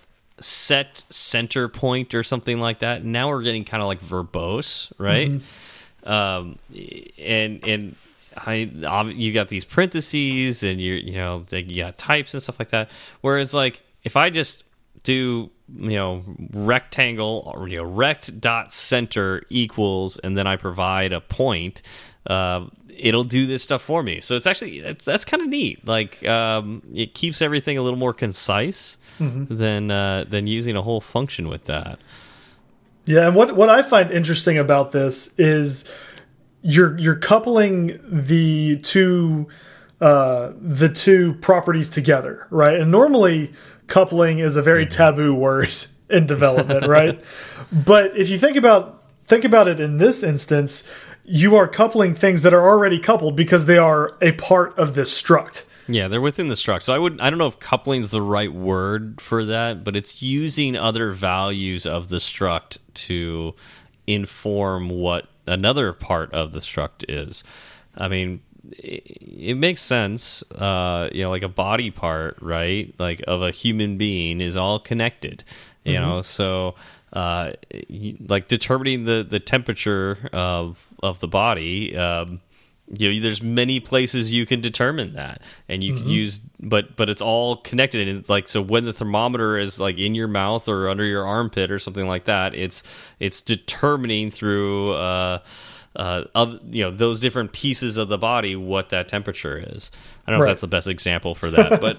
set 0.40 1.04
center 1.08 1.68
point 1.68 2.14
or 2.14 2.22
something 2.22 2.60
like 2.60 2.80
that. 2.80 3.04
Now 3.04 3.28
we're 3.28 3.42
getting 3.42 3.64
kind 3.64 3.82
of 3.82 3.88
like 3.88 4.00
verbose, 4.00 4.92
right? 4.98 5.30
Mm 5.30 5.40
-hmm. 6.04 6.10
um, 6.10 6.58
and 7.18 7.64
and 7.64 7.96
I 8.36 8.70
you 9.14 9.32
got 9.32 9.48
these 9.48 9.64
parentheses 9.64 10.62
and 10.62 10.80
you 10.80 10.94
you 10.94 11.12
know 11.12 11.44
you 11.50 11.84
got 11.84 11.98
types 11.98 12.34
and 12.34 12.42
stuff 12.42 12.58
like 12.58 12.70
that. 12.70 12.90
Whereas 13.20 13.54
like 13.54 13.82
if 14.02 14.16
I 14.16 14.30
just 14.30 14.64
do 15.02 15.50
you 15.74 15.96
know 15.96 16.22
rectangle 16.52 17.52
or 17.54 17.68
you 17.68 17.78
know 17.78 17.84
rect 17.84 18.40
dot 18.40 18.72
center 18.72 19.42
equals 19.48 20.16
and 20.18 20.36
then 20.36 20.46
I 20.46 20.56
provide 20.56 21.12
a 21.12 21.20
point, 21.20 21.82
uh, 22.26 22.66
it'll 22.96 23.24
do 23.24 23.46
this 23.46 23.62
stuff 23.62 23.82
for 23.82 24.02
me. 24.02 24.20
So 24.20 24.36
it's 24.36 24.46
actually 24.46 24.78
it's, 24.78 25.04
that's 25.04 25.24
kind 25.24 25.42
of 25.42 25.48
neat. 25.48 25.86
Like 25.86 26.26
um, 26.28 26.82
it 26.94 27.14
keeps 27.14 27.42
everything 27.42 27.78
a 27.78 27.82
little 27.82 27.98
more 27.98 28.14
concise 28.14 28.96
mm 29.18 29.32
-hmm. 29.32 29.56
than 29.56 29.90
uh, 29.90 30.24
than 30.28 30.46
using 30.46 30.76
a 30.76 30.82
whole 30.82 31.00
function 31.00 31.48
with 31.48 31.64
that. 31.64 31.98
Yeah, 33.04 33.26
and 33.26 33.34
what 33.34 33.56
what 33.56 33.68
I 33.68 33.82
find 33.82 34.10
interesting 34.10 34.58
about 34.58 34.92
this 34.92 35.34
is 35.38 35.90
you're 36.62 36.96
you're 36.98 37.18
coupling 37.18 37.98
the 38.08 38.76
two 38.76 39.48
uh, 40.02 40.52
the 40.60 40.88
two 40.88 41.34
properties 41.34 41.88
together, 41.88 42.48
right? 42.50 42.74
And 42.74 42.90
normally 42.90 43.52
coupling 43.86 44.40
is 44.40 44.56
a 44.56 44.62
very 44.62 44.84
mm-hmm. 44.84 44.96
taboo 44.96 45.32
word 45.46 45.72
in 46.10 46.26
development, 46.26 46.88
right? 46.88 47.22
but 47.72 48.16
if 48.16 48.28
you 48.28 48.36
think 48.36 48.56
about 48.56 49.04
think 49.26 49.44
about 49.44 49.68
it 49.68 49.78
in 49.78 49.98
this 49.98 50.24
instance, 50.24 50.90
you 51.24 51.54
are 51.54 51.68
coupling 51.68 52.16
things 52.16 52.42
that 52.42 52.52
are 52.52 52.68
already 52.68 52.98
coupled 52.98 53.36
because 53.36 53.66
they 53.66 53.78
are 53.78 54.18
a 54.20 54.32
part 54.32 54.76
of 54.76 54.96
this 54.96 55.22
struct. 55.22 55.64
Yeah, 55.86 56.08
they're 56.08 56.20
within 56.20 56.48
the 56.48 56.54
struct. 56.54 56.82
So 56.82 56.92
I 56.92 56.98
would 56.98 57.20
I 57.20 57.30
don't 57.30 57.38
know 57.38 57.46
if 57.46 57.60
coupling 57.60 58.00
is 58.00 58.10
the 58.10 58.22
right 58.22 58.52
word 58.52 59.20
for 59.20 59.44
that, 59.44 59.84
but 59.84 59.94
it's 59.94 60.20
using 60.20 60.74
other 60.74 61.12
values 61.12 61.86
of 61.86 62.08
the 62.08 62.16
struct 62.16 62.78
to 62.94 63.54
inform 64.08 64.88
what 64.88 65.28
another 65.46 65.92
part 65.92 66.34
of 66.34 66.50
the 66.50 66.58
struct 66.58 67.04
is. 67.08 67.44
I 67.96 68.08
mean, 68.08 68.40
it, 68.70 69.18
it 69.50 69.54
makes 69.54 69.80
sense. 69.80 70.42
Uh, 70.52 71.08
you 71.12 71.22
know, 71.22 71.30
like 71.30 71.42
a 71.42 71.48
body 71.48 71.90
part, 71.90 72.38
right? 72.40 72.94
Like 72.98 73.22
of 73.26 73.42
a 73.42 73.50
human 73.50 73.98
being 73.98 74.40
is 74.40 74.56
all 74.56 74.78
connected. 74.78 75.44
You 75.84 75.94
mm 75.94 75.98
-hmm. 75.98 76.02
know, 76.02 76.22
so 76.22 76.74
uh, 77.12 77.52
like 78.28 78.48
determining 78.48 79.04
the 79.04 79.26
the 79.28 79.40
temperature 79.40 80.28
of 80.32 80.78
of 81.02 81.18
the 81.18 81.28
body. 81.28 81.96
Um, 81.96 82.40
you 82.98 83.12
know 83.12 83.20
there's 83.20 83.42
many 83.42 83.80
places 83.80 84.32
you 84.32 84.44
can 84.44 84.60
determine 84.60 85.14
that 85.14 85.40
and 85.68 85.82
you 85.82 85.92
mm 85.92 85.96
-hmm. 85.96 86.02
can 86.02 86.10
mm-hmm. 86.10 86.22
use 86.22 86.40
but 86.60 86.96
but 86.96 87.08
it's 87.08 87.22
all 87.22 87.56
connected 87.56 88.08
and 88.08 88.18
it's 88.18 88.28
like 88.28 88.48
so 88.48 88.60
when 88.62 88.84
the 88.84 88.92
thermometer 88.92 89.56
is 89.58 89.80
like 89.80 89.98
in 89.98 90.14
your 90.14 90.28
mouth 90.28 90.68
or 90.68 90.88
under 90.88 91.04
your 91.04 91.24
armpit 91.24 91.70
or 91.70 91.78
something 91.78 92.06
like 92.06 92.24
that 92.24 92.54
it's 92.54 92.82
it's 93.18 93.40
determining 93.40 94.30
through 94.30 94.92
uh 94.92 95.38
uh, 95.96 96.24
other, 96.34 96.58
you 96.70 96.82
know 96.82 96.90
those 96.90 97.20
different 97.20 97.52
pieces 97.52 97.96
of 97.96 98.08
the 98.08 98.18
body 98.18 98.56
what 98.56 98.90
that 98.90 99.08
temperature 99.08 99.62
is. 99.74 99.90
I 100.26 100.30
don't 100.30 100.40
know 100.40 100.44
right. 100.44 100.50
if 100.50 100.54
that's 100.54 100.60
the 100.62 100.68
best 100.68 100.88
example 100.88 101.34
for 101.34 101.50
that, 101.50 101.80
but 101.80 101.98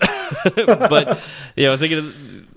but 0.90 1.22
you 1.56 1.66
know 1.66 1.78
thinking 1.78 2.00
of 2.00 2.16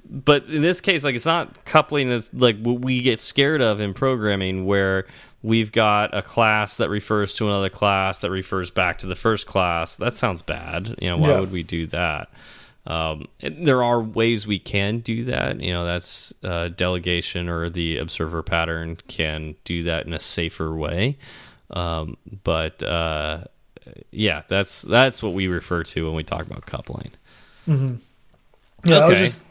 but 0.09 0.44
in 0.44 0.62
this 0.62 0.81
case 0.81 1.05
like 1.05 1.14
it's 1.14 1.27
not 1.27 1.64
coupling 1.64 2.09
that's 2.09 2.33
like 2.33 2.61
what 2.61 2.81
we 2.81 3.03
get 3.03 3.18
scared 3.20 3.61
of 3.61 3.81
in 3.81 3.92
programming 3.92 4.64
where 4.64 5.05
we've 5.42 5.70
got 5.72 6.12
a 6.12 6.22
class 6.22 6.77
that 6.77 6.88
refers 6.88 7.35
to 7.37 7.46
another 7.46 7.68
class 7.68 8.20
that 8.20 8.31
refers 8.31 8.70
back 8.70 8.99
to 8.99 9.07
the 9.07 9.14
first 9.14 9.46
class. 9.46 9.94
That 9.94 10.14
sounds 10.14 10.42
bad. 10.42 10.96
You 11.01 11.11
know, 11.11 11.18
why 11.18 11.29
yeah. 11.29 11.40
would 11.40 11.53
we 11.53 11.62
do 11.62 11.87
that? 11.88 12.29
Um, 12.87 13.27
there 13.40 13.83
are 13.83 14.01
ways 14.01 14.46
we 14.46 14.59
can 14.59 15.01
do 15.01 15.25
that. 15.25 15.61
You 15.61 15.72
know, 15.72 15.85
that's 15.85 16.33
uh, 16.44 16.68
delegation 16.68 17.49
or 17.49 17.68
the 17.68 17.99
observer 17.99 18.42
pattern 18.42 18.99
can 19.09 19.57
do 19.64 19.83
that 19.83 20.07
in 20.07 20.12
a 20.12 20.20
safer 20.20 20.75
way. 20.75 21.18
Um, 21.70 22.16
but 22.44 22.83
uh, 22.83 23.44
yeah, 24.11 24.42
that's 24.49 24.83
that's 24.83 25.22
what 25.22 25.33
we 25.33 25.49
refer 25.49 25.83
to 25.83 26.07
when 26.07 26.14
we 26.14 26.22
talk 26.22 26.46
about 26.46 26.66
coupling. 26.66 27.11
Mm 27.66 27.79
-hmm. 27.79 27.96
Yeah, 28.88 29.05
okay. 29.05 29.07
I 29.07 29.09
was 29.11 29.18
just 29.18 29.46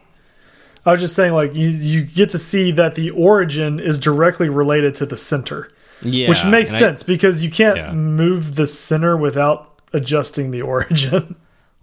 I 0.85 0.91
was 0.91 1.01
just 1.01 1.15
saying, 1.15 1.33
like 1.33 1.55
you 1.55 1.69
you 1.69 2.03
get 2.03 2.29
to 2.29 2.37
see 2.37 2.71
that 2.71 2.95
the 2.95 3.09
origin 3.11 3.79
is 3.79 3.99
directly 3.99 4.49
related 4.49 4.95
to 4.95 5.05
the 5.05 5.17
center. 5.17 5.69
Yeah, 6.01 6.29
which 6.29 6.45
makes 6.45 6.69
sense 6.69 7.03
I, 7.03 7.07
because 7.07 7.43
you 7.43 7.49
can't 7.49 7.77
yeah. 7.77 7.91
move 7.91 8.55
the 8.55 8.67
center 8.67 9.17
without 9.17 9.81
adjusting 9.93 10.51
the 10.51 10.61
origin. 10.75 11.35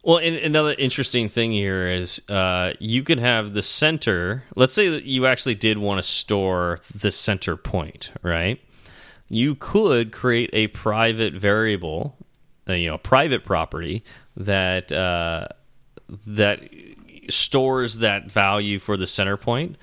Well, 0.05 0.19
and 0.19 0.35
another 0.37 0.75
interesting 0.79 1.29
thing 1.29 1.53
here 1.53 1.87
is 1.87 2.21
uh, 2.29 2.73
you 2.81 3.05
can 3.05 3.19
have 3.19 3.55
the 3.55 3.63
center. 3.63 4.43
Let's 4.57 4.73
say 4.73 4.89
that 4.89 5.05
you 5.05 5.27
actually 5.27 5.55
did 5.55 5.79
want 5.79 5.99
to 5.99 6.03
store 6.03 6.81
the 6.93 7.13
center 7.13 7.57
point, 7.57 8.11
right? 8.21 8.61
You 9.29 9.55
could 9.55 10.11
create 10.11 10.51
a 10.53 10.67
private 10.69 11.35
variable, 11.35 12.17
uh, 12.69 12.73
you 12.73 12.89
know, 12.89 12.99
private 12.99 13.45
property 13.45 14.03
that 14.37 14.91
uh, 14.91 15.47
that 16.27 16.69
stores 17.31 17.99
that 17.99 18.31
value 18.31 18.81
for 18.81 18.97
the 18.97 19.07
center 19.07 19.37
point, 19.37 19.77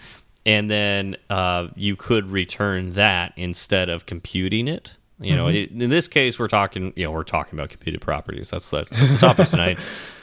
and 0.45 0.69
then 0.69 1.15
uh, 1.29 1.69
you 1.75 1.95
could 1.95 2.29
return 2.29 2.93
that 2.93 3.32
instead 3.38 3.88
of 3.88 4.05
computing 4.05 4.67
it. 4.67 4.97
You 5.21 5.36
know, 5.36 5.47
mm 5.47 5.53
-hmm. 5.53 5.82
in 5.82 5.89
this 5.89 6.08
case, 6.08 6.39
we're 6.39 6.47
talking. 6.47 6.93
You 6.95 7.05
know, 7.05 7.12
we're 7.12 7.32
talking 7.38 7.60
about 7.60 7.69
computed 7.69 8.01
properties. 8.01 8.49
That's 8.49 8.69
the, 8.69 8.86
the 8.89 9.17
topic 9.27 9.49
tonight. 9.49 9.79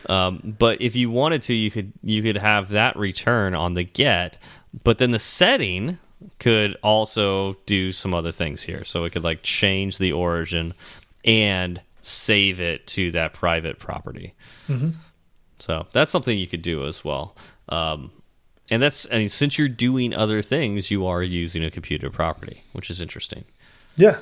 Um, 0.09 0.54
but 0.59 0.80
if 0.80 0.96
you 0.96 1.11
wanted 1.11 1.42
to, 1.42 1.52
you 1.52 1.70
could 1.70 1.92
you 2.02 2.22
could 2.22 2.42
have 2.42 2.68
that 2.68 2.96
return 2.96 3.54
on 3.54 3.74
the 3.74 3.85
get. 3.85 4.38
But 4.85 4.98
then 4.98 5.11
the 5.11 5.18
setting 5.18 5.98
could 6.38 6.76
also 6.82 7.56
do 7.66 7.92
some 7.92 8.16
other 8.16 8.32
things 8.32 8.62
here. 8.62 8.85
So 8.85 9.04
it 9.04 9.12
could 9.12 9.24
like 9.24 9.42
change 9.42 9.98
the 9.98 10.12
origin 10.12 10.74
and 11.24 11.80
save 12.02 12.61
it 12.61 12.87
to 12.87 13.11
that 13.11 13.32
private 13.32 13.78
property. 13.78 14.35
Mm 14.68 14.78
-hmm. 14.78 14.92
So 15.59 15.87
that's 15.92 16.11
something 16.11 16.38
you 16.38 16.46
could 16.46 16.62
do 16.62 16.87
as 16.87 17.04
well. 17.04 17.35
Um, 17.68 18.11
and 18.70 18.82
that's 18.82 19.06
I 19.12 19.18
mean, 19.18 19.28
since 19.28 19.59
you're 19.59 19.76
doing 19.76 20.14
other 20.14 20.42
things, 20.42 20.90
you 20.90 21.06
are 21.06 21.22
using 21.22 21.64
a 21.64 21.70
computed 21.70 22.12
property, 22.12 22.62
which 22.72 22.90
is 22.90 23.00
interesting. 23.00 23.44
Yeah, 23.96 24.18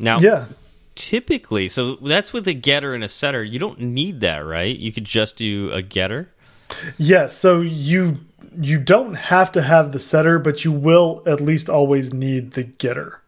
now, 0.00 0.18
yeah. 0.18 0.46
typically, 0.94 1.68
so 1.68 1.96
that's 1.96 2.32
with 2.32 2.48
a 2.48 2.54
getter 2.54 2.94
and 2.94 3.04
a 3.04 3.08
setter. 3.08 3.44
You 3.44 3.58
don't 3.58 3.80
need 3.80 4.20
that, 4.20 4.38
right? 4.38 4.76
You 4.76 4.92
could 4.92 5.04
just 5.04 5.36
do 5.36 5.70
a 5.72 5.82
getter. 5.82 6.30
Yes. 6.70 6.98
Yeah, 6.98 7.26
so 7.28 7.60
you 7.60 8.20
you 8.58 8.78
don't 8.78 9.14
have 9.14 9.52
to 9.52 9.62
have 9.62 9.92
the 9.92 9.98
setter, 9.98 10.38
but 10.38 10.64
you 10.64 10.72
will 10.72 11.22
at 11.26 11.40
least 11.40 11.68
always 11.68 12.12
need 12.12 12.52
the 12.52 12.64
getter. 12.64 13.20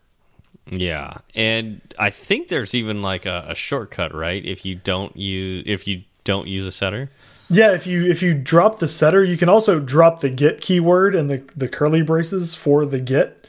Yeah, 0.66 1.18
and 1.34 1.80
I 1.98 2.10
think 2.10 2.48
there's 2.48 2.74
even 2.74 3.02
like 3.02 3.26
a, 3.26 3.44
a 3.48 3.54
shortcut, 3.54 4.14
right? 4.14 4.44
If 4.44 4.64
you 4.64 4.76
don't 4.76 5.16
use 5.16 5.64
if 5.66 5.86
you 5.86 6.02
don't 6.24 6.46
use 6.46 6.64
a 6.64 6.72
setter. 6.72 7.10
Yeah, 7.48 7.72
if 7.72 7.86
you 7.86 8.06
if 8.06 8.22
you 8.22 8.32
drop 8.34 8.78
the 8.78 8.88
setter, 8.88 9.22
you 9.22 9.36
can 9.36 9.48
also 9.48 9.80
drop 9.80 10.20
the 10.20 10.30
get 10.30 10.60
keyword 10.60 11.14
and 11.14 11.28
the 11.28 11.42
the 11.56 11.68
curly 11.68 12.02
braces 12.02 12.54
for 12.54 12.86
the 12.86 13.00
get. 13.00 13.41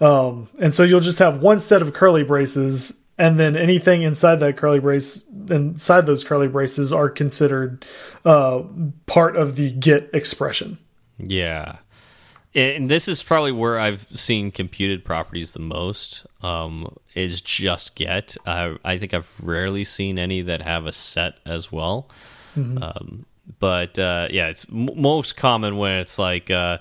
Um, 0.00 0.48
and 0.58 0.74
so 0.74 0.82
you'll 0.82 1.00
just 1.00 1.18
have 1.18 1.40
one 1.40 1.58
set 1.58 1.82
of 1.82 1.92
curly 1.92 2.22
braces, 2.22 3.00
and 3.18 3.40
then 3.40 3.56
anything 3.56 4.02
inside 4.02 4.36
that 4.36 4.56
curly 4.56 4.80
brace, 4.80 5.24
inside 5.48 6.06
those 6.06 6.24
curly 6.24 6.48
braces, 6.48 6.92
are 6.92 7.08
considered 7.08 7.84
uh, 8.24 8.62
part 9.06 9.36
of 9.36 9.56
the 9.56 9.72
get 9.72 10.10
expression. 10.12 10.78
Yeah. 11.18 11.78
And 12.54 12.90
this 12.90 13.06
is 13.06 13.22
probably 13.22 13.52
where 13.52 13.78
I've 13.78 14.06
seen 14.12 14.50
computed 14.50 15.04
properties 15.04 15.52
the 15.52 15.60
most. 15.60 16.26
Um, 16.42 16.96
is 17.14 17.40
just 17.40 17.94
get. 17.94 18.36
I, 18.46 18.76
I 18.84 18.98
think 18.98 19.14
I've 19.14 19.30
rarely 19.42 19.84
seen 19.84 20.18
any 20.18 20.42
that 20.42 20.62
have 20.62 20.86
a 20.86 20.92
set 20.92 21.34
as 21.44 21.72
well. 21.72 22.08
Mm 22.54 22.64
-hmm. 22.64 22.82
um, 22.82 23.26
but 23.58 23.98
uh, 23.98 24.28
yeah, 24.30 24.48
it's 24.50 24.66
most 24.70 25.36
common 25.36 25.76
when 25.76 26.00
it's 26.00 26.18
like 26.18 26.50
uh, 26.50 26.78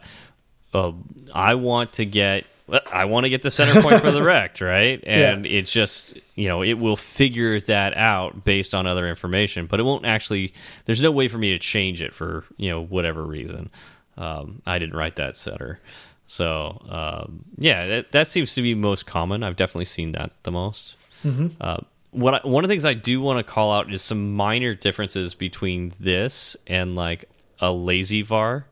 uh, 0.73 0.91
I 1.33 1.55
want 1.55 1.93
to 1.93 2.05
get 2.05 2.45
I 2.91 3.05
want 3.05 3.25
to 3.25 3.29
get 3.29 3.43
the 3.43 3.51
center 3.51 3.79
point 3.81 4.01
for 4.01 4.11
the 4.11 4.23
rect, 4.35 4.59
right? 4.59 5.01
And 5.05 5.45
yeah. 5.45 5.59
it 5.59 5.67
just, 5.67 6.17
you 6.33 6.47
know, 6.47 6.63
it 6.63 6.73
will 6.73 6.95
figure 6.95 7.59
that 7.61 7.95
out 7.95 8.43
based 8.43 8.73
on 8.73 8.87
other 8.87 9.07
information, 9.07 9.67
but 9.67 9.79
it 9.79 9.83
won't 9.83 10.05
actually, 10.05 10.53
there's 10.85 11.01
no 11.01 11.11
way 11.11 11.27
for 11.27 11.37
me 11.37 11.51
to 11.51 11.59
change 11.59 12.01
it 12.01 12.13
for, 12.13 12.43
you 12.57 12.69
know, 12.69 12.83
whatever 12.83 13.23
reason. 13.23 13.69
Um, 14.17 14.61
I 14.65 14.79
didn't 14.79 14.95
write 14.95 15.17
that 15.17 15.35
setter. 15.35 15.79
So, 16.25 16.81
um, 16.89 17.45
yeah, 17.57 17.85
that, 17.87 18.11
that 18.13 18.27
seems 18.27 18.55
to 18.55 18.63
be 18.63 18.73
most 18.73 19.05
common. 19.05 19.43
I've 19.43 19.55
definitely 19.55 19.85
seen 19.85 20.13
that 20.13 20.31
the 20.43 20.51
most. 20.51 20.95
Mm 21.23 21.37
-hmm. 21.37 21.51
uh, 21.59 21.81
what 22.15 22.33
I, 22.33 22.47
one 22.47 22.63
of 22.63 22.69
the 22.69 22.73
things 22.73 22.85
I 22.85 22.93
do 22.93 23.21
want 23.21 23.45
to 23.45 23.53
call 23.53 23.71
out 23.71 23.93
is 23.93 24.01
some 24.01 24.35
minor 24.35 24.73
differences 24.73 25.35
between 25.35 25.93
this 25.99 26.57
and 26.65 26.95
like 26.95 27.29
a 27.59 27.71
lazy 27.71 28.23
var 28.23 28.65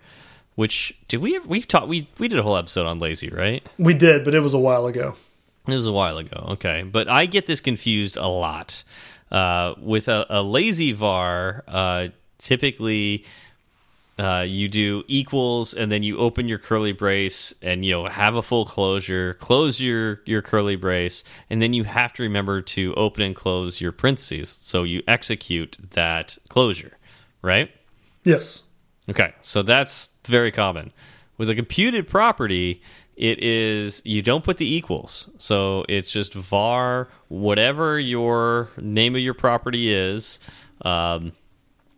which 0.55 0.97
did 1.07 1.17
we 1.17 1.39
we've 1.39 1.67
taught 1.67 1.87
we 1.87 2.09
we 2.19 2.27
did 2.27 2.39
a 2.39 2.43
whole 2.43 2.57
episode 2.57 2.85
on 2.85 2.99
lazy, 2.99 3.29
right? 3.29 3.67
We 3.77 3.93
did, 3.93 4.23
but 4.23 4.35
it 4.35 4.41
was 4.41 4.53
a 4.53 4.59
while 4.59 4.85
ago. 4.85 5.15
It 5.67 5.73
was 5.73 5.87
a 5.87 5.93
while 5.93 6.17
ago. 6.17 6.45
Okay, 6.51 6.83
but 6.83 7.07
I 7.07 7.25
get 7.25 7.47
this 7.47 7.61
confused 7.61 8.17
a 8.17 8.27
lot. 8.27 8.83
Uh, 9.31 9.73
with 9.79 10.07
a, 10.09 10.27
a, 10.29 10.43
lazy 10.43 10.91
var, 10.91 11.63
uh, 11.67 12.09
typically 12.37 13.25
uh, 14.19 14.45
you 14.47 14.67
do 14.67 15.03
equals, 15.07 15.73
and 15.73 15.91
then 15.91 16.03
you 16.03 16.19
open 16.19 16.47
your 16.47 16.59
curly 16.59 16.91
brace, 16.91 17.53
and 17.61 17.83
you 17.83 17.93
know 17.93 18.05
have 18.05 18.35
a 18.35 18.43
full 18.43 18.65
closure. 18.65 19.33
Close 19.35 19.81
your 19.81 20.21
your 20.25 20.43
curly 20.43 20.75
brace, 20.75 21.23
and 21.49 21.61
then 21.61 21.73
you 21.73 21.83
have 21.83 22.13
to 22.13 22.23
remember 22.23 22.61
to 22.61 22.93
open 22.93 23.23
and 23.23 23.35
close 23.35 23.81
your 23.81 23.91
parentheses, 23.91 24.49
so 24.49 24.83
you 24.83 25.01
execute 25.07 25.77
that 25.91 26.37
closure, 26.49 26.97
right? 27.41 27.71
Yes. 28.23 28.63
Okay, 29.09 29.33
so 29.41 29.61
that's 29.63 30.11
very 30.25 30.51
common. 30.51 30.91
With 31.37 31.49
a 31.49 31.55
computed 31.55 32.07
property, 32.07 32.81
it 33.15 33.43
is 33.43 34.01
you 34.05 34.21
don't 34.21 34.43
put 34.43 34.57
the 34.57 34.75
equals. 34.75 35.29
So 35.37 35.85
it's 35.89 36.09
just 36.09 36.33
var 36.33 37.09
whatever 37.27 37.99
your 37.99 38.69
name 38.77 39.15
of 39.15 39.21
your 39.21 39.33
property 39.33 39.93
is. 39.93 40.39
Um, 40.83 41.33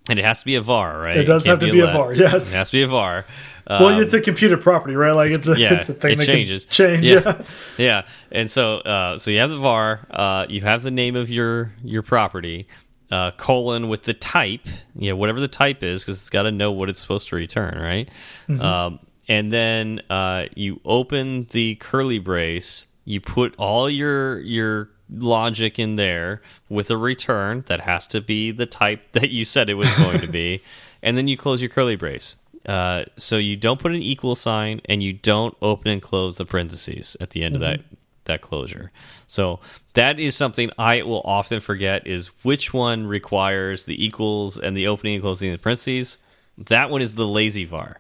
and 0.10 0.20
it 0.20 0.26
has 0.26 0.40
to 0.40 0.46
be 0.46 0.56
a 0.56 0.62
var, 0.62 1.00
right? 1.00 1.18
It 1.18 1.24
does 1.26 1.46
it 1.46 1.50
have 1.50 1.60
to 1.60 1.72
be, 1.72 1.80
a, 1.80 1.90
a 1.90 1.94
var, 1.94 2.14
yes. 2.14 2.54
It 2.54 2.58
has 2.58 2.70
to 2.70 2.78
be 2.78 2.84
a 2.84 2.88
var. 2.88 3.26
Um, 3.68 3.84
well, 3.84 4.00
it's 4.00 4.14
a 4.14 4.22
computed 4.22 4.62
property, 4.62 4.96
right? 4.96 5.14
Like 5.14 5.32
it's 5.32 5.48
a 5.48 5.58
yeah, 5.60 5.74
it's 5.74 5.90
a 5.90 5.94
thing 5.94 6.14
it 6.14 6.16
that 6.20 6.26
changes. 6.26 6.66
change. 6.66 7.08
Yeah. 7.08 7.22
yeah, 7.26 7.42
yeah. 7.78 8.02
And 8.32 8.50
so, 8.50 8.78
uh, 8.78 9.18
so 9.18 9.32
you 9.32 9.40
have 9.40 9.50
the 9.50 9.58
var, 9.58 10.06
uh, 10.12 10.46
you 10.48 10.62
have 10.62 10.84
the 10.84 10.92
name 10.92 11.16
of 11.16 11.30
your 11.32 11.74
your 11.84 12.04
property, 12.04 12.68
uh, 13.12 13.32
colon 13.32 13.90
with 13.90 14.04
the 14.04 14.14
type, 14.14 14.66
you 14.96 15.10
know, 15.10 15.16
whatever 15.16 15.40
the 15.40 15.48
type 15.48 15.84
is, 15.84 16.04
because 16.04 16.18
it's 16.18 16.30
got 16.30 16.44
to 16.44 16.52
know 16.52 16.72
what 16.72 16.90
it's 16.90 17.00
supposed 17.00 17.30
to 17.30 17.36
return, 17.36 17.78
right? 17.78 18.10
Mm 18.48 18.58
-hmm. 18.58 18.66
um, 18.66 19.00
and 19.28 19.52
then 19.52 20.02
uh, 20.10 20.44
you 20.56 20.80
open 20.84 21.48
the 21.52 21.76
curly 21.76 22.20
brace, 22.20 22.86
you 23.06 23.20
put 23.20 23.54
all 23.58 23.90
your 23.90 24.40
your 24.42 24.90
logic 25.10 25.80
in 25.80 25.96
there 25.96 26.42
with 26.70 26.92
a 26.92 26.98
return 26.98 27.64
that 27.68 27.82
has 27.82 28.08
to 28.08 28.22
be 28.22 28.52
the 28.52 28.66
type 28.66 29.02
that 29.12 29.30
you 29.30 29.46
said 29.46 29.70
it 29.70 29.76
was 29.76 29.94
going 29.96 30.22
to 30.22 30.32
be, 30.32 30.62
and 31.04 31.18
then 31.18 31.28
you 31.28 31.38
close 31.38 31.62
your 31.62 31.74
curly 31.74 31.96
brace. 31.96 32.36
Uh, 32.66 33.04
so 33.18 33.38
you 33.38 33.56
don't 33.56 33.80
put 33.80 33.92
an 33.92 34.02
equal 34.02 34.36
sign, 34.36 34.82
and 34.90 35.04
you 35.04 35.14
don't 35.14 35.56
open 35.62 35.92
and 35.92 36.02
close 36.02 36.38
the 36.38 36.46
parentheses 36.46 37.18
at 37.20 37.30
the 37.30 37.44
end 37.44 37.56
mm 37.56 37.62
-hmm. 37.62 37.74
of 37.74 37.78
that 37.78 37.98
that 38.26 38.42
closure. 38.42 38.92
So 39.28 39.60
that 39.94 40.20
is 40.20 40.36
something 40.36 40.70
I 40.78 41.02
will 41.02 41.22
often 41.26 41.62
forget 41.62 42.06
is 42.06 42.28
which 42.44 42.74
one 42.74 43.08
requires 43.08 43.86
the 43.86 44.04
equals 44.04 44.58
and 44.58 44.76
the 44.76 44.88
opening 44.88 45.16
and 45.16 45.24
closing 45.24 45.52
the 45.52 45.58
parentheses. 45.58 46.18
That 46.58 46.90
one 46.90 47.02
is 47.02 47.16
the 47.16 47.28
lazy 47.28 47.66
var. 47.66 48.00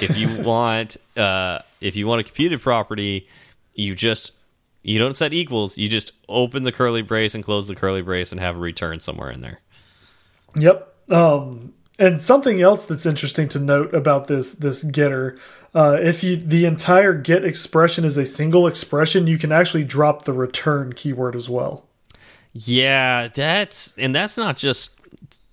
If 0.00 0.16
you 0.16 0.42
want 0.42 0.96
uh, 1.16 1.60
if 1.80 1.96
you 1.96 2.06
want 2.06 2.20
a 2.20 2.24
computed 2.24 2.60
property, 2.60 3.28
you 3.74 3.94
just 3.94 4.32
you 4.82 4.98
don't 4.98 5.16
set 5.16 5.32
equals, 5.32 5.76
you 5.76 5.88
just 5.88 6.12
open 6.28 6.62
the 6.62 6.72
curly 6.72 7.02
brace 7.02 7.34
and 7.34 7.44
close 7.44 7.68
the 7.68 7.74
curly 7.74 8.02
brace 8.02 8.32
and 8.32 8.40
have 8.40 8.56
a 8.56 8.60
return 8.60 9.00
somewhere 9.00 9.30
in 9.30 9.40
there. 9.40 9.60
Yep. 10.56 10.94
Um, 11.10 11.74
and 12.00 12.20
something 12.20 12.60
else 12.60 12.84
that's 12.84 13.06
interesting 13.06 13.46
to 13.48 13.60
note 13.60 13.94
about 13.94 14.26
this 14.26 14.54
this 14.54 14.82
getter 14.82 15.38
uh, 15.74 15.98
if 16.00 16.24
you 16.24 16.36
the 16.36 16.64
entire 16.64 17.14
get 17.14 17.44
expression 17.44 18.04
is 18.04 18.16
a 18.16 18.26
single 18.26 18.66
expression, 18.66 19.26
you 19.26 19.38
can 19.38 19.52
actually 19.52 19.84
drop 19.84 20.24
the 20.24 20.32
return 20.32 20.92
keyword 20.92 21.36
as 21.36 21.48
well. 21.48 21.86
Yeah, 22.52 23.28
that's 23.28 23.94
and 23.96 24.14
that's 24.14 24.36
not 24.36 24.56
just 24.56 25.00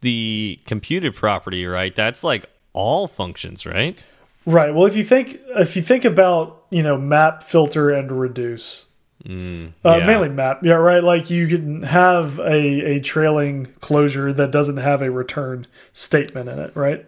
the 0.01 0.59
computed 0.65 1.15
property, 1.15 1.65
right? 1.67 1.95
That's 1.95 2.23
like 2.23 2.47
all 2.73 3.07
functions, 3.07 3.65
right? 3.65 4.01
Right. 4.47 4.73
Well, 4.73 4.85
if 4.85 4.95
you 4.95 5.03
think 5.03 5.39
if 5.49 5.75
you 5.75 5.83
think 5.83 6.03
about 6.03 6.63
you 6.71 6.81
know 6.81 6.97
map, 6.97 7.43
filter, 7.43 7.91
and 7.91 8.11
reduce, 8.11 8.85
mm, 9.23 9.71
uh, 9.85 9.97
yeah. 9.97 10.05
mainly 10.05 10.29
map, 10.29 10.63
yeah, 10.63 10.73
right. 10.73 11.03
Like 11.03 11.29
you 11.29 11.47
can 11.47 11.83
have 11.83 12.39
a 12.39 12.97
a 12.97 12.99
trailing 12.99 13.67
closure 13.79 14.33
that 14.33 14.51
doesn't 14.51 14.77
have 14.77 15.01
a 15.01 15.11
return 15.11 15.67
statement 15.93 16.49
in 16.49 16.59
it, 16.59 16.75
right? 16.75 17.05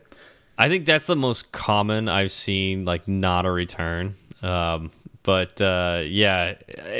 I 0.58 0.68
think 0.68 0.86
that's 0.86 1.06
the 1.06 1.16
most 1.16 1.52
common 1.54 2.10
I've 2.10 2.34
seen, 2.34 2.84
like 2.84 3.08
not 3.08 3.46
a 3.46 3.52
return. 3.52 4.16
Um, 4.42 4.92
but 5.24 5.60
uh, 5.62 6.04
yeah, 6.06 6.56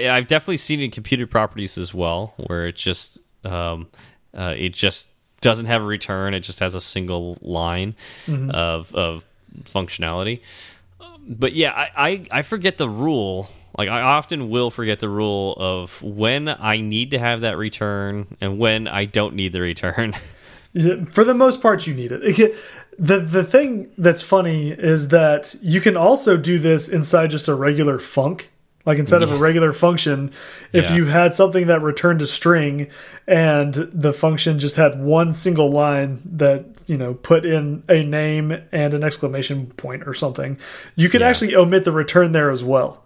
I've 0.10 0.28
definitely 0.28 0.58
seen 0.58 0.80
in 0.80 0.92
computed 0.92 1.30
properties 1.30 1.78
as 1.78 1.94
well, 1.94 2.34
where 2.48 2.68
it 2.68 2.76
just 2.76 3.20
um, 3.44 3.88
uh, 4.34 4.56
it 4.58 4.74
just 4.74 5.10
doesn't 5.42 5.66
have 5.66 5.82
a 5.82 5.86
return. 5.86 6.34
It 6.34 6.42
just 6.42 6.60
has 6.60 6.76
a 6.76 6.82
single 6.82 7.38
line 7.42 7.96
mm 8.26 8.36
-hmm. 8.36 8.52
of 8.52 8.94
of 8.96 9.26
functionality. 9.66 10.40
But 11.28 11.54
yeah, 11.54 11.72
I, 11.72 12.10
I 12.10 12.40
I 12.40 12.42
forget 12.44 12.78
the 12.78 12.90
rule. 12.90 13.50
Like 13.78 13.90
I 13.90 14.02
often 14.02 14.50
will 14.50 14.72
forget 14.72 15.00
the 15.00 15.10
rule 15.10 15.56
of 15.58 16.02
when 16.02 16.50
I 16.50 16.82
need 16.82 17.12
to 17.12 17.20
have 17.20 17.42
that 17.42 17.58
return 17.58 18.36
and 18.42 18.60
when 18.60 18.88
I 18.88 19.06
don't 19.06 19.36
need 19.36 19.54
the 19.54 19.62
return. 19.62 20.16
For 21.12 21.24
the 21.24 21.34
most 21.34 21.62
part, 21.62 21.88
you 21.88 21.96
need 21.96 22.12
it. 22.12 22.56
The 23.00 23.20
the 23.20 23.44
thing 23.44 23.92
that's 23.98 24.22
funny 24.22 24.72
is 24.72 25.08
that 25.08 25.56
you 25.62 25.82
can 25.82 25.98
also 25.98 26.38
do 26.38 26.60
this 26.60 26.90
inside 26.90 27.32
just 27.32 27.48
a 27.48 27.56
regular 27.56 27.98
func. 27.98 28.46
Like 28.86 28.98
instead 28.98 29.22
of 29.22 29.32
a 29.32 29.38
regular 29.38 29.72
function, 29.74 30.32
if 30.74 30.90
yeah. 30.90 30.96
you 30.96 31.06
had 31.06 31.36
something 31.36 31.68
that 31.68 31.82
returned 31.82 32.22
a 32.22 32.28
string 32.28 32.90
and 33.28 33.74
the 33.74 34.14
function 34.14 34.58
just 34.58 34.78
had 34.78 35.00
one 35.00 35.34
single 35.34 35.70
line 35.70 36.22
that, 36.26 36.86
you 36.88 36.98
know, 36.98 37.14
put 37.14 37.46
in 37.46 37.84
a 37.88 38.04
name 38.04 38.52
and 38.72 38.94
an 38.94 39.04
exclamation 39.04 39.68
point 39.68 40.08
or 40.08 40.14
something, 40.14 40.58
you 40.96 41.08
could 41.08 41.22
yeah. 41.22 41.28
actually 41.28 41.56
omit 41.56 41.84
the 41.84 41.92
return 41.92 42.32
there 42.32 42.50
as 42.50 42.64
well. 42.64 43.04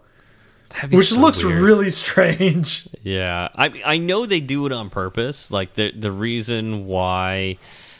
Which 0.90 1.10
so 1.10 1.20
looks 1.20 1.42
weird. 1.44 1.62
really 1.62 1.90
strange. 1.90 2.88
Yeah. 3.04 3.48
I 3.54 3.82
I 3.84 3.98
know 3.98 4.24
they 4.24 4.40
do 4.40 4.64
it 4.64 4.72
on 4.72 4.88
purpose. 4.88 5.50
Like 5.50 5.74
the 5.74 5.92
the 5.92 6.10
reason 6.10 6.86
why 6.86 7.58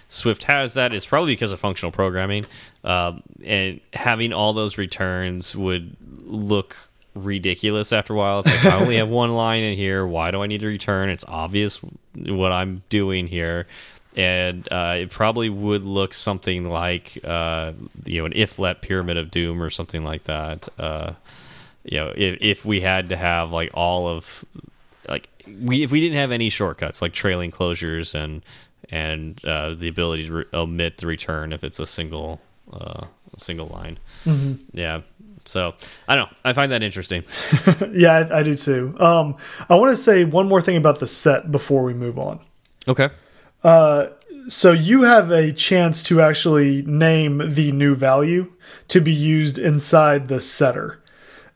Swift 0.09 0.45
has 0.45 0.72
that 0.75 0.95
is 0.95 1.05
probably 1.05 1.33
because 1.33 1.53
of 1.53 1.61
functional 1.61 1.93
programming. 1.93 2.47
Um, 2.85 3.22
and 3.45 3.81
having 3.93 4.33
all 4.33 4.55
those 4.55 4.79
returns 4.79 5.55
would 5.55 5.95
look 6.25 6.77
ridiculous 7.14 7.93
after 7.93 8.14
a 8.14 8.16
while. 8.16 8.39
It's 8.41 8.49
like 8.49 8.64
I 8.64 8.81
only 8.81 8.97
have 8.97 9.09
one 9.22 9.35
line 9.35 9.62
in 9.62 9.77
here. 9.77 10.07
Why 10.07 10.31
do 10.31 10.43
I 10.43 10.47
need 10.47 10.62
to 10.62 10.68
return? 10.68 11.11
It's 11.11 11.25
obvious 11.29 11.81
what 12.14 12.51
I'm 12.51 12.83
doing 12.89 13.27
here. 13.27 13.66
And 14.16 14.66
uh, 14.72 14.95
it 15.01 15.11
probably 15.11 15.51
would 15.51 15.85
look 15.85 16.14
something 16.14 16.68
like 16.70 17.18
uh, 17.25 17.72
you 18.07 18.20
know 18.20 18.27
an 18.27 18.33
if 18.35 18.59
let 18.59 18.81
pyramid 18.81 19.18
of 19.18 19.31
doom 19.31 19.62
or 19.62 19.68
something 19.68 20.03
like 20.03 20.25
that. 20.25 20.66
Uh, 20.79 21.12
you 21.85 21.99
know, 21.99 22.12
if 22.16 22.39
if 22.41 22.64
we 22.64 22.80
had 22.80 23.09
to 23.11 23.16
have 23.16 23.53
like 23.53 23.70
all 23.74 24.09
of 24.09 24.45
like 25.09 25.28
we 25.61 25.82
if 25.82 25.91
we 25.91 26.01
didn't 26.01 26.16
have 26.16 26.32
any 26.32 26.49
shortcuts 26.49 27.03
like 27.03 27.12
trailing 27.12 27.51
closures 27.51 28.14
and 28.14 28.43
and 28.91 29.45
uh, 29.45 29.74
the 29.74 29.89
ability 29.89 30.26
to 30.26 30.47
omit 30.55 30.99
the 30.99 31.07
return 31.07 31.53
if 31.53 31.62
it's 31.62 31.78
a 31.78 31.87
single 31.87 32.41
uh, 32.72 33.07
a 33.37 33.41
single 33.41 33.68
line. 33.68 33.99
Mm 34.24 34.37
-hmm. 34.37 34.59
Yeah. 34.72 35.01
So 35.45 35.74
I 36.09 36.16
don't 36.16 36.28
know. 36.28 36.51
I 36.51 36.53
find 36.55 36.72
that 36.72 36.82
interesting. 36.82 37.24
yeah, 37.93 38.28
I, 38.30 38.41
I, 38.41 38.43
do 38.43 38.55
too. 38.55 38.95
Um, 38.99 39.37
I 39.68 39.74
want 39.74 39.91
to 39.91 40.03
say 40.03 40.24
one 40.24 40.49
more 40.49 40.62
thing 40.62 40.76
about 40.76 40.99
the 40.99 41.07
set 41.07 41.51
before 41.51 41.85
we 41.85 41.95
move 41.95 42.18
on. 42.18 42.39
Okay. 42.89 43.09
Uh, 43.62 44.07
so 44.49 44.72
you 44.72 45.03
have 45.03 45.30
a 45.30 45.53
chance 45.53 46.03
to 46.09 46.20
actually 46.20 46.82
name 46.82 47.55
the 47.55 47.72
new 47.72 47.95
value 47.95 48.53
to 48.89 49.01
be 49.01 49.12
used 49.12 49.59
inside 49.59 50.28
the 50.28 50.41
setter. 50.41 51.01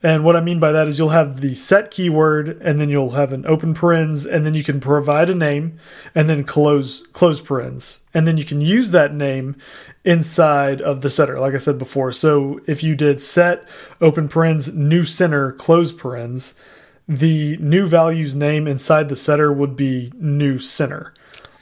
And 0.01 0.23
what 0.23 0.37
I 0.37 0.41
mean 0.41 0.61
by 0.61 0.71
that 0.71 0.87
is 0.87 0.99
you'll 0.99 1.09
have 1.09 1.41
the 1.41 1.55
set 1.55 1.91
keyword 1.91 2.61
and 2.63 2.79
then 2.79 2.89
you'll 2.89 3.11
have 3.11 3.33
an 3.33 3.45
open 3.47 3.75
parens 3.75 4.25
and 4.25 4.47
then 4.47 4.55
you 4.55 4.63
can 4.63 4.79
provide 4.79 5.29
a 5.29 5.35
name 5.35 5.79
and 6.15 6.29
then 6.29 6.45
close 6.45 7.05
close 7.09 7.41
parens. 7.41 8.01
And 8.15 8.27
then 8.27 8.39
you 8.39 8.45
can 8.45 8.61
use 8.61 8.91
that 8.91 9.13
name 9.13 9.57
inside 10.05 10.81
of 10.81 11.01
the 11.01 11.11
setter, 11.11 11.41
like 11.41 11.55
I 11.55 11.59
said 11.59 11.79
before. 11.79 12.13
So 12.13 12.61
if 12.67 12.85
you 12.85 12.95
did 12.95 13.21
set 13.21 13.69
open 14.01 14.29
parens 14.29 14.73
new 14.73 15.05
center 15.05 15.53
close 15.53 15.91
parens, 15.91 16.55
the 17.09 17.57
new 17.57 17.87
value's 17.87 18.37
name 18.37 18.69
inside 18.69 19.09
the 19.09 19.17
setter 19.17 19.53
would 19.53 19.75
be 19.75 20.13
new 20.15 20.61
center. 20.61 21.13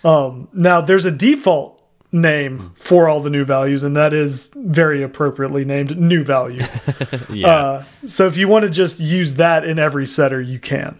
Um, 0.04 0.48
now 0.52 0.82
there's 0.82 1.06
a 1.06 1.10
default 1.10 1.75
name 2.16 2.72
for 2.74 3.08
all 3.08 3.20
the 3.20 3.30
new 3.30 3.44
values, 3.44 3.82
and 3.82 3.96
that 3.96 4.12
is 4.12 4.50
very 4.56 5.02
appropriately 5.02 5.64
named 5.64 5.98
new 5.98 6.24
value. 6.24 6.62
yeah. 7.30 7.48
Uh, 7.48 7.84
so 8.06 8.26
if 8.26 8.36
you 8.36 8.48
want 8.48 8.64
to 8.64 8.70
just 8.70 8.98
use 8.98 9.34
that 9.34 9.64
in 9.64 9.78
every 9.78 10.06
setter, 10.06 10.40
you 10.40 10.58
can. 10.58 10.98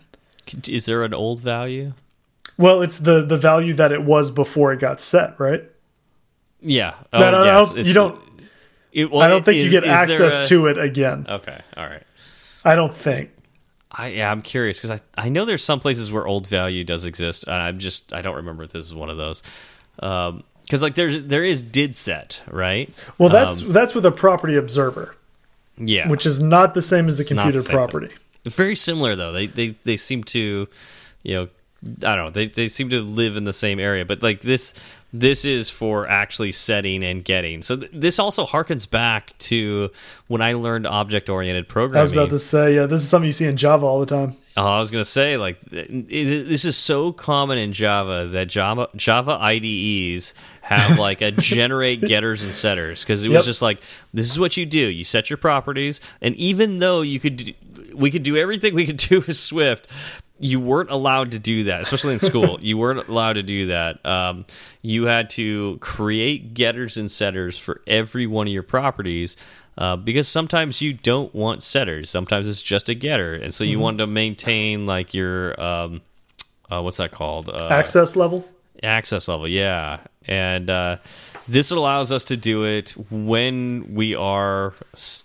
Is 0.69 0.87
there 0.87 1.03
an 1.03 1.15
old 1.15 1.41
value? 1.41 1.95
Well, 2.59 2.83
it's 2.83 2.99
the 2.99 3.23
the 3.23 3.37
value 3.37 3.75
that 3.75 3.93
it 3.93 4.03
was 4.03 4.31
before 4.31 4.73
it 4.73 4.81
got 4.81 5.01
set, 5.01 5.39
right? 5.39 5.65
Yeah. 6.61 6.95
Oh, 7.13 7.21
that, 7.21 7.33
yes. 7.33 7.73
don't, 7.73 7.87
you 7.87 7.93
don't. 7.93 8.23
It, 8.93 9.11
well, 9.11 9.23
I 9.23 9.29
don't 9.29 9.45
think 9.45 9.59
is, 9.59 9.65
you 9.65 9.71
get 9.71 9.85
access 9.85 10.41
a... 10.41 10.45
to 10.47 10.67
it 10.67 10.79
again. 10.79 11.27
Okay. 11.29 11.61
All 11.77 11.87
right. 11.87 12.03
I 12.65 12.75
don't 12.75 12.95
think. 12.95 13.31
I 13.91 14.09
yeah, 14.09 14.31
I'm 14.31 14.43
curious 14.43 14.79
because 14.81 15.01
I 15.17 15.25
I 15.27 15.29
know 15.29 15.45
there's 15.45 15.65
some 15.65 15.81
places 15.81 16.11
where 16.11 16.27
old 16.27 16.47
value 16.47 16.85
does 16.85 17.05
exist. 17.05 17.45
And 17.45 17.55
I'm 17.55 17.79
just 17.79 18.13
I 18.13 18.23
don't 18.23 18.37
remember 18.37 18.63
if 18.63 18.71
this 18.71 18.87
is 18.87 18.95
one 18.95 19.11
of 19.11 19.17
those. 19.17 19.43
Um, 19.99 20.45
because 20.67 20.83
like 20.83 20.95
there's 20.95 21.25
there 21.25 21.45
is 21.45 21.63
did 21.63 21.97
set 21.97 22.41
right 22.51 22.93
well 23.19 23.29
that's 23.29 23.63
um, 23.63 23.73
that's 23.73 23.95
with 23.95 24.05
a 24.05 24.13
property 24.13 24.57
observer 24.57 25.17
yeah 25.79 26.09
which 26.09 26.27
is 26.27 26.43
not 26.43 26.75
the 26.75 26.83
same 26.83 27.09
as 27.09 27.19
a 27.19 27.25
computed 27.25 27.65
property 27.65 28.09
thing. 28.09 28.17
very 28.53 28.77
similar 28.77 29.17
though 29.17 29.33
they 29.33 29.47
they 29.47 29.69
they 29.85 29.97
seem 29.97 30.23
to 30.25 30.69
you 31.23 31.35
know 31.35 31.49
i 32.09 32.15
don't 32.15 32.27
know 32.27 32.31
they 32.31 32.49
they 32.49 32.69
seem 32.69 32.91
to 32.91 33.01
live 33.01 33.37
in 33.37 33.45
the 33.45 33.53
same 33.53 33.79
area 33.79 34.05
but 34.05 34.23
like 34.23 34.41
this 34.41 34.75
this 35.21 35.45
is 35.45 35.71
for 35.71 36.09
actually 36.09 36.53
setting 36.53 37.03
and 37.05 37.25
getting. 37.25 37.63
So 37.63 37.77
th 37.77 37.91
this 37.93 38.19
also 38.19 38.47
harkens 38.47 38.89
back 38.89 39.37
to 39.51 39.91
when 40.29 40.43
I 40.43 40.55
learned 40.55 40.87
object 40.87 41.29
oriented 41.29 41.69
programming. 41.69 41.99
I 41.99 42.03
was 42.03 42.13
about 42.13 42.31
to 42.31 42.39
say, 42.39 42.75
yeah, 42.75 42.87
this 42.87 43.03
is 43.03 43.09
something 43.09 43.27
you 43.27 43.33
see 43.33 43.47
in 43.47 43.57
Java 43.57 43.87
all 43.87 44.01
the 44.01 44.07
time. 44.07 44.37
Oh, 44.59 44.67
I 44.67 44.79
was 44.79 44.91
going 44.91 45.05
to 45.05 45.11
say, 45.11 45.37
like, 45.37 45.61
this 45.71 46.65
is 46.65 46.79
so 46.79 47.13
common 47.13 47.59
in 47.59 47.75
Java 47.75 48.27
that 48.33 48.49
Java 48.49 48.89
Java 48.97 49.39
IDEs 49.41 50.33
have 50.63 50.99
like 50.99 51.21
a 51.21 51.31
generate 51.31 52.01
getters 52.01 52.43
and 52.43 52.55
setters 52.55 53.03
because 53.03 53.23
it 53.23 53.29
was 53.29 53.45
just 53.45 53.61
like 53.61 53.81
this 54.15 54.31
is 54.31 54.39
what 54.39 54.57
you 54.57 54.65
do. 54.65 54.79
You 54.79 55.05
set 55.05 55.29
your 55.29 55.37
properties, 55.37 56.01
and 56.23 56.35
even 56.37 56.79
though 56.79 57.03
you 57.03 57.21
could, 57.21 57.37
do, 57.37 57.53
we 57.95 58.11
could 58.11 58.23
do 58.23 58.37
everything 58.37 58.75
we 58.75 58.87
could 58.87 58.97
do 59.09 59.21
with 59.21 59.37
Swift, 59.37 59.89
you 60.39 60.59
weren't 60.59 60.91
allowed 60.91 61.33
to 61.33 61.39
do 61.39 61.65
that, 61.65 61.83
especially 61.83 62.15
in 62.15 62.19
school. 62.19 62.59
you 62.63 62.79
weren't 62.79 63.09
allowed 63.09 63.35
to 63.35 63.43
do 63.43 63.67
that. 63.67 64.05
Um, 64.07 64.45
you 64.83 65.05
had 65.05 65.31
to 65.31 65.79
create 65.81 66.55
getters 66.55 66.97
and 66.97 67.11
setters 67.11 67.59
for 67.59 67.81
every 67.87 68.27
one 68.27 68.47
of 68.47 68.53
your 68.53 68.63
properties 68.63 69.37
uh, 69.79 69.97
because 69.97 70.29
sometimes 70.29 70.81
you 70.81 70.93
don't 70.93 71.35
want 71.35 71.63
setters. 71.63 72.11
Sometimes 72.11 72.49
it's 72.49 72.63
just 72.63 72.89
a 72.89 72.95
getter, 72.95 73.35
and 73.35 73.55
so 73.55 73.65
you 73.65 73.77
mm 73.77 73.77
-hmm. 73.77 73.83
want 73.83 73.99
to 73.99 74.07
maintain 74.07 74.87
like 74.87 75.17
your 75.19 75.61
um, 75.61 76.01
uh, 76.71 76.81
what's 76.81 76.97
that 76.97 77.11
called? 77.11 77.49
Uh, 77.49 77.69
access 77.71 78.17
level. 78.17 78.45
Access 78.83 79.29
level, 79.29 79.49
yeah, 79.49 80.01
and 80.27 80.69
uh, 80.71 80.97
this 81.49 81.71
allows 81.71 82.11
us 82.13 82.25
to 82.25 82.37
do 82.37 82.65
it 82.65 82.95
when 83.11 83.95
we 83.95 84.15
are, 84.15 84.75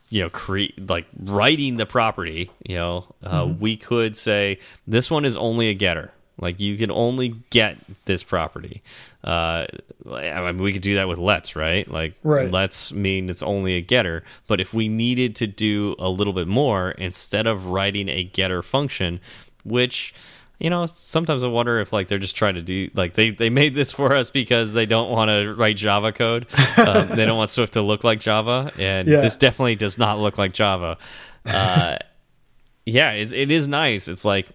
you 0.10 0.22
know, 0.22 0.30
create 0.30 0.90
like 0.90 1.06
writing 1.20 1.78
the 1.78 1.86
property. 1.86 2.50
You 2.68 2.78
know, 2.78 3.06
uh, 3.24 3.44
mm 3.44 3.52
-hmm. 3.52 3.60
we 3.60 3.78
could 3.78 4.18
say 4.18 4.58
this 4.92 5.12
one 5.12 5.28
is 5.28 5.36
only 5.36 5.70
a 5.70 5.74
getter. 5.74 6.12
Like 6.42 6.64
you 6.64 6.78
can 6.78 6.92
only 6.92 7.36
get 7.50 7.78
this 8.06 8.24
property. 8.24 8.82
Uh, 9.24 9.68
I 10.10 10.52
mean, 10.52 10.58
we 10.58 10.74
could 10.74 10.82
do 10.82 10.96
that 10.96 11.08
with 11.08 11.20
let's, 11.20 11.56
right? 11.56 11.88
Like 11.90 12.16
right. 12.24 12.50
let's 12.50 12.92
mean 12.92 13.30
it's 13.30 13.44
only 13.44 13.76
a 13.76 13.82
getter. 13.82 14.24
But 14.48 14.60
if 14.60 14.74
we 14.74 14.88
needed 14.88 15.36
to 15.38 15.48
do 15.48 15.96
a 16.00 16.10
little 16.10 16.34
bit 16.34 16.48
more, 16.48 16.92
instead 16.92 17.46
of 17.48 17.68
writing 17.68 18.10
a 18.10 18.24
getter 18.24 18.64
function, 18.64 19.20
which 19.64 20.14
you 20.62 20.70
know, 20.70 20.86
sometimes 20.86 21.44
I 21.44 21.48
wonder 21.48 21.80
if 21.80 21.92
like 21.92 22.08
they're 22.08 22.20
just 22.20 22.36
trying 22.36 22.54
to 22.54 22.62
do 22.62 22.92
like 22.94 23.16
they 23.16 23.32
they 23.32 23.50
made 23.50 23.74
this 23.74 23.92
for 23.92 24.16
us 24.16 24.30
because 24.30 24.74
they 24.74 24.86
don't 24.86 25.10
want 25.10 25.30
to 25.30 25.56
write 25.56 25.76
Java 25.76 26.12
code. 26.12 26.46
Um, 26.78 27.10
they 27.10 27.26
don't 27.26 27.38
want 27.38 27.50
Swift 27.52 27.74
to 27.74 27.82
look 27.82 28.04
like 28.04 28.20
Java, 28.20 28.72
and 28.80 29.08
yeah. 29.08 29.22
this 29.22 29.36
definitely 29.36 29.76
does 29.76 29.98
not 29.98 30.18
look 30.20 30.38
like 30.38 30.54
Java. 30.54 30.98
Uh, 31.46 31.98
yeah, 32.86 33.12
it's, 33.12 33.34
it 33.34 33.52
is 33.52 33.68
nice. 33.68 34.08
It's 34.08 34.26
like 34.26 34.48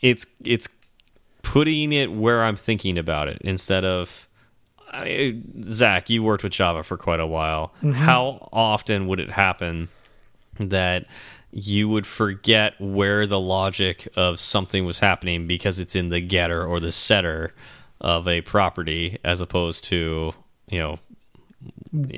it's 0.00 0.24
it's 0.44 0.68
putting 1.54 1.92
it 1.92 2.10
where 2.10 2.42
I'm 2.42 2.56
thinking 2.56 2.98
about 2.98 3.28
it 3.28 3.38
instead 3.42 3.84
of. 3.84 4.28
I, 4.92 5.40
Zach, 5.70 6.10
you 6.10 6.22
worked 6.22 6.42
with 6.44 6.52
Java 6.52 6.82
for 6.82 6.96
quite 6.96 7.20
a 7.20 7.26
while. 7.26 7.72
Mm 7.82 7.92
-hmm. 7.92 7.94
How 7.94 8.48
often 8.52 9.06
would 9.06 9.20
it 9.20 9.30
happen 9.30 9.88
that 10.68 11.04
you 11.52 11.88
would 11.88 12.06
forget 12.06 12.74
where 12.78 13.26
the 13.26 13.40
logic 13.40 14.08
of 14.16 14.40
something 14.40 14.86
was 14.86 15.00
happening 15.00 15.46
because 15.46 15.82
it's 15.82 15.94
in 15.94 16.10
the 16.10 16.20
getter 16.20 16.64
or 16.66 16.80
the 16.80 16.92
setter 16.92 17.52
of 18.00 18.26
a 18.28 18.40
property 18.40 19.18
as 19.22 19.40
opposed 19.40 19.84
to 19.84 19.96
you 20.70 20.78
know 20.78 20.98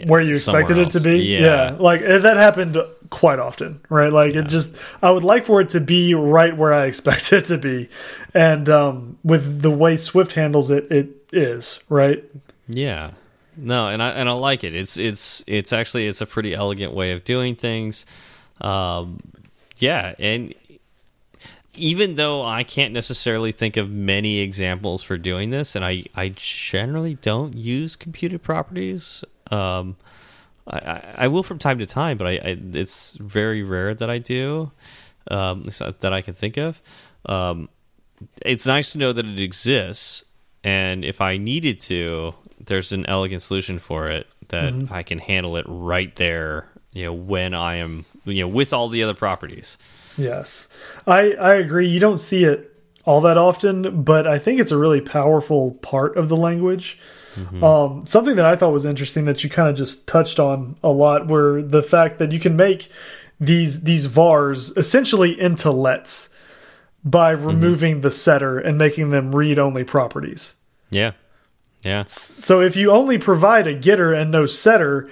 where 0.07 0.23
you 0.23 0.35
expected 0.35 0.79
else. 0.79 0.97
it 0.97 0.99
to 0.99 1.05
be 1.05 1.19
yeah. 1.19 1.41
yeah. 1.41 1.77
like 1.79 2.01
that 2.23 2.37
happened 2.37 2.77
quite 3.11 3.39
often 3.39 3.81
right? 3.89 4.13
Like 4.13 4.35
yeah. 4.35 4.41
it 4.41 4.49
just 4.49 4.77
i 5.03 5.11
would 5.11 5.25
like 5.25 5.45
for 5.45 5.61
it 5.61 5.69
to 5.71 5.81
be 5.81 6.15
right 6.15 6.57
where 6.57 6.73
i 6.73 6.87
expect 6.91 7.33
it 7.33 7.47
to 7.47 7.59
be. 7.59 7.89
And 8.35 8.69
um 8.69 9.19
with 9.25 9.63
the 9.63 9.71
way 9.71 9.97
swift 9.97 10.33
handles 10.33 10.71
it 10.71 10.91
it 10.91 11.09
is 11.33 11.81
right? 11.89 12.25
Yeah. 12.69 13.13
No 13.57 13.89
and 13.89 14.03
i 14.03 14.11
and 14.11 14.29
i 14.29 14.33
like 14.33 14.65
it. 14.65 14.75
It's 14.75 14.97
it's 14.97 15.45
it's 15.47 15.73
actually 15.73 16.07
it's 16.07 16.21
a 16.21 16.27
pretty 16.27 16.55
elegant 16.55 16.93
way 16.95 17.13
of 17.13 17.25
doing 17.25 17.55
things. 17.55 18.07
Um, 18.61 19.21
yeah, 19.79 20.15
and 20.19 20.55
even 21.77 22.17
though 22.17 22.45
I 22.45 22.65
can't 22.65 22.93
necessarily 22.93 23.53
think 23.53 23.77
of 23.77 23.91
many 23.91 24.39
examples 24.39 25.03
for 25.03 25.17
doing 25.19 25.51
this, 25.51 25.77
and 25.77 25.85
I, 25.85 26.05
I 26.15 26.33
generally 26.35 27.15
don't 27.15 27.55
use 27.55 27.97
computed 27.97 28.43
properties, 28.43 29.25
um, 29.51 29.97
I, 30.69 31.15
I 31.17 31.29
will 31.29 31.43
from 31.43 31.59
time 31.59 31.79
to 31.79 31.87
time, 31.87 32.17
but 32.17 32.27
I, 32.27 32.31
I 32.33 32.59
it's 32.73 33.13
very 33.13 33.63
rare 33.63 33.95
that 33.95 34.11
I 34.11 34.19
do 34.19 34.73
um, 35.31 35.69
that 36.01 36.13
I 36.13 36.23
can 36.23 36.35
think 36.35 36.57
of. 36.57 36.83
Um, 37.25 37.69
it's 38.43 38.67
nice 38.67 38.93
to 38.93 38.99
know 38.99 39.13
that 39.13 39.27
it 39.27 39.39
exists, 39.39 40.25
and 40.65 41.05
if 41.05 41.21
I 41.21 41.37
needed 41.37 41.81
to, 41.81 42.35
there's 42.65 42.93
an 42.93 43.07
elegant 43.07 43.43
solution 43.43 43.79
for 43.79 44.11
it 44.11 44.27
that 44.49 44.73
mm 44.73 44.87
-hmm. 44.87 44.99
I 44.99 45.03
can 45.03 45.19
handle 45.19 45.57
it 45.57 45.67
right 45.69 46.15
there. 46.17 46.65
You 46.93 47.05
know, 47.05 47.15
when 47.27 47.55
I 47.55 47.77
am 47.83 48.05
you 48.25 48.43
know 48.43 48.49
with 48.49 48.73
all 48.73 48.89
the 48.89 49.03
other 49.05 49.15
properties. 49.15 49.79
Yes, 50.17 50.69
I 51.07 51.33
I 51.33 51.55
agree. 51.55 51.89
You 51.89 52.01
don't 52.01 52.21
see 52.21 52.45
it 52.45 52.73
all 53.05 53.21
that 53.21 53.39
often, 53.39 54.03
but 54.03 54.27
I 54.27 54.39
think 54.39 54.61
it's 54.61 54.73
a 54.73 54.77
really 54.77 55.01
powerful 55.01 55.75
part 55.81 56.17
of 56.17 56.29
the 56.29 56.37
language. 56.37 56.99
Mm 57.37 57.47
-hmm. 57.51 57.63
um, 57.63 58.07
something 58.07 58.37
that 58.37 58.55
I 58.55 58.57
thought 58.57 58.73
was 58.73 58.85
interesting 58.85 59.27
that 59.27 59.45
you 59.45 59.51
kind 59.51 59.69
of 59.69 59.77
just 59.79 60.09
touched 60.09 60.39
on 60.39 60.77
a 60.83 60.91
lot 60.91 61.29
were 61.29 61.63
the 61.63 61.83
fact 61.83 62.19
that 62.19 62.33
you 62.33 62.41
can 62.41 62.57
make 62.57 62.89
these 63.41 63.83
these 63.83 64.09
vars 64.09 64.73
essentially 64.77 65.41
into 65.41 65.71
lets 65.71 66.31
by 67.05 67.35
mm-hmm. 67.35 67.47
removing 67.47 67.95
mm 67.95 67.99
-hmm. 67.99 68.03
the 68.03 68.11
setter 68.11 68.59
and 68.59 68.79
making 68.79 69.11
them 69.11 69.35
read 69.35 69.59
only 69.59 69.85
properties. 69.85 70.55
Yeah. 70.91 71.13
Yeah. 71.83 72.05
So 72.07 72.61
if 72.61 72.77
you 72.77 72.91
only 72.91 73.19
provide 73.19 73.67
a 73.69 73.75
getter 73.75 74.13
and 74.13 74.31
no 74.31 74.47
setter, 74.47 75.09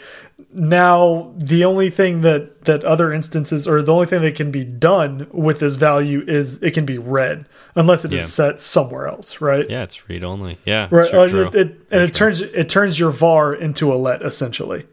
now 0.54 1.32
the 1.36 1.64
only 1.64 1.90
thing 1.90 2.20
that 2.20 2.64
that 2.64 2.84
other 2.84 3.12
instances 3.12 3.66
or 3.66 3.82
the 3.82 3.92
only 3.92 4.06
thing 4.06 4.22
that 4.22 4.36
can 4.36 4.50
be 4.50 4.64
done 4.64 5.26
with 5.32 5.60
this 5.60 5.74
value 5.74 6.24
is 6.26 6.62
it 6.62 6.72
can 6.72 6.86
be 6.86 6.96
read 6.96 7.46
unless 7.74 8.04
it 8.04 8.12
yeah. 8.12 8.20
is 8.20 8.32
set 8.32 8.60
somewhere 8.60 9.08
else, 9.08 9.40
right? 9.40 9.68
Yeah, 9.68 9.82
it's 9.82 10.08
read 10.08 10.22
only. 10.22 10.58
Yeah, 10.64 10.88
right. 10.90 11.12
Uh, 11.12 11.28
true. 11.28 11.48
It, 11.48 11.54
it, 11.54 11.76
and 11.90 12.02
it 12.02 12.14
turns 12.14 12.40
it 12.40 12.68
turns 12.68 12.98
your 12.98 13.10
var 13.10 13.52
into 13.52 13.92
a 13.92 13.96
let 13.96 14.22
essentially. 14.22 14.86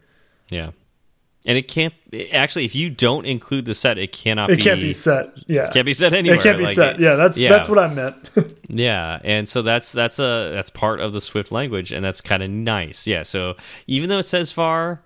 Yeah, 0.48 0.72
and 1.46 1.56
it 1.56 1.68
can't 1.68 1.94
actually 2.32 2.64
if 2.64 2.74
you 2.74 2.90
don't 2.90 3.24
include 3.24 3.64
the 3.64 3.74
set, 3.74 3.98
it 3.98 4.12
cannot. 4.12 4.50
It 4.50 4.56
be, 4.56 4.62
can't 4.62 4.80
be 4.80 4.92
set. 4.92 5.32
Yeah, 5.46 5.66
it 5.66 5.72
can't 5.72 5.86
be 5.86 5.94
set 5.94 6.12
anywhere. 6.12 6.38
It 6.38 6.42
can't 6.42 6.58
be 6.58 6.64
like 6.64 6.74
set. 6.74 6.98
Yeah, 6.98 7.14
that's 7.14 7.38
yeah. 7.38 7.50
that's 7.50 7.68
what 7.68 7.78
I 7.78 7.92
meant. 7.92 8.30
yeah, 8.68 9.20
and 9.22 9.48
so 9.48 9.62
that's 9.62 9.92
that's 9.92 10.18
a 10.18 10.50
that's 10.52 10.70
part 10.70 11.00
of 11.00 11.12
the 11.12 11.20
Swift 11.20 11.52
language, 11.52 11.92
and 11.92 12.04
that's 12.04 12.20
kind 12.20 12.42
of 12.42 12.50
nice. 12.50 13.06
Yeah, 13.06 13.22
so 13.22 13.54
even 13.86 14.08
though 14.08 14.18
it 14.18 14.26
says 14.26 14.50
var 14.50 15.02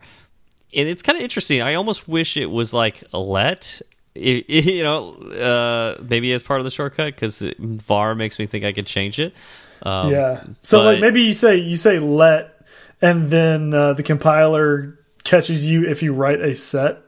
and 0.75 0.89
it's 0.89 1.03
kind 1.03 1.17
of 1.17 1.23
interesting. 1.23 1.63
I 1.63 1.75
almost 1.75 2.09
wish 2.09 2.37
it 2.37 2.51
was 2.51 2.73
like 2.73 3.03
a 3.13 3.19
let, 3.19 3.81
it, 4.15 4.45
it, 4.49 4.65
you 4.75 4.83
know, 4.83 5.13
uh, 5.15 6.03
maybe 6.03 6.33
as 6.33 6.43
part 6.43 6.61
of 6.61 6.65
the 6.65 6.71
shortcut 6.71 7.15
because 7.15 7.43
var 7.59 8.15
makes 8.15 8.39
me 8.39 8.47
think 8.47 8.65
I 8.65 8.73
could 8.73 8.87
change 8.87 9.19
it. 9.19 9.35
Um, 9.83 10.11
yeah. 10.11 10.45
So 10.63 10.79
but, 10.79 10.85
like 10.85 11.01
maybe 11.01 11.23
you 11.23 11.33
say 11.33 11.57
you 11.57 11.77
say 11.77 11.99
let, 11.99 12.65
and 13.01 13.29
then 13.29 13.75
uh, 13.75 13.93
the 13.93 14.03
compiler 14.03 14.99
catches 15.25 15.69
you 15.69 15.87
if 15.87 16.03
you 16.03 16.13
write 16.13 16.41
a 16.41 16.55
set. 16.55 16.99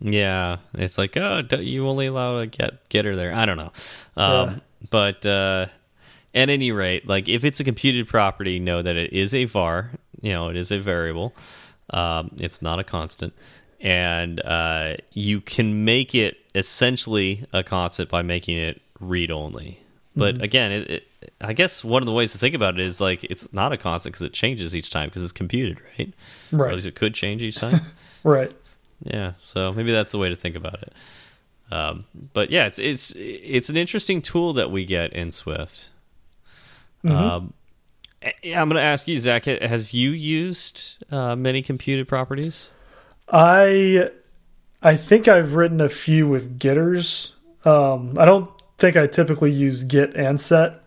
Yeah, 0.00 0.58
it's 0.74 0.96
like 0.96 1.16
oh, 1.16 1.42
you 1.58 1.88
only 1.88 2.06
allow 2.06 2.38
a 2.38 2.46
get 2.46 2.88
getter 2.88 3.16
there. 3.16 3.34
I 3.34 3.46
don't 3.46 3.56
know, 3.56 3.72
um, 4.16 4.48
yeah. 4.48 4.56
but 4.90 5.26
uh, 5.26 5.66
at 6.34 6.50
any 6.50 6.70
rate, 6.70 7.08
like 7.08 7.28
if 7.28 7.44
it's 7.44 7.58
a 7.58 7.64
computed 7.64 8.06
property, 8.06 8.60
know 8.60 8.80
that 8.80 8.96
it 8.96 9.12
is 9.12 9.34
a 9.34 9.46
var. 9.46 9.90
You 10.20 10.32
know, 10.32 10.48
it 10.48 10.56
is 10.56 10.70
a 10.70 10.78
variable. 10.78 11.34
Um, 11.90 12.30
it's 12.38 12.62
not 12.62 12.78
a 12.78 12.84
constant. 12.84 13.32
And 13.80 14.40
uh, 14.44 14.96
you 15.12 15.40
can 15.40 15.84
make 15.84 16.14
it 16.14 16.38
essentially 16.54 17.46
a 17.52 17.62
constant 17.62 18.08
by 18.08 18.22
making 18.22 18.58
it 18.58 18.80
read 19.00 19.30
only. 19.30 19.80
But 20.16 20.34
mm 20.34 20.40
-hmm. 20.40 20.44
again, 20.44 20.72
it, 20.72 20.90
it, 20.90 21.02
I 21.40 21.52
guess 21.52 21.84
one 21.84 22.02
of 22.02 22.06
the 22.06 22.12
ways 22.12 22.32
to 22.32 22.38
think 22.38 22.54
about 22.54 22.74
it 22.74 22.86
is 22.86 23.00
like 23.00 23.24
it's 23.24 23.52
not 23.52 23.72
a 23.72 23.76
constant 23.76 24.14
because 24.14 24.26
it 24.26 24.32
changes 24.32 24.74
each 24.74 24.90
time 24.90 25.06
because 25.06 25.22
it's 25.22 25.38
computed, 25.38 25.78
right? 25.98 26.12
Right. 26.50 26.60
Or 26.60 26.68
at 26.68 26.74
least 26.74 26.86
it 26.86 26.94
could 26.94 27.14
change 27.14 27.42
each 27.42 27.56
time. 27.56 27.80
right. 28.24 28.52
Yeah. 29.04 29.32
So 29.38 29.72
maybe 29.72 29.92
that's 29.92 30.10
the 30.10 30.18
way 30.18 30.28
to 30.28 30.36
think 30.36 30.56
about 30.56 30.82
it. 30.82 30.92
Um, 31.70 32.04
but 32.32 32.50
yeah, 32.50 32.66
it's 32.66 32.78
it's 32.78 33.14
it's 33.16 33.68
an 33.68 33.76
interesting 33.76 34.22
tool 34.22 34.52
that 34.54 34.70
we 34.70 34.84
get 34.84 35.12
in 35.12 35.30
Swift. 35.30 35.90
Mm 37.04 37.10
-hmm. 37.10 37.36
um, 37.36 37.52
I'm 38.22 38.68
going 38.68 38.70
to 38.70 38.80
ask 38.80 39.06
you, 39.06 39.18
Zach. 39.18 39.44
Have 39.44 39.90
you 39.90 40.10
used 40.10 41.04
uh, 41.10 41.36
many 41.36 41.62
computed 41.62 42.08
properties? 42.08 42.70
I 43.30 44.10
I 44.82 44.96
think 44.96 45.28
I've 45.28 45.54
written 45.54 45.80
a 45.80 45.88
few 45.88 46.26
with 46.28 46.58
getters. 46.58 47.34
Um, 47.64 48.16
I 48.18 48.24
don't 48.24 48.48
think 48.78 48.96
I 48.96 49.06
typically 49.06 49.52
use 49.52 49.84
get 49.84 50.14
and 50.14 50.40
set. 50.40 50.82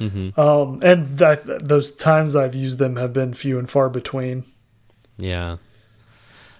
Mm 0.00 0.10
-hmm. 0.10 0.38
um, 0.38 0.82
and 0.82 1.18
th 1.18 1.38
those 1.68 1.94
times 1.94 2.34
I've 2.34 2.54
used 2.66 2.78
them 2.78 2.96
have 2.96 3.12
been 3.12 3.34
few 3.34 3.58
and 3.58 3.70
far 3.70 3.90
between. 3.90 4.44
Yeah. 5.16 5.56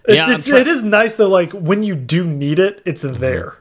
It's, 0.06 0.16
yeah, 0.16 0.34
it's, 0.34 0.48
it 0.48 0.66
is 0.66 0.82
nice 0.82 1.16
though. 1.16 1.38
Like 1.38 1.56
when 1.56 1.82
you 1.82 1.96
do 1.96 2.24
need 2.24 2.58
it, 2.58 2.80
it's 2.84 3.02
mm 3.04 3.14
-hmm. 3.14 3.20
there. 3.20 3.52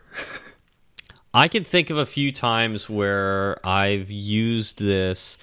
I 1.34 1.48
can 1.48 1.64
think 1.64 1.90
of 1.90 1.98
a 1.98 2.06
few 2.06 2.32
times 2.32 2.90
where 2.90 3.56
I've 3.64 4.12
used 4.12 4.78
this 4.78 5.38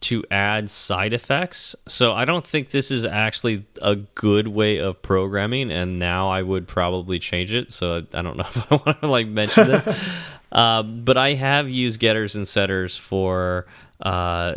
to 0.00 0.24
add 0.30 0.70
side 0.70 1.12
effects. 1.12 1.74
So 1.86 2.12
I 2.12 2.24
don't 2.24 2.46
think 2.46 2.70
this 2.70 2.90
is 2.90 3.04
actually 3.04 3.66
a 3.82 3.96
good 3.96 4.48
way 4.48 4.78
of 4.78 5.02
programming, 5.02 5.70
and 5.70 5.98
now 5.98 6.28
I 6.28 6.42
would 6.42 6.68
probably 6.68 7.18
change 7.18 7.52
it. 7.52 7.72
So 7.72 8.06
I 8.14 8.22
don't 8.22 8.36
know 8.36 8.44
if 8.54 8.72
I 8.72 8.76
want 8.76 9.00
to 9.00 9.08
like 9.08 9.26
mention 9.26 9.68
this, 9.68 10.08
um, 10.52 11.04
but 11.04 11.16
I 11.16 11.34
have 11.34 11.68
used 11.68 11.98
getters 11.98 12.36
and 12.36 12.46
setters 12.46 12.96
for 12.96 13.66
uh, 14.00 14.54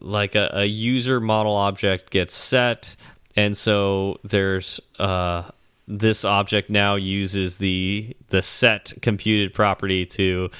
like 0.00 0.34
a, 0.34 0.50
a, 0.52 0.64
user 0.64 1.20
model 1.20 1.56
object 1.56 2.10
gets 2.10 2.34
set, 2.34 2.96
and 3.34 3.56
so 3.56 4.20
there's 4.22 4.80
uh, 4.98 5.50
this 5.88 6.24
object 6.24 6.68
now 6.68 6.96
uses 6.96 7.56
the 7.56 8.14
the 8.28 8.42
set 8.42 8.92
computed 9.00 9.54
property 9.54 10.04
to 10.04 10.50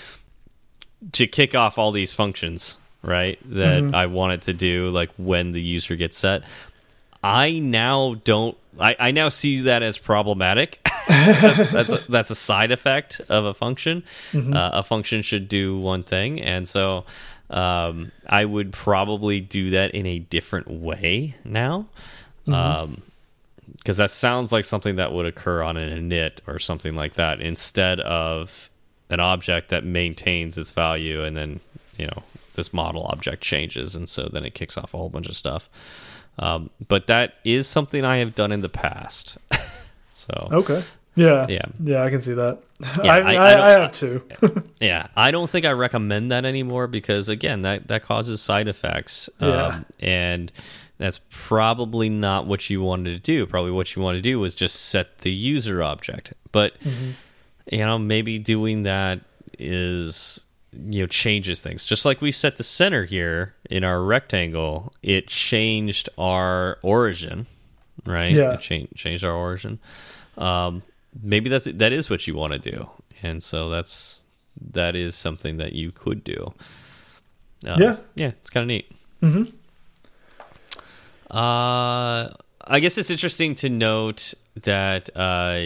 to 1.13 1.27
kick 1.27 1.55
off 1.55 1.77
all 1.77 1.93
these 1.93 2.15
functions 2.15 2.79
right? 3.07 3.39
That 3.51 3.83
mm 3.83 3.91
-hmm. 3.91 4.03
I 4.03 4.07
want 4.07 4.33
it 4.33 4.43
to 4.43 4.53
do, 4.53 4.99
like 4.99 5.13
when 5.17 5.53
the 5.53 5.77
user 5.77 5.97
gets 5.97 6.19
set. 6.19 6.43
I 7.23 7.61
now 7.61 8.17
don't. 8.25 8.57
I, 8.79 9.09
I 9.09 9.11
now 9.13 9.31
see 9.31 9.63
that 9.63 9.83
as 9.83 9.99
problematic. 9.99 10.79
that's, 11.09 11.71
that's, 11.73 11.93
a, 11.93 12.05
that's, 12.09 12.31
a, 12.31 12.35
side 12.35 12.73
effect 12.73 13.21
of 13.29 13.45
a 13.45 13.55
function. 13.55 14.03
Mm 14.33 14.41
-hmm. 14.41 14.57
uh, 14.57 14.79
a 14.79 14.83
function 14.83 15.23
should 15.23 15.49
do 15.49 15.81
one 15.93 16.03
thing, 16.03 16.43
and 16.43 16.69
so 16.69 17.05
um, 17.51 18.13
I 18.41 18.45
would 18.45 18.71
probably 18.85 19.41
do 19.41 19.71
that 19.71 19.91
in 19.91 20.07
a 20.07 20.19
different 20.31 20.67
way 20.69 21.35
now. 21.45 21.87
Mm 22.45 22.55
-hmm. 22.55 22.83
um, 22.83 23.03
because 23.77 23.99
that 23.99 24.11
sounds 24.11 24.53
like 24.53 24.65
something 24.65 24.97
that 24.97 25.13
would 25.13 25.27
occur 25.27 25.63
on 25.63 25.77
an 25.77 25.89
init 25.91 26.41
or 26.47 26.59
something 26.59 26.97
like 27.03 27.15
that 27.15 27.41
instead 27.41 28.01
of 28.01 28.69
an 29.11 29.21
object 29.21 29.69
that 29.69 29.85
maintains 29.85 30.59
its 30.59 30.73
value 30.73 31.23
and 31.23 31.37
then 31.37 31.61
you 31.97 32.07
know 32.07 32.23
this 32.57 32.73
model 32.73 33.07
object 33.07 33.43
changes, 33.43 33.95
and 33.95 34.09
so 34.09 34.29
then 34.33 34.45
it 34.45 34.55
kicks 34.55 34.77
off 34.77 34.93
a 34.95 34.97
whole 34.97 35.09
bunch 35.09 35.29
of 35.29 35.37
stuff. 35.37 35.69
Um, 36.39 36.71
but 36.87 37.07
that 37.07 37.35
is 37.45 37.67
something 37.67 38.05
I 38.05 38.17
have 38.19 38.35
done 38.35 38.53
in 38.53 38.61
the 38.61 38.69
past. 38.69 39.39
so 40.15 40.49
okay, 40.53 40.83
yeah, 41.15 41.47
yeah, 41.49 41.65
yeah, 41.83 42.03
I 42.03 42.11
can 42.11 42.21
see 42.21 42.35
that. 42.35 42.59
Yeah, 43.03 43.13
I, 43.15 43.19
I, 43.19 43.35
I, 43.35 43.69
I, 43.69 43.71
have 43.81 43.93
too. 43.93 44.23
yeah, 44.81 45.07
I 45.17 45.31
don't 45.31 45.49
think 45.49 45.65
I 45.65 45.73
recommend 45.73 46.31
that 46.31 46.45
anymore 46.45 46.87
because 46.87 47.29
again, 47.29 47.63
that 47.63 47.89
that 47.89 48.03
causes 48.03 48.41
side 48.41 48.69
effects. 48.69 49.31
Yeah. 49.41 49.67
Um, 49.67 49.87
and 49.99 50.53
that's 50.99 51.21
probably 51.31 52.09
not 52.09 52.47
what 52.47 52.69
you 52.69 52.83
wanted 52.83 53.11
to 53.11 53.19
do. 53.19 53.47
Probably 53.47 53.71
what 53.71 53.97
you 53.97 54.03
want 54.03 54.17
to 54.17 54.23
do 54.23 54.39
was 54.39 54.55
just 54.55 54.77
set 54.77 55.19
the 55.19 55.33
user 55.33 55.83
object. 55.83 56.35
But 56.53 56.79
mm 56.83 56.91
-hmm. 56.91 57.13
you 57.73 57.85
know, 57.85 57.99
maybe 57.99 58.39
doing 58.39 58.85
that 58.85 59.21
is 59.59 60.41
you 60.89 61.01
know 61.01 61.07
changes 61.07 61.61
things. 61.61 61.85
Just 61.85 62.05
like 62.05 62.21
we 62.21 62.33
set 62.33 62.57
the 62.57 62.65
center 62.65 63.05
here 63.05 63.55
in 63.71 63.85
our 63.85 64.03
rectangle 64.03 64.93
it 65.03 65.29
changed 65.29 66.09
our 66.19 66.79
origin 66.83 67.47
right? 68.07 68.33
Yeah. 68.33 68.55
It 68.55 68.61
cha 68.61 68.87
changed 68.95 69.25
our 69.25 69.33
origin. 69.33 69.79
Um, 70.37 70.83
maybe 71.23 71.49
that's 71.49 71.65
that 71.65 71.93
is 71.93 72.11
what 72.11 72.27
you 72.27 72.35
want 72.35 72.53
to 72.53 72.59
do. 72.59 72.91
And 73.23 73.43
so 73.43 73.69
that's 73.71 74.25
that 74.73 74.95
is 74.95 75.15
something 75.15 75.57
that 75.59 75.73
you 75.73 75.93
could 75.93 76.25
do. 76.25 76.53
Um, 77.67 77.81
yeah. 77.81 77.97
yeah 78.15 78.33
it's 78.41 78.51
kind 78.51 78.63
of 78.63 78.69
neat. 78.69 78.91
Mm 79.23 79.33
-hmm. 79.33 79.47
uh 81.31 82.35
i 82.69 82.81
guess 82.81 82.99
it's 82.99 83.11
interesting 83.11 83.55
to 83.57 83.69
note 83.69 84.35
that 84.63 85.11
uh 85.17 85.59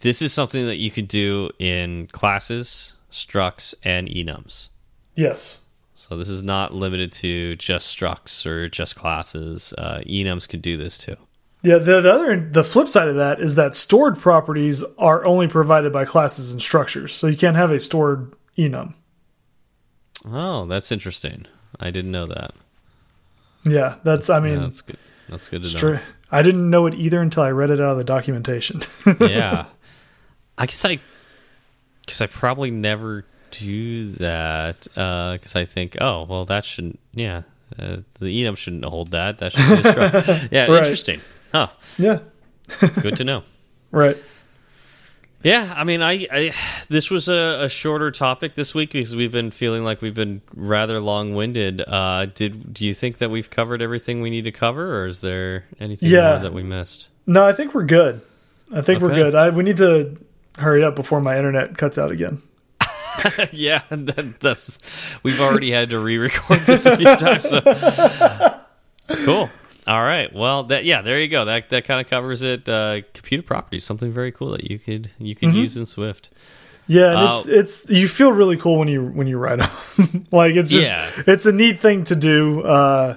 this 0.00 0.20
is 0.20 0.32
something 0.32 0.66
that 0.66 0.76
you 0.76 0.90
could 0.90 1.08
do 1.08 1.50
in 1.58 2.06
classes 2.08 2.94
structs, 3.10 3.74
and 3.82 4.08
enums. 4.08 4.68
Yes. 5.14 5.60
So 5.94 6.16
this 6.16 6.28
is 6.28 6.42
not 6.42 6.72
limited 6.72 7.12
to 7.12 7.56
just 7.56 7.94
structs 7.94 8.46
or 8.46 8.68
just 8.68 8.96
classes. 8.96 9.74
Uh, 9.76 10.00
enums 10.06 10.48
could 10.48 10.62
do 10.62 10.76
this 10.76 10.96
too. 10.96 11.16
Yeah, 11.62 11.76
the, 11.76 12.00
the 12.00 12.12
other 12.12 12.40
the 12.40 12.64
flip 12.64 12.88
side 12.88 13.08
of 13.08 13.16
that 13.16 13.38
is 13.38 13.54
that 13.56 13.76
stored 13.76 14.18
properties 14.18 14.82
are 14.98 15.24
only 15.26 15.46
provided 15.46 15.92
by 15.92 16.06
classes 16.06 16.52
and 16.52 16.62
structures. 16.62 17.12
So 17.12 17.26
you 17.26 17.36
can't 17.36 17.56
have 17.56 17.70
a 17.70 17.78
stored 17.78 18.34
enum. 18.56 18.94
Oh, 20.26 20.64
that's 20.66 20.90
interesting. 20.90 21.46
I 21.78 21.90
didn't 21.90 22.12
know 22.12 22.26
that. 22.26 22.54
Yeah, 23.64 23.96
that's 24.02 24.30
I 24.30 24.40
mean 24.40 24.54
yeah, 24.54 24.60
that's 24.60 24.80
good. 24.80 24.96
That's 25.28 25.48
good 25.48 25.62
to 25.64 25.72
know. 25.72 25.78
true. 25.78 25.98
I 26.32 26.42
didn't 26.42 26.70
know 26.70 26.86
it 26.86 26.94
either 26.94 27.20
until 27.20 27.42
I 27.42 27.50
read 27.50 27.70
it 27.70 27.80
out 27.80 27.90
of 27.90 27.98
the 27.98 28.04
documentation. 28.04 28.80
yeah. 29.20 29.66
I 30.56 30.66
guess 30.66 30.84
I, 30.84 30.98
because 32.04 32.20
I 32.20 32.26
probably 32.26 32.70
never 32.70 33.24
do 33.50 34.12
that. 34.12 34.82
Because 34.94 35.56
I 35.56 35.64
think, 35.64 35.96
oh, 36.00 36.24
well, 36.24 36.44
that 36.46 36.64
shouldn't. 36.64 36.98
Yeah, 37.14 37.42
uh, 37.78 37.98
the 38.18 38.44
enum 38.44 38.56
shouldn't 38.56 38.84
hold 38.84 39.08
that. 39.12 39.38
That 39.38 39.52
should 39.52 39.68
be 39.68 39.82
described. 39.82 40.48
yeah, 40.52 40.66
Right. 40.66 40.78
interesting. 40.78 41.20
Huh. 41.52 41.68
yeah. 41.98 42.20
Good 43.02 43.16
to 43.16 43.24
know. 43.24 43.42
Right. 43.92 44.16
Yeah, 45.42 45.72
I 45.74 45.82
mean, 45.84 46.00
I, 46.02 46.28
I 46.30 46.54
this 46.90 47.10
was 47.10 47.26
a, 47.28 47.62
a 47.62 47.68
shorter 47.68 48.10
topic 48.12 48.54
this 48.54 48.72
week 48.74 48.92
because 48.92 49.16
we've 49.16 49.32
been 49.32 49.50
feeling 49.50 49.82
like 49.82 50.00
we've 50.02 50.14
been 50.14 50.42
rather 50.54 51.00
long 51.00 51.34
winded. 51.34 51.82
Uh, 51.88 52.26
did 52.26 52.72
do 52.74 52.86
you 52.86 52.92
think 52.94 53.18
that 53.18 53.30
we've 53.30 53.48
covered 53.50 53.80
everything 53.82 54.20
we 54.20 54.28
need 54.30 54.44
to 54.44 54.52
cover, 54.52 55.00
or 55.02 55.06
is 55.06 55.22
there 55.22 55.64
anything 55.80 56.10
Yeah. 56.10 56.36
that 56.36 56.52
we 56.52 56.62
missed? 56.62 57.08
No, 57.26 57.44
I 57.44 57.52
think 57.54 57.74
we're 57.74 57.84
good. 57.84 58.20
I 58.72 58.82
think 58.82 59.00
we're 59.00 59.14
good. 59.14 59.34
I, 59.34 59.48
we 59.50 59.64
need 59.64 59.78
to 59.78 60.16
hurry 60.60 60.82
up 60.84 60.94
before 60.96 61.20
my 61.20 61.36
internet 61.36 61.76
cuts 61.76 61.98
out 61.98 62.10
again. 62.10 62.42
yeah, 63.52 63.82
that, 63.90 64.36
that's 64.40 64.78
we've 65.22 65.40
already 65.40 65.70
had 65.70 65.90
to 65.90 65.98
re-record 65.98 66.60
this 66.60 66.86
a 66.86 66.96
few 66.96 67.04
times. 67.16 67.48
So. 67.48 67.60
cool. 69.24 69.50
All 69.86 70.02
right. 70.02 70.32
Well, 70.32 70.64
that 70.64 70.84
yeah, 70.84 71.02
there 71.02 71.18
you 71.20 71.28
go. 71.28 71.44
That 71.44 71.70
that 71.70 71.84
kind 71.84 72.00
of 72.00 72.08
covers 72.08 72.42
it. 72.42 72.68
Uh, 72.68 73.00
computed 73.14 73.46
properties, 73.46 73.84
something 73.84 74.12
very 74.12 74.30
cool 74.32 74.50
that 74.52 74.70
you 74.70 74.78
could 74.78 75.10
you 75.18 75.34
could 75.34 75.54
use 75.54 75.76
in 75.76 75.86
Swift. 75.86 76.30
Yeah, 76.86 77.10
and 77.10 77.18
Uh, 77.18 77.34
it's 77.36 77.46
it's 77.48 77.90
you 77.90 78.08
feel 78.08 78.32
really 78.32 78.56
cool 78.56 78.78
when 78.78 78.88
you 78.88 79.04
when 79.04 79.26
you 79.26 79.38
write 79.38 79.58
them. 79.58 80.26
like 80.32 80.54
it's 80.54 80.70
just 80.70 80.86
Yeah. 80.86 81.08
it's 81.26 81.46
a 81.46 81.52
neat 81.52 81.80
thing 81.80 82.04
to 82.04 82.16
do 82.16 82.62
uh, 82.62 83.16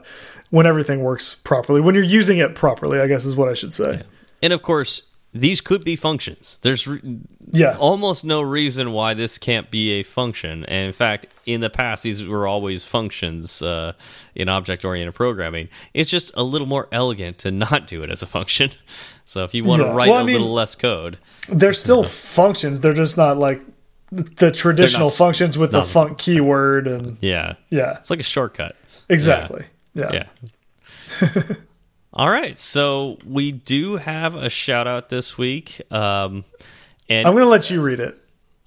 when 0.50 0.66
everything 0.66 1.02
works 1.02 1.36
properly. 1.36 1.82
When 1.82 1.96
you're 1.96 2.04
using 2.04 2.38
it 2.40 2.56
properly, 2.56 3.00
I 3.00 3.08
guess 3.08 3.26
is 3.26 3.36
what 3.36 3.50
I 3.50 3.54
should 3.54 3.74
say. 3.74 4.02
And 4.42 4.54
of 4.54 4.62
course, 4.62 5.02
these 5.34 5.62
could 5.62 5.84
be 5.84 5.96
functions. 5.96 6.60
There's 6.62 6.86
re 6.88 7.02
Yeah. 7.52 7.76
almost 7.80 8.24
no 8.24 8.42
reason 8.42 8.92
why 8.92 9.14
this 9.14 9.38
can't 9.38 9.70
be 9.72 9.94
a 10.00 10.04
function. 10.04 10.64
And 10.66 10.88
in 10.88 10.94
fact, 10.94 11.26
in 11.46 11.62
the 11.62 11.70
past, 11.70 12.04
these 12.04 12.24
were 12.26 12.48
always 12.48 12.84
functions 12.84 13.62
uh, 13.62 13.94
in 14.36 14.48
object 14.50 14.86
oriented 14.86 15.16
programming. 15.16 15.70
It's 15.94 16.10
just 16.10 16.32
a 16.36 16.44
little 16.44 16.68
more 16.68 16.88
elegant 16.92 17.38
to 17.40 17.52
not 17.52 17.88
do 17.88 18.04
it 18.04 18.10
as 18.10 18.22
a 18.22 18.28
function. 18.28 18.72
So 19.26 19.46
if 19.46 19.54
you 19.54 19.64
want 19.64 19.82
Yeah. 19.82 19.88
to 19.88 19.94
write 19.94 20.10
Well, 20.10 20.20
a 20.20 20.26
mean- 20.26 20.34
little 20.36 20.54
less 20.54 20.76
code, 20.76 21.18
They're 21.48 21.72
still 21.74 22.04
functions. 22.04 22.82
They're 22.82 22.94
just 22.94 23.16
not 23.18 23.38
like 23.40 23.62
the 24.12 24.52
traditional 24.52 25.10
functions 25.10 25.58
with 25.58 25.72
the 25.72 25.80
no. 25.80 25.86
func 25.86 26.18
keyword 26.18 26.88
and 26.88 27.18
yeah, 27.22 27.56
yeah, 27.70 27.98
it's 28.00 28.10
like 28.10 28.20
a 28.20 28.24
shortcut. 28.24 28.76
exactly. 29.10 29.64
Yeah. 29.96 30.26
Yeah. 31.22 31.32
All 32.16 32.30
right, 32.30 32.60
so 32.60 33.18
we 33.26 33.52
do 33.52 33.98
have 33.98 34.36
a 34.36 34.48
shout 34.50 34.86
out 34.86 35.10
this 35.10 35.36
week. 35.36 35.82
Um, 35.92 36.46
and 37.10 37.28
I'm 37.28 37.34
going 37.34 37.44
to 37.44 37.50
let 37.50 37.72
you 37.72 37.82
read 37.82 38.00
it. 38.00 38.16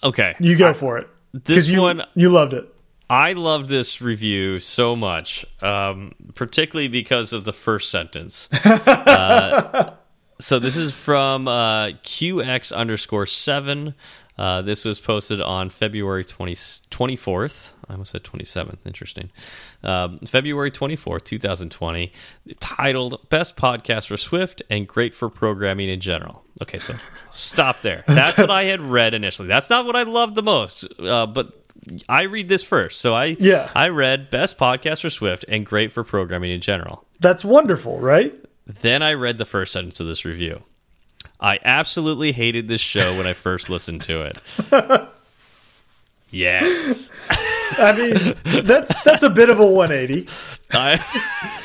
okay, 0.03 0.34
You 0.40 0.57
go 0.57 0.74
for 0.74 0.99
it. 0.99 1.09
this 1.32 1.70
you, 1.70 1.80
one 1.80 2.03
you 2.14 2.28
loved 2.28 2.55
it. 2.55 2.72
I 3.09 3.34
love 3.34 3.68
this 3.68 4.01
review 4.03 4.59
so 4.59 4.97
much, 4.97 5.47
um, 5.62 6.12
particularly 6.34 6.88
because 6.88 7.32
of 7.32 7.44
the 7.44 7.53
first 7.53 7.88
sentence. 7.88 8.49
uh, 8.64 9.94
so 10.40 10.59
this 10.59 10.76
is 10.76 10.92
from 10.92 11.47
uh, 11.47 11.86
QX 12.03 12.74
underscore 12.74 13.26
seven. 13.26 13.94
Uh, 14.39 14.62
this 14.62 14.84
was 14.84 15.01
posted 15.01 15.41
on 15.41 15.70
February 15.70 16.24
20, 16.24 16.55
24th. 16.55 17.72
I 17.89 17.93
almost 17.93 18.12
said 18.12 18.22
27th. 18.24 18.78
Interesting. 18.84 19.30
Um, 19.82 20.18
February 20.20 20.70
24th, 20.70 21.24
2020. 21.24 22.12
Titled 22.61 23.28
Best 23.30 23.57
Podcast 23.57 24.09
for 24.09 24.16
Swift 24.16 24.62
and 24.68 24.87
Great 24.87 25.14
for 25.14 25.28
Programming 25.30 25.89
in 25.89 26.01
General. 26.01 26.43
Okay, 26.62 26.78
so 26.78 26.95
stop 27.30 27.80
there. 27.82 28.05
That's 28.07 28.37
what 28.39 28.51
I 28.51 28.64
had 28.64 28.80
read 28.80 29.14
initially. 29.14 29.49
That's 29.49 29.70
not 29.70 29.87
what 29.87 29.97
I 29.97 30.03
loved 30.03 30.34
the 30.34 30.43
most. 30.43 30.87
Uh, 30.99 31.26
but 31.26 31.53
I 32.09 32.22
read 32.22 32.49
this 32.49 32.62
first. 32.62 33.01
So 33.01 33.14
I 33.14 33.37
Yeah. 33.39 33.70
I 33.74 33.89
read 33.89 34.30
Best 34.30 34.59
Podcast 34.59 35.01
for 35.03 35.11
Swift 35.11 35.45
and 35.49 35.64
Great 35.64 35.93
for 35.93 36.05
Programming 36.05 36.51
in 36.51 36.61
General. 36.61 37.05
That's 37.20 37.45
wonderful, 37.45 37.99
right? 38.01 38.34
Then 38.66 39.03
I 39.03 39.14
read 39.14 39.39
the 39.39 39.45
first 39.45 39.72
sentence 39.72 40.01
of 40.01 40.07
this 40.07 40.24
review. 40.24 40.62
I 41.41 41.59
absolutely 41.64 42.32
hated 42.32 42.68
this 42.68 42.80
show 42.80 43.16
when 43.16 43.26
I 43.26 43.32
first 43.32 43.68
listened 43.68 44.03
to 44.05 44.22
it. 44.22 45.09
yes. 46.30 47.11
I 47.78 47.93
mean, 47.97 48.64
that's 48.64 49.03
that's 49.03 49.22
a 49.22 49.30
bit 49.30 49.51
of 49.51 49.61
a 49.61 49.66
180. 49.66 50.28
I, 50.72 50.99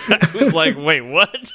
I 0.09 0.43
was 0.43 0.53
like, 0.53 0.75
wait, 0.77 1.01
what? 1.01 1.51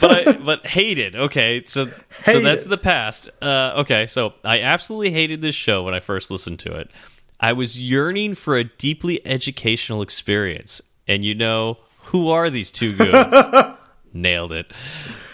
but 0.00 0.10
I 0.10 0.38
but 0.44 0.66
hated. 0.66 1.16
Okay, 1.16 1.64
so 1.66 1.88
so 2.24 2.40
that's 2.40 2.64
the 2.64 2.78
past. 2.78 3.28
Uh, 3.40 3.72
okay, 3.78 4.06
so 4.06 4.34
I 4.44 4.60
absolutely 4.60 5.10
hated 5.10 5.40
this 5.40 5.54
show 5.54 5.82
when 5.82 5.94
I 5.94 6.00
first 6.00 6.30
listened 6.30 6.60
to 6.60 6.74
it. 6.76 6.92
I 7.40 7.52
was 7.52 7.80
yearning 7.80 8.34
for 8.34 8.56
a 8.56 8.64
deeply 8.64 9.24
educational 9.26 10.02
experience, 10.02 10.80
and 11.08 11.24
you 11.24 11.34
know 11.34 11.78
who 12.04 12.28
are 12.28 12.50
these 12.50 12.70
two 12.70 12.96
goons? 12.96 13.34
Nailed 14.12 14.52
it. 14.52 14.72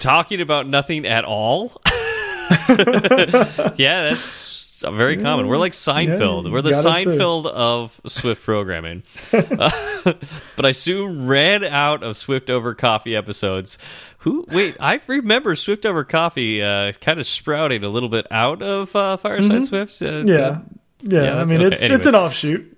Talking 0.01 0.41
about 0.41 0.67
nothing 0.67 1.07
at 1.07 1.25
all. 1.25 1.81
yeah, 3.77 4.09
that's 4.11 4.81
very 4.83 5.17
common. 5.17 5.49
We're 5.49 5.59
like 5.59 5.73
Seinfeld. 5.73 6.45
you 6.45 6.53
We're 6.53 6.63
the 6.63 6.71
it 6.71 6.83
too. 6.83 6.89
Seinfeld 6.89 7.47
of 7.47 8.01
Swift 8.07 8.43
programming. 8.45 9.03
Uh, 9.33 9.71
but 10.57 10.65
I 10.65 10.73
soon 10.73 11.27
ran 11.27 11.65
out 11.65 12.03
of 12.03 12.17
Swift 12.17 12.51
over 12.51 12.75
Coffee 12.75 13.17
episodes. 13.17 13.79
Who? 14.19 14.47
Wait, 14.51 14.77
I 14.81 15.01
remember 15.07 15.57
Swift 15.57 15.85
over 15.85 16.05
Coffee 16.05 16.63
uh, 16.63 16.93
kind 17.01 17.19
of 17.19 17.27
sprouting 17.27 17.85
a 17.85 17.89
little 17.89 18.09
bit 18.09 18.27
out 18.31 18.63
of 18.63 18.95
uh, 18.95 19.17
Fireside 19.17 19.65
Swift. 19.65 20.01
Uh, 20.03 20.07
Mm-hmm. 20.09 20.29
Yeah. 20.29 20.61
Yeah, 21.01 21.37
I 21.41 21.45
mean 21.45 21.59
okay. 21.59 21.67
it's 21.67 21.83
Anyway. 21.83 21.97
it's 21.97 22.07
an 22.07 22.17
offshoot. 22.17 22.77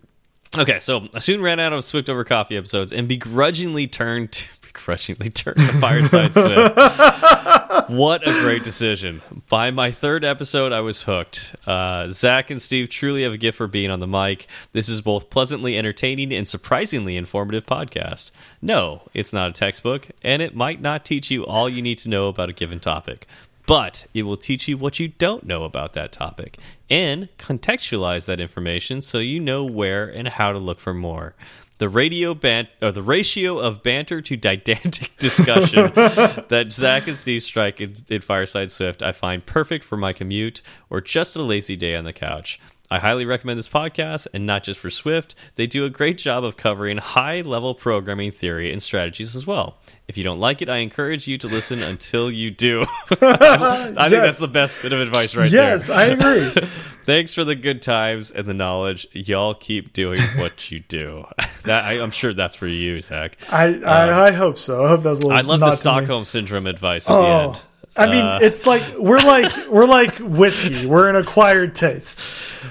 Okay, 0.58 0.78
so 0.80 1.08
I 1.14 1.20
soon 1.20 1.40
ran 1.40 1.58
out 1.58 1.72
of 1.72 1.84
Swift 1.86 2.10
over 2.10 2.22
Coffee 2.24 2.56
episodes 2.56 2.92
and 2.92 3.08
begrudgingly 3.08 3.86
turned 3.86 4.48
begrudgingly 4.72 5.30
turned 5.34 5.56
to 5.56 5.72
Fireside 5.80 6.32
Swift. 6.32 7.90
what 7.90 8.26
a 8.26 8.32
great 8.40 8.64
decision! 8.64 9.22
By 9.48 9.70
my 9.70 9.90
third 9.90 10.24
episode, 10.24 10.72
I 10.72 10.80
was 10.80 11.02
hooked. 11.02 11.54
Uh, 11.66 12.08
Zach 12.08 12.50
and 12.50 12.60
Steve 12.60 12.88
truly 12.88 13.22
have 13.24 13.32
a 13.32 13.38
gift 13.38 13.58
for 13.58 13.66
being 13.66 13.90
on 13.90 14.00
the 14.00 14.06
mic. 14.06 14.46
This 14.72 14.88
is 14.88 15.00
both 15.00 15.30
pleasantly 15.30 15.76
entertaining 15.76 16.32
and 16.32 16.46
surprisingly 16.46 17.16
informative 17.16 17.66
podcast. 17.66 18.30
No, 18.62 19.02
it's 19.14 19.32
not 19.32 19.50
a 19.50 19.52
textbook, 19.52 20.08
and 20.22 20.42
it 20.42 20.54
might 20.54 20.80
not 20.80 21.04
teach 21.04 21.30
you 21.30 21.44
all 21.44 21.68
you 21.68 21.82
need 21.82 21.98
to 21.98 22.08
know 22.08 22.28
about 22.28 22.50
a 22.50 22.54
given 22.54 22.80
topic. 22.80 23.26
But 23.66 24.06
it 24.14 24.24
will 24.24 24.36
teach 24.36 24.66
you 24.66 24.76
what 24.76 24.98
you 24.98 25.08
don't 25.08 25.44
know 25.44 25.62
about 25.62 25.92
that 25.92 26.10
topic 26.10 26.58
and 26.88 27.28
contextualize 27.38 28.26
that 28.26 28.40
information 28.40 29.00
so 29.00 29.18
you 29.18 29.38
know 29.38 29.64
where 29.64 30.08
and 30.08 30.26
how 30.26 30.50
to 30.50 30.58
look 30.58 30.80
for 30.80 30.92
more. 30.92 31.34
The 31.80 31.88
radio 31.88 32.34
bant 32.34 32.68
or 32.82 32.92
the 32.92 33.02
ratio 33.02 33.58
of 33.58 33.82
banter 33.82 34.20
to 34.20 34.36
didactic 34.36 35.16
discussion 35.18 35.90
that 35.94 36.66
Zach 36.72 37.08
and 37.08 37.16
Steve 37.16 37.42
strike 37.42 37.80
in, 37.80 37.94
in 38.10 38.20
Fireside 38.20 38.70
Swift, 38.70 39.02
I 39.02 39.12
find 39.12 39.46
perfect 39.46 39.86
for 39.86 39.96
my 39.96 40.12
commute 40.12 40.60
or 40.90 41.00
just 41.00 41.36
a 41.36 41.42
lazy 41.42 41.76
day 41.76 41.96
on 41.96 42.04
the 42.04 42.12
couch. 42.12 42.60
I 42.92 42.98
highly 42.98 43.24
recommend 43.24 43.56
this 43.58 43.68
podcast, 43.68 44.26
and 44.34 44.44
not 44.46 44.64
just 44.64 44.80
for 44.80 44.90
Swift. 44.90 45.36
They 45.54 45.68
do 45.68 45.84
a 45.84 45.90
great 45.90 46.18
job 46.18 46.42
of 46.42 46.56
covering 46.56 46.96
high 46.98 47.40
level 47.42 47.72
programming 47.74 48.32
theory 48.32 48.72
and 48.72 48.82
strategies 48.82 49.36
as 49.36 49.46
well. 49.46 49.78
If 50.08 50.16
you 50.18 50.24
don't 50.24 50.40
like 50.40 50.60
it, 50.60 50.68
I 50.68 50.78
encourage 50.78 51.28
you 51.28 51.38
to 51.38 51.46
listen 51.46 51.80
until 51.84 52.32
you 52.32 52.50
do. 52.50 52.82
I 53.10 53.14
think 53.14 53.96
Yes. 53.96 54.10
that's 54.10 54.38
the 54.40 54.48
best 54.48 54.82
bit 54.82 54.92
of 54.92 54.98
advice 55.00 55.36
right 55.36 55.48
yes, 55.50 55.86
there. 55.86 56.08
Yes, 56.08 56.20
I 56.24 56.30
agree. 56.52 56.68
Thanks 57.04 57.32
for 57.32 57.44
the 57.44 57.54
good 57.54 57.80
times 57.80 58.32
and 58.32 58.46
the 58.48 58.54
knowledge. 58.54 59.06
Y'all 59.12 59.54
keep 59.54 59.92
doing 59.92 60.20
what 60.36 60.70
you 60.72 60.80
do. 60.80 61.26
that 61.64 61.84
I, 61.84 62.00
I'm 62.00 62.10
sure 62.10 62.34
that's 62.34 62.56
for 62.56 62.66
you, 62.66 63.00
Zach. 63.02 63.36
I, 63.50 63.66
I 63.66 64.08
uh, 64.10 64.20
I 64.26 64.30
hope 64.32 64.58
so. 64.58 64.84
I 64.84 64.88
hope 64.88 65.02
that 65.04 65.10
was 65.10 65.20
a 65.20 65.28
little. 65.28 65.38
I 65.38 65.42
love 65.42 65.60
the 65.60 65.66
to 65.66 65.70
me. 65.72 65.76
Stockholm 65.76 66.24
syndrome 66.24 66.66
advice 66.66 67.08
at 67.08 67.12
the 67.12 67.18
Oh, 67.18 67.48
end. 67.50 67.62
I 68.00 68.06
mean, 68.06 68.24
Uh, 68.24 68.38
it's 68.42 68.66
like 68.66 68.82
we're 68.98 69.18
like 69.18 69.52
we're 69.68 69.86
like 69.86 70.16
whiskey. 70.18 70.86
We're 70.86 71.08
an 71.10 71.16
acquired 71.16 71.74
taste. 71.74 72.28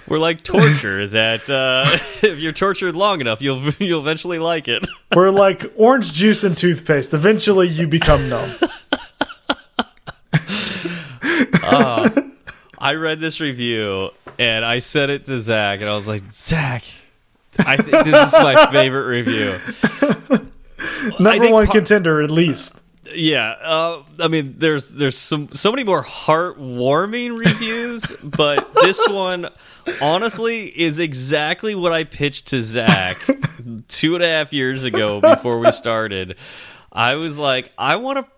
We're 0.08 0.20
like 0.20 0.44
torture 0.44 1.06
that 1.08 1.50
uh, 1.50 1.86
if 2.28 2.40
you're 2.40 2.52
tortured 2.54 2.96
long 2.96 3.22
enough, 3.22 3.42
you'll 3.42 3.62
you'll 3.80 4.02
eventually 4.02 4.40
like 4.40 4.68
it. 4.68 4.88
We're 5.16 5.30
like 5.32 5.64
orange 5.76 6.14
juice 6.14 6.44
and 6.44 6.56
toothpaste. 6.56 7.14
Eventually, 7.14 7.68
you 7.68 7.88
become 7.88 8.30
numb. 8.30 8.50
I 12.82 12.94
read 12.96 13.20
this 13.20 13.40
review 13.40 14.10
and 14.40 14.64
I 14.64 14.80
sent 14.80 15.12
it 15.12 15.26
to 15.26 15.42
Zach, 15.42 15.82
and 15.82 15.90
I 15.90 15.96
was 15.96 16.08
like, 16.08 16.24
Zach, 16.32 16.84
I 17.60 17.76
think 17.78 18.06
this 18.06 18.28
is 18.28 18.34
my 18.34 18.72
favorite 18.72 19.06
review. 19.06 19.60
Number 21.20 21.52
one 21.52 21.68
contender, 21.68 22.22
at 22.22 22.32
least. 22.32 22.80
Yeah, 23.14 23.56
uh, 23.62 24.04
I 24.20 24.28
mean, 24.28 24.56
there's 24.58 24.90
there's 24.90 25.18
some 25.18 25.50
so 25.50 25.72
many 25.72 25.84
more 25.84 26.04
heartwarming 26.04 27.38
reviews, 27.38 28.12
but 28.24 28.74
this 28.76 29.00
one, 29.08 29.50
honestly, 30.02 30.68
is 30.68 31.00
exactly 31.00 31.76
what 31.76 31.92
I 31.92 32.04
pitched 32.04 32.48
to 32.50 32.62
Zach 32.62 33.18
two 33.88 34.16
and 34.16 34.24
a 34.24 34.28
half 34.28 34.54
years 34.54 34.84
ago 34.84 35.22
before 35.22 35.60
we 35.60 35.72
started. 35.72 36.38
I 36.92 37.16
was 37.16 37.38
like, 37.38 37.72
I 37.78 37.98
want 37.98 38.20
to. 38.20 38.32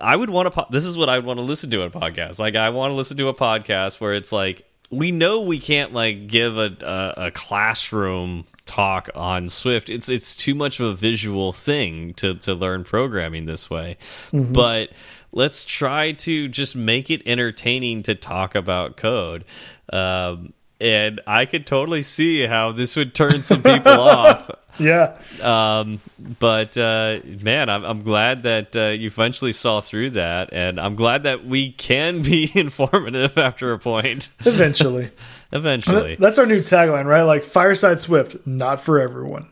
I 0.00 0.16
would 0.16 0.30
want 0.30 0.52
to. 0.52 0.66
This 0.70 0.84
is 0.84 0.96
what 0.96 1.08
I 1.08 1.18
would 1.18 1.26
want 1.26 1.38
to 1.38 1.44
listen 1.44 1.70
to 1.70 1.82
in 1.82 1.88
a 1.88 1.90
podcast. 1.90 2.38
Like, 2.38 2.56
I 2.56 2.70
want 2.70 2.90
to 2.90 2.94
listen 2.94 3.16
to 3.18 3.28
a 3.28 3.34
podcast 3.34 4.00
where 4.00 4.14
it's 4.14 4.32
like 4.32 4.64
we 4.90 5.12
know 5.12 5.42
we 5.42 5.58
can't 5.58 5.92
like 5.92 6.26
give 6.26 6.56
a, 6.56 6.76
a, 6.80 7.26
a 7.26 7.30
classroom 7.30 8.46
talk 8.68 9.08
on 9.14 9.48
Swift. 9.48 9.90
It's 9.90 10.08
it's 10.08 10.36
too 10.36 10.54
much 10.54 10.78
of 10.78 10.86
a 10.86 10.94
visual 10.94 11.52
thing 11.52 12.14
to 12.14 12.34
to 12.34 12.54
learn 12.54 12.84
programming 12.84 13.46
this 13.46 13.70
way. 13.70 13.96
Mm 14.32 14.44
-hmm. 14.44 14.52
But 14.52 14.90
let's 15.32 15.64
try 15.64 16.12
to 16.12 16.48
just 16.48 16.76
make 16.76 17.10
it 17.10 17.22
entertaining 17.26 18.02
to 18.02 18.14
talk 18.14 18.54
about 18.54 18.96
code. 18.96 19.44
Um, 19.92 20.52
and 20.80 21.20
I 21.26 21.46
could 21.46 21.66
totally 21.66 22.02
see 22.02 22.46
how 22.46 22.72
this 22.72 22.96
would 22.96 23.14
turn 23.14 23.42
some 23.42 23.62
people 23.62 23.92
off. 24.00 24.50
Yeah. 24.78 25.16
Um, 25.42 26.00
but 26.38 26.76
uh, 26.76 27.18
man, 27.24 27.68
I'm, 27.68 27.84
I'm 27.84 28.02
glad 28.02 28.42
that 28.42 28.76
uh, 28.76 28.88
you 28.88 29.06
eventually 29.06 29.52
saw 29.52 29.80
through 29.80 30.10
that, 30.10 30.52
and 30.52 30.78
I'm 30.78 30.94
glad 30.94 31.24
that 31.24 31.44
we 31.44 31.72
can 31.72 32.22
be 32.22 32.50
informative 32.58 33.36
after 33.36 33.72
a 33.72 33.78
point. 33.78 34.28
Eventually. 34.40 35.10
Eventually. 35.52 36.16
That's 36.16 36.38
our 36.38 36.46
new 36.46 36.62
tagline, 36.62 37.06
right? 37.06 37.22
Like 37.22 37.44
Fireside 37.44 38.00
Swift, 38.00 38.46
not 38.46 38.80
for 38.80 39.00
everyone. 39.00 39.48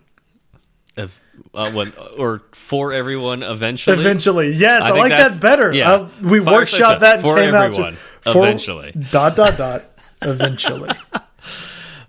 If, 0.97 1.21
uh, 1.55 1.71
when, 1.73 1.93
or 2.19 2.43
for 2.53 2.93
everyone 2.93 3.43
eventually. 3.43 3.99
Eventually, 3.99 4.53
yes, 4.53 4.83
I, 4.83 4.89
I 4.89 4.99
like 4.99 5.11
that 5.11 5.41
better. 5.41 5.73
Yeah, 5.73 5.93
uh, 5.93 6.09
we 6.23 6.41
workshopped 6.41 7.01
that 7.01 7.17
and 7.17 7.23
for 7.23 7.37
came 7.37 7.55
everyone, 7.55 7.95
out 7.95 8.23
to 8.23 8.33
for, 8.33 8.39
eventually. 8.45 8.93
Dot 9.11 9.37
dot 9.37 9.57
dot. 9.57 9.85
Eventually. 10.23 10.91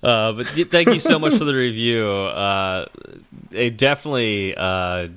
Uh, 0.03 0.31
but 0.31 0.45
thank 0.45 0.87
you 0.89 0.99
so 0.99 1.17
much 1.17 1.33
for 1.35 1.43
the 1.43 1.55
review. 1.55 2.05
Uh, 2.07 2.85
it 3.49 3.77
definitely, 3.77 4.53
uh, 4.55 5.07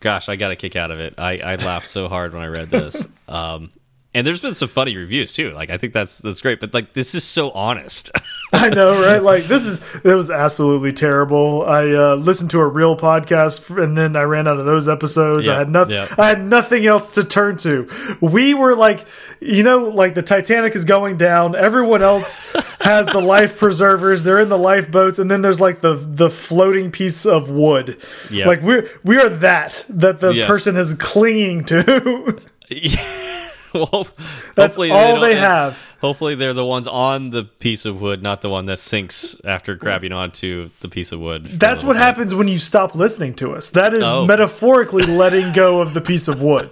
gosh, 0.00 0.30
I 0.30 0.36
got 0.36 0.50
a 0.50 0.56
kick 0.56 0.74
out 0.74 0.90
of 0.90 1.00
it. 1.00 1.14
I, 1.18 1.36
I 1.36 1.56
laughed 1.56 1.90
so 1.90 2.08
hard 2.08 2.32
when 2.32 2.42
I 2.42 2.46
read 2.46 2.70
this. 2.70 3.06
Um, 3.28 3.70
and 4.14 4.26
there's 4.26 4.42
been 4.42 4.52
some 4.52 4.68
funny 4.68 4.94
reviews 4.96 5.32
too. 5.32 5.50
Like 5.52 5.70
I 5.70 5.78
think 5.78 5.94
that's 5.94 6.18
that's 6.18 6.40
great, 6.42 6.60
but 6.60 6.74
like 6.74 6.92
this 6.92 7.14
is 7.14 7.24
so 7.24 7.50
honest. 7.52 8.10
I 8.52 8.68
know, 8.68 9.02
right? 9.02 9.22
Like 9.22 9.44
this 9.44 9.62
is 9.62 10.00
it 10.04 10.14
was 10.14 10.30
absolutely 10.30 10.92
terrible. 10.92 11.64
I 11.64 11.90
uh, 11.90 12.14
listened 12.16 12.50
to 12.50 12.60
a 12.60 12.68
real 12.68 12.94
podcast, 12.94 13.82
and 13.82 13.96
then 13.96 14.14
I 14.14 14.22
ran 14.22 14.46
out 14.46 14.58
of 14.58 14.66
those 14.66 14.86
episodes. 14.86 15.46
Yep, 15.46 15.54
I 15.54 15.58
had 15.58 15.70
nothing. 15.70 15.94
Yep. 15.94 16.18
I 16.18 16.28
had 16.28 16.44
nothing 16.44 16.84
else 16.84 17.10
to 17.12 17.24
turn 17.24 17.56
to. 17.58 17.88
We 18.20 18.52
were 18.52 18.76
like, 18.76 19.06
you 19.40 19.62
know, 19.62 19.88
like 19.88 20.14
the 20.14 20.22
Titanic 20.22 20.74
is 20.74 20.84
going 20.84 21.16
down. 21.16 21.56
Everyone 21.56 22.02
else 22.02 22.52
has 22.80 23.06
the 23.06 23.20
life 23.20 23.56
preservers. 23.56 24.24
They're 24.24 24.40
in 24.40 24.50
the 24.50 24.58
lifeboats, 24.58 25.18
and 25.18 25.30
then 25.30 25.40
there's 25.40 25.60
like 25.60 25.80
the 25.80 25.94
the 25.94 26.28
floating 26.28 26.90
piece 26.90 27.24
of 27.24 27.48
wood. 27.48 27.96
Yep. 28.30 28.46
Like 28.46 28.60
we're 28.60 28.90
we 29.02 29.16
are 29.16 29.30
that 29.30 29.86
that 29.88 30.20
the 30.20 30.32
yes. 30.32 30.46
person 30.46 30.76
is 30.76 30.92
clinging 30.92 31.64
to. 31.64 32.42
well, 33.74 34.08
that's 34.54 34.76
all 34.76 35.20
they, 35.20 35.34
they 35.34 35.40
have. 35.40 35.78
Hopefully, 36.00 36.34
they're 36.34 36.52
the 36.52 36.64
ones 36.64 36.88
on 36.88 37.30
the 37.30 37.44
piece 37.44 37.84
of 37.84 38.00
wood, 38.00 38.22
not 38.22 38.42
the 38.42 38.50
one 38.50 38.66
that 38.66 38.78
sinks 38.78 39.36
after 39.44 39.74
grabbing 39.74 40.12
onto 40.12 40.70
the 40.80 40.88
piece 40.88 41.12
of 41.12 41.20
wood. 41.20 41.44
That's 41.60 41.84
what 41.84 41.96
happens 41.96 42.34
when 42.34 42.48
you 42.48 42.58
stop 42.58 42.94
listening 42.94 43.34
to 43.34 43.54
us. 43.54 43.70
That 43.70 43.94
is 43.94 44.02
oh. 44.02 44.26
metaphorically 44.26 45.04
letting 45.06 45.52
go 45.52 45.80
of 45.80 45.94
the 45.94 46.00
piece 46.00 46.28
of 46.28 46.42
wood. 46.42 46.70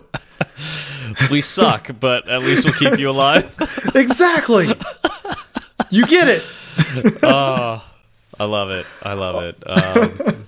we 1.31 1.41
suck, 1.41 1.91
but 2.01 2.29
at 2.29 2.43
least 2.43 2.65
we'll 2.65 2.75
keep 2.75 2.99
you 2.99 3.11
alive. 3.11 3.55
exactly. 3.95 4.69
You 5.91 6.07
get 6.07 6.29
it. 6.29 6.45
oh, 7.23 7.85
I 8.39 8.45
love 8.45 8.71
it. 8.71 8.87
I 9.03 9.13
love 9.15 9.43
it. 9.45 9.63
Um, 9.67 10.47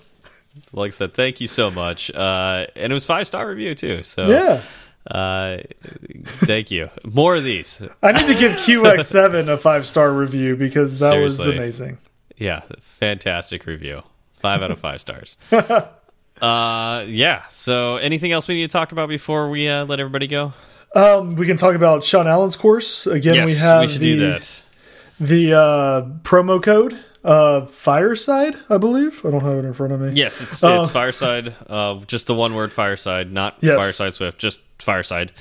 like 0.73 0.89
I 0.89 0.91
said, 0.91 1.15
thank 1.15 1.41
you 1.41 1.49
so 1.49 1.71
much. 1.71 2.11
Uh, 2.11 2.67
and 2.75 2.93
it 2.93 2.95
was 2.95 3.05
five 3.05 3.27
star 3.27 3.49
review 3.49 3.75
too. 3.75 4.03
So 4.03 4.29
yeah. 4.29 4.61
Uh, 5.07 5.59
thank 6.25 6.71
you. 6.71 6.91
More 7.05 7.37
of 7.37 7.45
these. 7.45 7.83
I 8.03 8.13
need 8.13 8.27
to 8.27 8.39
give 8.39 8.53
QX7 8.53 9.49
a 9.49 9.59
five 9.59 9.87
star 9.87 10.13
review 10.13 10.57
because 10.57 11.01
that 11.01 11.11
Seriously. 11.11 11.47
was 11.47 11.57
amazing. 11.57 11.99
Yeah, 12.37 12.63
fantastic 12.81 13.67
review. 13.67 14.03
Five 14.35 14.63
out 14.63 14.71
of 14.71 14.79
five 14.79 15.01
stars. 15.01 15.37
uh, 15.53 17.05
yeah. 17.07 17.47
So, 17.49 17.97
anything 17.97 18.33
else 18.33 18.49
we 18.49 18.55
need 18.55 18.69
to 18.69 18.73
talk 18.73 18.93
about 18.93 19.09
before 19.09 19.51
we 19.51 19.69
uh, 19.69 19.85
let 19.85 20.01
everybody 20.01 20.27
go? 20.27 20.53
Um, 20.95 21.37
we 21.37 21.47
can 21.47 21.57
talk 21.57 21.75
about 21.75 22.05
Sean 22.05 22.27
Allen's 22.27 22.57
course 22.57 23.07
again. 23.07 23.35
Yes, 23.35 23.49
we 23.49 23.55
have 23.57 23.81
we 23.83 23.89
should 23.89 24.01
the, 24.01 24.17
do 24.17 24.31
that. 24.31 24.63
The 25.21 25.55
uh, 25.55 26.03
promo 26.23 26.63
code 26.63 26.99
uh, 27.25 27.66
Fireside, 27.66 28.57
I 28.68 28.79
believe. 28.79 29.25
I 29.25 29.31
don't 29.31 29.43
have 29.43 29.59
it 29.59 29.64
in 29.64 29.73
front 29.73 29.93
of 29.93 30.01
me. 30.01 30.12
Yes, 30.12 30.41
it's, 30.41 30.62
uh, 30.62 30.83
it's 30.83 30.93
Fireside. 30.93 31.55
Uh, 31.68 32.01
just 32.07 32.27
the 32.27 32.35
one 32.35 32.55
word 32.55 32.73
Fireside, 32.73 33.33
not 33.33 33.57
yes. 33.61 33.79
Fireside 33.79 34.14
Swift, 34.14 34.39
just 34.39 34.61
Fireside. 34.79 35.33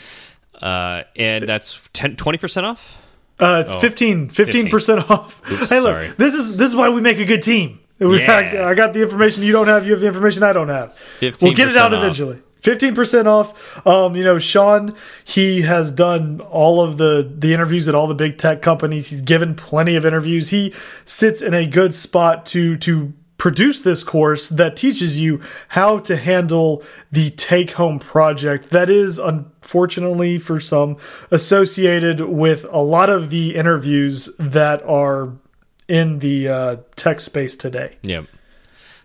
Uh, 0.62 1.04
and 1.16 1.48
that's 1.48 1.82
10, 1.94 2.16
20% 2.18 2.64
off? 2.64 2.98
Uh, 3.40 3.64
it's 3.66 3.74
oh, 3.74 3.80
15, 3.80 4.30
15% 4.30 5.10
off. 5.10 5.42
Oops, 5.52 5.70
hey, 5.70 5.80
look, 5.80 5.98
sorry. 5.98 6.08
this 6.18 6.36
is 6.36 6.58
this 6.58 6.70
is 6.70 6.76
why 6.76 6.90
we 6.90 7.02
make 7.02 7.18
a 7.18 7.26
good 7.26 7.42
team. 7.42 7.80
Yeah. 8.02 8.66
I, 8.66 8.74
got 8.74 8.94
the 8.94 9.04
information 9.04 9.44
you 9.44 9.52
don't 9.52 9.68
have. 9.68 9.86
You 9.86 9.92
have 9.92 10.02
the 10.02 10.08
information 10.08 10.42
I 10.42 10.54
don't 10.54 10.70
have. 10.70 11.00
We'll 11.40 11.54
get 11.54 11.68
it 11.68 11.78
out 11.78 11.94
off. 11.94 12.00
eventually. 12.00 12.42
15% 12.62 13.26
off. 13.26 13.86
Um, 13.88 14.16
you 14.16 14.24
know, 14.24 14.40
Sean, 14.40 14.96
he 15.24 15.62
has 15.62 15.92
done 15.92 16.42
all 16.42 16.82
of 16.82 16.98
the 16.98 17.32
the 17.36 17.54
interviews 17.54 17.88
at 17.88 17.96
all 17.96 18.08
the 18.08 18.16
big 18.16 18.38
tech 18.38 18.62
companies. 18.62 19.10
He's 19.10 19.22
given 19.22 19.56
plenty 19.56 19.96
of 19.96 20.06
interviews. 20.06 20.50
He 20.50 20.74
sits 21.06 21.42
in 21.42 21.54
a 21.54 21.66
good 21.66 21.94
spot 21.96 22.46
to 22.48 22.76
to 22.78 23.14
produce 23.42 23.80
this 23.82 24.04
course 24.04 24.50
that 24.50 24.76
teaches 24.76 25.18
you 25.18 25.42
how 25.70 25.98
to 25.98 26.16
handle 26.16 26.84
the 27.12 27.32
take 27.32 27.72
home 27.72 27.98
project 27.98 28.70
that 28.70 28.88
is 28.88 29.18
unfortunately 29.18 30.38
for 30.38 30.60
some 30.60 30.96
associated 31.32 32.22
with 32.22 32.68
a 32.70 32.78
lot 32.78 33.10
of 33.10 33.32
the 33.32 33.56
interviews 33.56 34.30
that 34.38 34.80
are 34.84 35.34
in 35.88 36.20
the 36.20 36.48
uh, 36.48 36.76
tech 36.96 37.20
space 37.20 37.56
today. 37.56 37.98
Yep. 38.04 38.28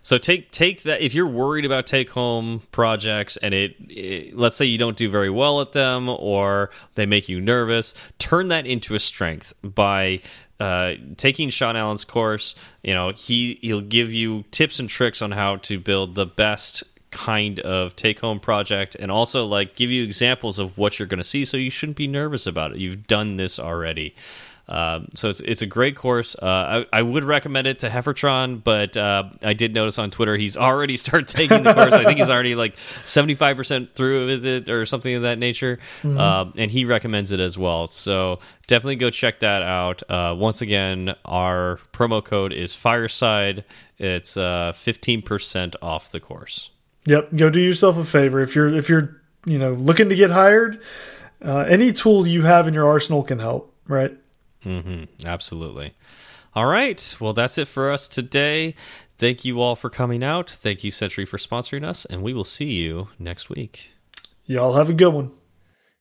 So 0.07 0.17
take 0.17 0.51
take 0.51 0.83
that 0.83 1.01
if 1.01 1.13
you're 1.13 1.27
worried 1.27 1.65
about 1.65 1.85
take 1.85 2.11
home 2.11 2.61
projects 2.71 3.35
and 3.35 3.53
it, 3.53 3.75
it, 3.89 4.37
let's 4.37 4.55
say 4.55 4.63
you 4.63 4.77
don't 4.77 4.95
do 4.95 5.09
very 5.09 5.29
well 5.29 5.59
at 5.59 5.73
them 5.73 6.07
or 6.07 6.69
they 6.95 7.05
make 7.05 7.27
you 7.27 7.41
nervous, 7.41 7.93
turn 8.17 8.47
that 8.47 8.65
into 8.65 8.95
a 8.95 8.99
strength 8.99 9.51
by 9.61 10.19
uh, 10.61 10.93
taking 11.17 11.49
Sean 11.49 11.75
Allen's 11.75 12.05
course. 12.05 12.55
You 12.83 12.93
know 12.93 13.09
he 13.09 13.59
he'll 13.61 13.81
give 13.81 14.09
you 14.09 14.45
tips 14.49 14.79
and 14.79 14.87
tricks 14.87 15.21
on 15.21 15.31
how 15.31 15.57
to 15.57 15.77
build 15.77 16.15
the 16.15 16.25
best 16.25 16.85
kind 17.11 17.59
of 17.59 17.93
take 17.97 18.21
home 18.21 18.39
project 18.39 18.95
and 18.95 19.11
also 19.11 19.45
like 19.45 19.75
give 19.75 19.89
you 19.89 20.05
examples 20.05 20.57
of 20.57 20.77
what 20.77 20.99
you're 20.99 21.07
going 21.07 21.17
to 21.17 21.23
see 21.25 21.43
so 21.43 21.57
you 21.57 21.69
shouldn't 21.69 21.97
be 21.97 22.07
nervous 22.07 22.47
about 22.47 22.71
it. 22.71 22.77
You've 22.77 23.07
done 23.07 23.35
this 23.35 23.59
already. 23.59 24.15
Um, 24.69 25.07
so 25.15 25.29
it's 25.29 25.39
it's 25.39 25.61
a 25.61 25.65
great 25.65 25.95
course. 25.95 26.35
Uh, 26.35 26.85
I, 26.91 26.99
I, 26.99 27.01
would 27.01 27.23
recommend 27.23 27.67
it 27.67 27.79
to 27.79 27.89
Heffertron, 27.89 28.61
but 28.61 28.97
uh, 28.97 29.29
I 29.41 29.53
did 29.53 29.73
notice 29.73 29.97
on 29.97 30.11
Twitter 30.11 30.35
he's 30.35 30.57
already 30.57 30.97
started 31.05 31.29
taking 31.29 31.63
the 31.63 31.73
course. 31.73 31.93
I 31.93 32.03
think 32.03 32.19
he's 32.19 32.29
already 32.29 32.53
like 32.53 32.75
seventy 33.05 33.35
five 33.35 33.55
percent 33.55 33.95
through 33.95 34.25
with 34.25 34.45
it 34.45 34.67
or 34.67 34.85
something 34.85 35.15
of 35.15 35.21
that 35.21 35.39
nature, 35.39 35.79
mm 36.03 36.17
-hmm. 36.17 36.53
and 36.57 36.71
he 36.71 36.83
recommends 36.83 37.31
it 37.31 37.39
as 37.39 37.57
well. 37.57 37.87
So 37.87 38.39
definitely 38.67 38.97
go 38.97 39.09
check 39.09 39.39
that 39.39 39.63
out. 39.63 40.03
Uh, 40.09 40.35
once 40.37 40.61
again, 40.61 41.15
our 41.23 41.79
promo 41.93 42.21
code 42.21 42.53
is 42.53 42.75
Fireside. 42.75 43.63
It's 43.97 44.35
uh, 44.35 44.73
fifteen 44.75 45.21
percent 45.21 45.75
off 45.81 46.11
the 46.11 46.19
course. 46.19 46.71
Yep, 47.05 47.37
go 47.37 47.49
do 47.49 47.61
yourself 47.61 47.97
a 47.97 48.03
favor 48.03 48.41
if 48.41 48.53
you're 48.53 48.77
if 48.77 48.89
you're 48.89 49.21
you 49.45 49.57
know 49.57 49.73
looking 49.73 50.09
to 50.09 50.15
get 50.15 50.31
hired. 50.31 50.79
Uh, 51.41 51.59
any 51.69 51.93
tool 51.93 52.27
you 52.27 52.41
have 52.43 52.67
in 52.67 52.73
your 52.73 52.87
arsenal 52.87 53.23
can 53.23 53.39
help, 53.39 53.73
right? 53.87 54.17
Mm 54.67 54.83
-hmm. 54.83 55.25
Absolutely. 55.25 55.93
All 56.53 56.65
right. 56.65 57.15
Well, 57.19 57.33
that's 57.33 57.57
it 57.57 57.67
for 57.67 57.91
us 57.91 58.07
today. 58.07 58.73
Thank 59.17 59.45
you 59.45 59.61
all 59.61 59.75
for 59.75 59.89
coming 59.89 60.23
out. 60.23 60.51
Thank 60.61 60.83
you, 60.83 60.91
Sentry, 60.91 61.25
for 61.25 61.39
sponsoring 61.39 61.89
us, 61.89 62.05
and 62.05 62.21
we 62.21 62.33
will 62.33 62.43
see 62.43 62.71
you 62.83 63.07
next 63.17 63.49
week. 63.49 63.91
Y'all 64.45 64.73
have 64.73 64.89
a 64.89 64.93
good 64.93 65.13
one. 65.13 65.31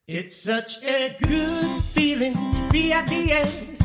It's 0.07 0.37
such 0.43 0.83
a 0.85 1.17
good 1.19 1.83
feeling 1.95 2.35
to 2.55 2.63
be 2.71 2.93
at 2.93 3.07
the 3.09 3.33
end. 3.33 3.79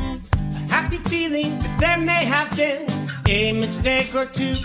A 0.54 0.72
happy 0.72 0.98
feeling 0.98 1.58
that 1.58 1.78
there 1.80 1.98
may 1.98 2.24
have 2.24 2.56
been 2.56 2.86
a 3.26 3.52
mistake 3.52 4.14
or 4.14 4.26
two. 4.26 4.56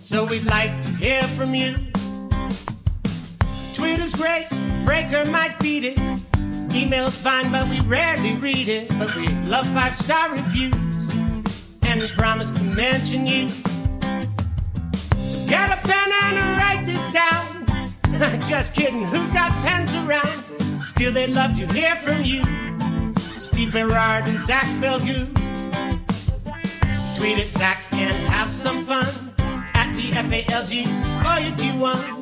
So 0.00 0.24
we'd 0.24 0.44
like 0.44 0.78
to 0.84 0.90
hear 0.96 1.22
from 1.36 1.54
you. 1.54 1.74
Twitter's 3.74 4.14
great, 4.14 4.48
Breaker 4.84 5.24
might 5.30 5.58
beat 5.58 5.84
it. 5.84 6.31
Email's 6.74 7.16
fine, 7.16 7.52
but 7.52 7.68
we 7.68 7.80
rarely 7.80 8.34
read 8.36 8.68
it. 8.68 8.88
But 8.98 9.14
we 9.16 9.28
love 9.44 9.66
five 9.68 9.94
star 9.94 10.30
reviews, 10.30 11.14
and 11.82 12.00
we 12.00 12.08
promise 12.08 12.50
to 12.52 12.64
mention 12.64 13.26
you. 13.26 13.50
So 13.50 15.38
get 15.46 15.70
a 15.70 15.76
pen 15.86 16.12
and 16.12 16.58
write 16.58 16.86
this 16.86 17.04
down. 17.12 18.40
Just 18.48 18.74
kidding, 18.74 19.04
who's 19.04 19.30
got 19.30 19.52
pens 19.64 19.94
around? 19.94 20.28
Still, 20.82 21.12
they'd 21.12 21.34
love 21.34 21.54
to 21.56 21.66
hear 21.72 21.96
from 21.96 22.22
you. 22.22 22.42
Steve 23.38 23.72
Berard 23.72 24.28
and 24.28 24.40
Zach 24.40 24.64
Falgout. 24.80 25.28
Tweet 27.18 27.38
at 27.38 27.50
Zach 27.50 27.84
and 27.92 28.14
have 28.28 28.50
some 28.50 28.84
fun 28.84 29.06
at 29.74 29.88
CFALG 29.90 30.86
or 31.24 31.40
your 31.40 31.56
T1. 31.56 32.21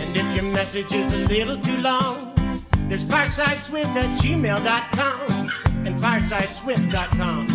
And 0.00 0.16
if 0.16 0.34
your 0.34 0.44
message 0.52 0.94
is 0.94 1.12
a 1.12 1.18
little 1.26 1.58
too 1.58 1.76
long, 1.78 2.32
there's 2.88 3.04
firesideswift 3.04 3.94
at 3.96 4.16
gmail.com 4.18 5.20
and 5.86 5.96
firesideswift.com. 6.00 7.46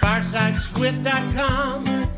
Firesideswift.com. 0.00 2.08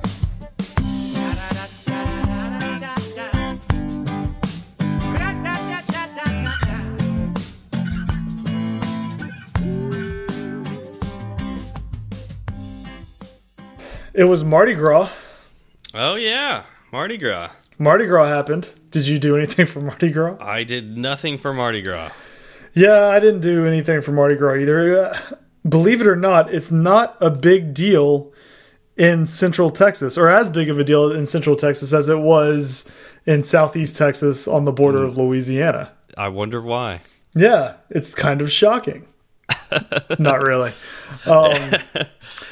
It 14.17 14.25
was 14.25 14.45
Mardi 14.45 14.75
Gras. 14.75 15.11
Oh 15.93 16.15
yeah, 16.15 16.63
Mardi 16.93 17.19
Gras. 17.19 17.51
Mardi 17.79 18.07
Gras 18.07 18.27
happened. 18.27 18.69
Did 18.91 19.09
you 19.09 19.19
do 19.19 19.37
anything 19.37 19.67
for 19.67 19.81
Mardi 19.81 20.11
Gras? 20.11 20.37
I 20.41 20.65
did 20.65 20.97
nothing 20.97 21.39
for 21.39 21.53
Mardi 21.53 21.83
Gras. 21.83 22.13
Yeah, 22.73 23.09
I 23.09 23.21
didn't 23.21 23.41
do 23.41 23.67
anything 23.67 24.01
for 24.01 24.13
Mardi 24.13 24.37
Gras 24.37 24.57
either. 24.57 25.07
Uh, 25.07 25.19
believe 25.69 26.01
it 26.01 26.07
or 26.07 26.17
not, 26.17 26.53
it's 26.53 26.71
not 26.71 27.17
a 27.21 27.31
big 27.31 27.75
deal 27.75 28.33
in 28.97 29.27
Central 29.27 29.71
Texas, 29.71 30.17
or 30.17 30.29
as 30.29 30.51
big 30.51 30.69
of 30.69 30.79
a 30.79 30.85
deal 30.85 31.11
in 31.11 31.27
Central 31.27 31.57
Texas 31.57 31.93
as 31.93 32.09
it 32.09 32.19
was 32.19 32.91
in 33.27 33.43
Southeast 33.43 33.97
Texas 33.97 34.47
on 34.47 34.65
the 34.65 34.73
border 34.73 35.01
mm. 35.01 35.05
of 35.05 35.19
Louisiana. 35.19 35.93
I 36.17 36.29
wonder 36.29 36.61
why. 36.61 37.01
Yeah, 37.35 37.75
it's 37.91 38.15
kind 38.15 38.41
of 38.41 38.53
shocking. 38.53 39.07
not 40.19 40.43
really. 40.43 40.73
Um, 41.27 41.73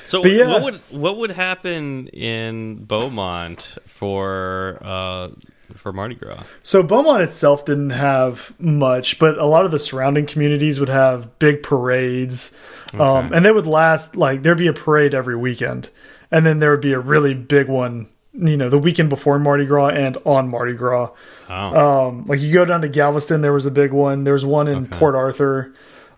so 0.07 0.25
yeah. 0.25 0.49
what 0.49 0.63
would 0.63 0.75
what 0.91 1.17
would 1.19 1.31
happen 1.31 2.09
in 2.09 2.85
Beaumont 2.85 3.77
for 3.87 4.79
uh, 4.81 5.29
for 5.77 5.93
Mardi 5.93 6.15
Gras? 6.15 6.45
So 6.63 6.83
Beaumont 6.83 7.23
itself 7.23 7.65
didn't 7.65 7.91
have 7.91 8.59
much, 8.61 9.19
but 9.19 9.39
a 9.39 9.47
lot 9.47 9.65
of 9.65 9.71
the 9.71 9.79
surrounding 9.79 10.27
communities 10.27 10.81
would 10.81 10.89
have 10.89 11.39
big 11.39 11.63
parades, 11.63 12.55
um, 12.95 13.01
okay. 13.01 13.05
um, 13.05 13.33
and 13.33 13.45
they 13.45 13.53
would 13.53 13.67
last 13.67 14.17
like 14.17 14.43
there'd 14.43 14.59
be 14.59 14.67
a 14.67 14.73
parade 14.73 15.15
every 15.15 15.37
weekend, 15.37 15.91
and 16.31 16.45
then 16.45 16.59
there 16.59 16.71
would 16.71 16.81
be 16.81 16.93
a 16.93 17.01
really 17.01 17.35
big 17.35 17.69
one. 17.69 18.09
You 18.35 18.57
know, 18.57 18.71
the 18.71 18.79
weekend 18.79 19.11
before 19.11 19.39
Mardi 19.39 19.67
Gras 19.67 19.89
and 19.89 20.17
on 20.25 20.49
Mardi 20.49 20.73
Gras. 20.73 21.11
Oh. 21.51 22.09
Um, 22.09 22.25
like 22.25 22.41
you 22.41 22.53
go 22.53 22.65
down 22.65 22.81
to 22.81 22.89
Galveston, 22.89 23.43
there 23.43 23.53
was 23.53 23.67
a 23.67 23.71
big 23.71 23.93
one. 23.93 24.25
There's 24.25 24.45
one 24.45 24.69
in 24.69 24.85
okay. 24.85 24.97
Port 24.97 25.15
Arthur. 25.15 25.75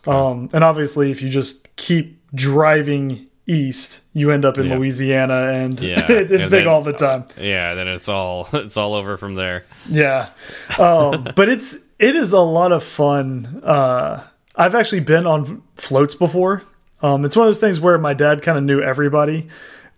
Okay. 0.07 0.16
Um, 0.16 0.49
and 0.53 0.62
obviously, 0.62 1.11
if 1.11 1.22
you 1.22 1.28
just 1.28 1.74
keep 1.74 2.20
driving 2.32 3.28
east, 3.47 4.01
you 4.13 4.31
end 4.31 4.45
up 4.45 4.59
in 4.59 4.67
yep. 4.67 4.79
Louisiana, 4.79 5.49
and 5.53 5.79
yeah. 5.81 6.07
it's 6.09 6.33
and 6.33 6.51
big 6.51 6.51
then, 6.51 6.67
all 6.67 6.83
the 6.83 6.93
time. 6.93 7.27
Yeah, 7.39 7.75
then 7.75 7.89
it's 7.89 8.09
all 8.09 8.49
it's 8.53 8.77
all 8.77 8.95
over 8.95 9.17
from 9.17 9.35
there. 9.35 9.65
Yeah, 9.89 10.31
um, 10.79 11.29
but 11.37 11.49
it's 11.49 11.87
it 11.99 12.17
is 12.17 12.33
a 12.33 12.41
lot 12.41 12.73
of 12.73 12.83
fun. 12.83 13.61
Uh, 13.63 14.25
I've 14.57 14.75
actually 14.75 15.01
been 15.01 15.27
on 15.27 15.63
floats 15.77 16.15
before. 16.15 16.63
Um, 17.03 17.25
it's 17.25 17.37
one 17.37 17.47
of 17.47 17.49
those 17.49 17.59
things 17.59 17.81
where 17.81 17.99
my 17.99 18.15
dad 18.15 18.43
kind 18.43 18.57
of 18.57 18.65
knew 18.65 18.81
everybody. 18.81 19.49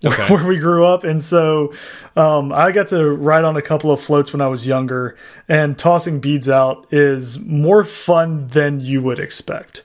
Okay. 0.04 0.26
Where 0.26 0.46
we 0.46 0.58
grew 0.58 0.84
up, 0.84 1.04
and 1.04 1.24
so 1.24 1.72
um, 2.16 2.52
I 2.52 2.70
got 2.70 2.88
to 2.88 3.10
ride 3.10 3.44
on 3.44 3.56
a 3.56 3.62
couple 3.62 3.90
of 3.90 3.98
floats 3.98 4.30
when 4.30 4.42
I 4.42 4.46
was 4.46 4.66
younger. 4.66 5.16
And 5.48 5.78
tossing 5.78 6.20
beads 6.20 6.50
out 6.50 6.86
is 6.92 7.40
more 7.40 7.82
fun 7.82 8.46
than 8.48 8.80
you 8.80 9.00
would 9.00 9.18
expect. 9.18 9.84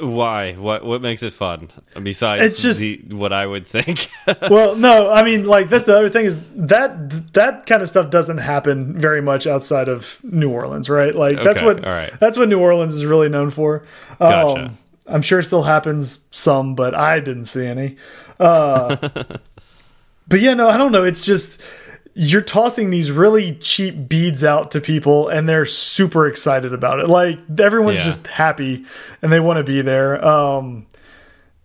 Why? 0.00 0.54
What 0.54 0.84
what 0.84 1.02
makes 1.02 1.22
it 1.22 1.32
fun 1.32 1.70
besides 2.02 2.42
it's 2.42 2.62
just 2.62 2.80
the, 2.80 3.02
what 3.10 3.32
I 3.32 3.46
would 3.46 3.66
think? 3.66 4.10
well, 4.50 4.74
no, 4.74 5.10
I 5.10 5.22
mean, 5.22 5.44
like 5.44 5.68
that's 5.68 5.86
the 5.86 5.96
other 5.96 6.08
thing 6.08 6.24
is 6.24 6.42
that 6.54 7.32
that 7.34 7.66
kind 7.66 7.82
of 7.82 7.88
stuff 7.88 8.10
doesn't 8.10 8.38
happen 8.38 8.98
very 8.98 9.20
much 9.20 9.46
outside 9.46 9.88
of 9.88 10.18
New 10.22 10.50
Orleans, 10.50 10.88
right? 10.88 11.14
Like 11.14 11.36
okay, 11.36 11.44
that's 11.44 11.62
what 11.62 11.82
that's 12.18 12.38
what 12.38 12.48
New 12.48 12.58
Orleans 12.58 12.94
is 12.94 13.04
really 13.04 13.28
known 13.28 13.50
for. 13.50 13.84
Gotcha. 14.18 14.64
Um, 14.64 14.78
I'm 15.06 15.22
sure 15.22 15.40
it 15.40 15.44
still 15.44 15.64
happens 15.64 16.26
some, 16.30 16.74
but 16.74 16.94
I 16.94 17.20
didn't 17.20 17.46
see 17.46 17.66
any. 17.66 17.96
Uh, 18.40 18.96
but 20.28 20.40
yeah, 20.40 20.54
no, 20.54 20.68
I 20.68 20.78
don't 20.78 20.92
know. 20.92 21.04
It's 21.04 21.20
just 21.20 21.60
you're 22.14 22.42
tossing 22.42 22.90
these 22.90 23.10
really 23.10 23.54
cheap 23.54 24.08
beads 24.08 24.44
out 24.44 24.70
to 24.72 24.80
people 24.80 25.28
and 25.28 25.48
they're 25.48 25.66
super 25.66 26.26
excited 26.26 26.74
about 26.74 27.00
it. 27.00 27.08
Like 27.08 27.38
everyone's 27.58 27.98
yeah. 27.98 28.04
just 28.04 28.26
happy 28.26 28.84
and 29.22 29.32
they 29.32 29.40
want 29.40 29.58
to 29.58 29.64
be 29.64 29.82
there. 29.82 30.22
Um, 30.24 30.86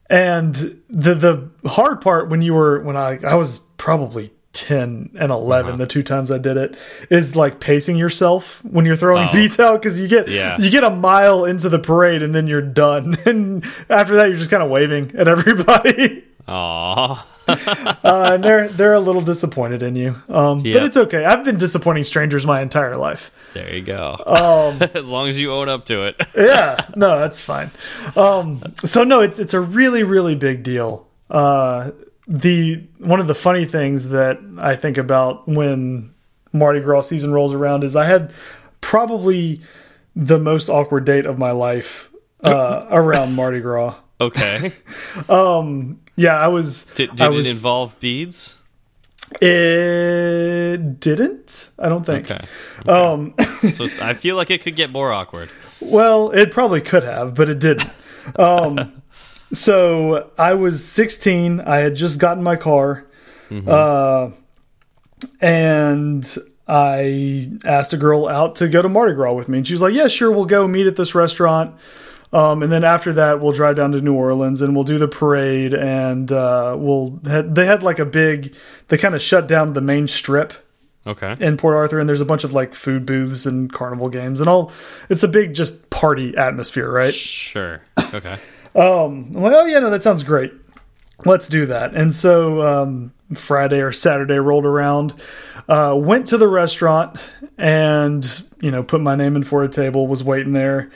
and 0.09 0.55
the 0.89 1.15
the 1.15 1.49
hard 1.69 1.99
part 1.99 2.29
when 2.29 2.41
you 2.41 2.53
were 2.53 2.81
when 2.81 2.95
I 2.95 3.19
I 3.25 3.35
was 3.35 3.59
probably 3.75 4.31
10 4.53 5.11
and 5.19 5.31
11 5.31 5.71
uh 5.71 5.73
-huh. 5.73 5.77
the 5.77 5.85
two 5.85 6.01
times 6.01 6.31
I 6.31 6.39
did 6.39 6.57
it 6.57 6.77
is 7.09 7.35
like 7.35 7.59
pacing 7.59 7.97
yourself 7.97 8.61
when 8.63 8.85
you're 8.85 8.97
throwing 8.97 9.27
oh. 9.27 9.33
beads 9.33 9.59
out 9.59 9.83
cuz 9.83 9.99
you 9.99 10.07
get 10.07 10.27
yeah. 10.29 10.57
you 10.59 10.71
get 10.71 10.83
a 10.83 10.89
mile 10.89 11.45
into 11.45 11.69
the 11.69 11.79
parade 11.79 12.23
and 12.23 12.33
then 12.33 12.47
you're 12.47 12.61
done 12.61 13.17
and 13.25 13.65
after 13.89 14.15
that 14.15 14.27
you're 14.29 14.37
just 14.37 14.49
kind 14.49 14.63
of 14.63 14.69
waving 14.69 15.11
at 15.17 15.27
everybody. 15.27 16.23
Aww. 16.47 17.17
uh, 18.03 18.31
and 18.33 18.43
they're 18.43 18.67
they're 18.69 18.93
a 18.93 18.99
little 18.99 19.21
disappointed 19.21 19.81
in 19.81 19.95
you. 19.95 20.15
Um, 20.29 20.59
yep. 20.61 20.73
But 20.73 20.83
it's 20.83 20.97
okay. 20.97 21.25
I've 21.25 21.43
been 21.43 21.57
disappointing 21.57 22.03
strangers 22.03 22.45
my 22.45 22.61
entire 22.61 22.97
life. 22.97 23.31
There 23.53 23.73
you 23.73 23.81
go. 23.81 24.21
Um, 24.25 24.89
as 24.93 25.07
long 25.07 25.27
as 25.27 25.39
you 25.39 25.53
own 25.53 25.69
up 25.69 25.85
to 25.85 26.03
it. 26.03 26.17
yeah, 26.35 26.85
no, 26.95 27.19
that's 27.19 27.39
fine. 27.39 27.71
Um, 28.15 28.61
so 28.83 29.03
no, 29.03 29.21
it's 29.21 29.39
it's 29.39 29.53
a 29.53 29.61
really 29.61 30.03
really 30.03 30.35
big 30.35 30.63
deal. 30.63 31.07
Uh, 31.29 31.91
the 32.27 32.83
one 32.99 33.19
of 33.19 33.27
the 33.27 33.35
funny 33.35 33.65
things 33.65 34.09
that 34.09 34.39
I 34.57 34.75
think 34.75 34.97
about 34.97 35.47
when 35.47 36.13
Mardi 36.51 36.81
Gras 36.81 37.01
season 37.01 37.31
rolls 37.31 37.53
around 37.53 37.83
is 37.83 37.95
I 37.95 38.05
had 38.05 38.33
probably 38.81 39.61
the 40.15 40.39
most 40.39 40.67
awkward 40.69 41.05
date 41.05 41.25
of 41.25 41.37
my 41.37 41.51
life 41.51 42.09
uh, 42.43 42.85
around 42.89 43.35
Mardi 43.35 43.61
Gras. 43.61 43.95
Okay. 44.19 44.73
um 45.29 45.99
yeah, 46.17 46.35
I 46.35 46.47
was. 46.47 46.85
Did, 46.95 47.11
did 47.11 47.21
I 47.21 47.29
was, 47.29 47.47
it 47.47 47.51
involve 47.51 47.97
beads? 47.99 48.57
It 49.39 50.99
didn't. 50.99 51.69
I 51.77 51.89
don't 51.89 52.05
think. 52.05 52.29
Okay. 52.31 52.43
okay. 52.79 52.89
Um, 52.89 53.35
so 53.71 53.85
I 54.01 54.13
feel 54.13 54.35
like 54.35 54.49
it 54.49 54.63
could 54.63 54.75
get 54.75 54.89
more 54.89 55.13
awkward. 55.13 55.49
Well, 55.79 56.31
it 56.31 56.51
probably 56.51 56.81
could 56.81 57.03
have, 57.03 57.35
but 57.35 57.49
it 57.49 57.59
didn't. 57.59 57.89
Um, 58.35 59.03
so 59.53 60.31
I 60.39 60.55
was 60.55 60.85
16. 60.85 61.61
I 61.61 61.77
had 61.77 61.95
just 61.95 62.19
gotten 62.19 62.43
my 62.43 62.55
car, 62.55 63.05
mm 63.49 63.63
-hmm. 63.63 63.69
uh, 63.69 64.31
and 65.39 66.37
I 66.67 67.51
asked 67.63 67.93
a 67.93 67.97
girl 67.97 68.27
out 68.27 68.55
to 68.55 68.67
go 68.67 68.81
to 68.81 68.89
Mardi 68.89 69.13
Gras 69.13 69.33
with 69.33 69.47
me, 69.47 69.57
and 69.57 69.67
she 69.67 69.73
was 69.73 69.81
like, 69.81 69.93
"Yeah, 69.93 70.09
sure, 70.09 70.31
we'll 70.31 70.49
go 70.59 70.67
meet 70.67 70.87
at 70.87 70.95
this 70.95 71.13
restaurant." 71.15 71.75
Um, 72.33 72.61
and 72.61 72.71
then 72.71 72.83
after 72.83 73.13
that, 73.13 73.39
we'll 73.39 73.53
drive 73.53 73.75
down 73.75 73.91
to 73.93 74.01
New 74.01 74.13
Orleans 74.13 74.61
and 74.61 74.75
we'll 74.75 74.83
do 74.83 74.97
the 74.97 75.07
parade. 75.07 75.73
And 75.73 76.31
uh, 76.31 76.75
we'll 76.77 77.11
they 77.21 77.65
had 77.65 77.83
like 77.83 77.99
a 77.99 78.05
big 78.05 78.55
they 78.89 78.97
kind 78.97 79.15
of 79.15 79.21
shut 79.21 79.47
down 79.47 79.73
the 79.73 79.81
main 79.81 80.07
strip. 80.07 80.53
Okay. 81.05 81.37
In 81.39 81.55
Port 81.55 81.73
Arthur, 81.73 81.99
and 81.99 82.09
there's 82.09 82.19
a 82.19 82.25
bunch 82.25 82.43
of 82.43 82.51
like 82.51 82.75
food 82.75 83.05
booths 83.05 83.45
and 83.45 83.71
carnival 83.71 84.09
games 84.09 84.41
and 84.41 84.49
all. 84.49 84.73
It's 85.09 85.23
a 85.23 85.29
big 85.29 85.53
just 85.53 85.89
party 85.89 86.35
atmosphere, 86.35 86.91
right? 86.91 87.15
Sure. 87.15 87.81
Okay. 88.13 88.33
um, 88.75 89.31
I'm 89.33 89.41
like, 89.41 89.53
oh 89.53 89.65
yeah, 89.65 89.79
no, 89.79 89.89
that 89.89 90.03
sounds 90.03 90.23
great. 90.23 90.51
Let's 91.23 91.47
do 91.47 91.65
that. 91.67 91.95
And 91.95 92.13
so 92.13 92.61
um, 92.61 93.13
Friday 93.33 93.79
or 93.79 93.93
Saturday 93.93 94.37
rolled 94.37 94.65
around, 94.65 95.13
uh, 95.69 95.95
went 95.97 96.27
to 96.27 96.37
the 96.37 96.49
restaurant, 96.49 97.17
and 97.57 98.43
you 98.59 98.69
know, 98.69 98.83
put 98.83 98.99
my 98.99 99.15
name 99.15 99.37
in 99.37 99.43
for 99.43 99.63
a 99.63 99.69
table. 99.69 100.07
Was 100.07 100.25
waiting 100.25 100.51
there. 100.51 100.89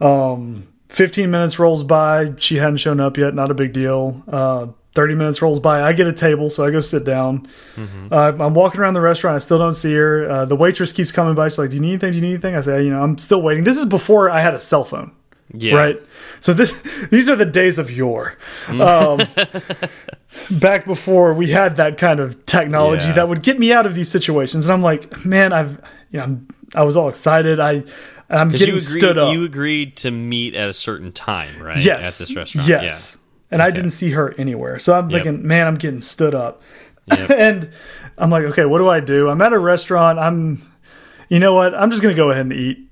Um, 0.00 0.68
15 0.88 1.30
minutes 1.30 1.58
rolls 1.58 1.84
by. 1.84 2.34
She 2.38 2.56
hadn't 2.56 2.78
shown 2.78 3.00
up 3.00 3.16
yet. 3.16 3.34
Not 3.34 3.50
a 3.50 3.54
big 3.54 3.72
deal. 3.72 4.22
Uh, 4.28 4.68
30 4.94 5.14
minutes 5.14 5.42
rolls 5.42 5.60
by. 5.60 5.82
I 5.82 5.92
get 5.92 6.06
a 6.06 6.12
table, 6.12 6.50
so 6.50 6.64
I 6.64 6.70
go 6.70 6.80
sit 6.80 7.04
down. 7.04 7.46
Mm 7.76 7.86
-hmm. 7.86 8.12
uh, 8.12 8.46
I'm 8.46 8.54
walking 8.54 8.80
around 8.80 8.94
the 8.94 9.00
restaurant. 9.00 9.36
I 9.36 9.40
still 9.44 9.58
don't 9.58 9.76
see 9.76 9.94
her. 9.94 10.28
Uh, 10.30 10.44
the 10.48 10.56
waitress 10.56 10.92
keeps 10.92 11.12
coming 11.12 11.34
by. 11.34 11.44
She's 11.44 11.58
like, 11.58 11.70
Do 11.70 11.76
you 11.76 11.82
need 11.82 12.02
anything? 12.02 12.10
Do 12.12 12.16
you 12.18 12.26
need 12.26 12.44
anything? 12.44 12.56
I 12.58 12.62
say, 12.62 12.82
You 12.84 12.90
know, 12.90 13.04
I'm 13.04 13.18
still 13.18 13.42
waiting. 13.42 13.64
This 13.64 13.76
is 13.76 13.86
before 13.86 14.30
I 14.38 14.40
had 14.40 14.54
a 14.54 14.58
cell 14.58 14.84
phone. 14.84 15.10
Yeah. 15.54 15.76
Right. 15.76 16.00
So 16.40 16.52
this, 16.52 16.72
these 17.10 17.32
are 17.32 17.36
the 17.36 17.50
days 17.60 17.78
of 17.78 17.90
yore. 17.90 18.36
Mm. 18.66 18.80
Um, 18.80 19.18
back 20.60 20.84
before 20.84 21.34
we 21.34 21.52
had 21.52 21.76
that 21.76 21.96
kind 21.96 22.20
of 22.20 22.44
technology 22.44 23.06
yeah. 23.06 23.14
that 23.14 23.28
would 23.28 23.42
get 23.42 23.58
me 23.58 23.72
out 23.76 23.86
of 23.86 23.94
these 23.94 24.10
situations. 24.10 24.68
And 24.68 24.72
I'm 24.74 24.92
like, 24.92 25.24
man, 25.24 25.52
I've, 25.52 25.70
you 26.10 26.18
know, 26.18 26.24
I'm 26.24 26.46
I 26.74 26.82
was 26.84 26.96
all 26.96 27.08
excited. 27.08 27.60
I 27.60 27.82
I'm 28.30 28.48
getting 28.50 28.68
you 28.68 28.72
agreed, 28.74 28.80
stood 28.82 29.18
up. 29.18 29.34
You 29.34 29.44
agreed 29.44 29.96
to 29.98 30.10
meet 30.10 30.54
at 30.54 30.68
a 30.68 30.72
certain 30.72 31.12
time, 31.12 31.62
right? 31.62 31.78
Yes. 31.78 32.20
At 32.20 32.26
this 32.26 32.36
restaurant. 32.36 32.68
Yes. 32.68 33.16
Yeah. 33.18 33.24
And 33.50 33.62
I 33.62 33.70
didn't 33.70 33.90
see 33.90 34.10
her 34.10 34.34
anywhere. 34.36 34.78
So 34.78 34.92
I'm 34.94 35.08
Yep. 35.08 35.22
thinking, 35.24 35.46
man, 35.46 35.66
I'm 35.66 35.76
getting 35.76 36.00
stood 36.02 36.34
up. 36.34 36.60
Yep. 37.06 37.30
and 37.36 37.70
I'm 38.18 38.30
like, 38.30 38.44
okay, 38.44 38.66
what 38.66 38.78
do 38.78 38.88
I 38.88 39.00
do? 39.00 39.30
I'm 39.30 39.40
at 39.40 39.52
a 39.54 39.58
restaurant. 39.58 40.18
I'm, 40.18 40.60
you 41.30 41.38
know 41.38 41.54
what? 41.54 41.74
I'm 41.74 41.90
just 41.90 42.02
gonna 42.02 42.14
go 42.14 42.30
ahead 42.30 42.42
and 42.42 42.52
eat. 42.52 42.84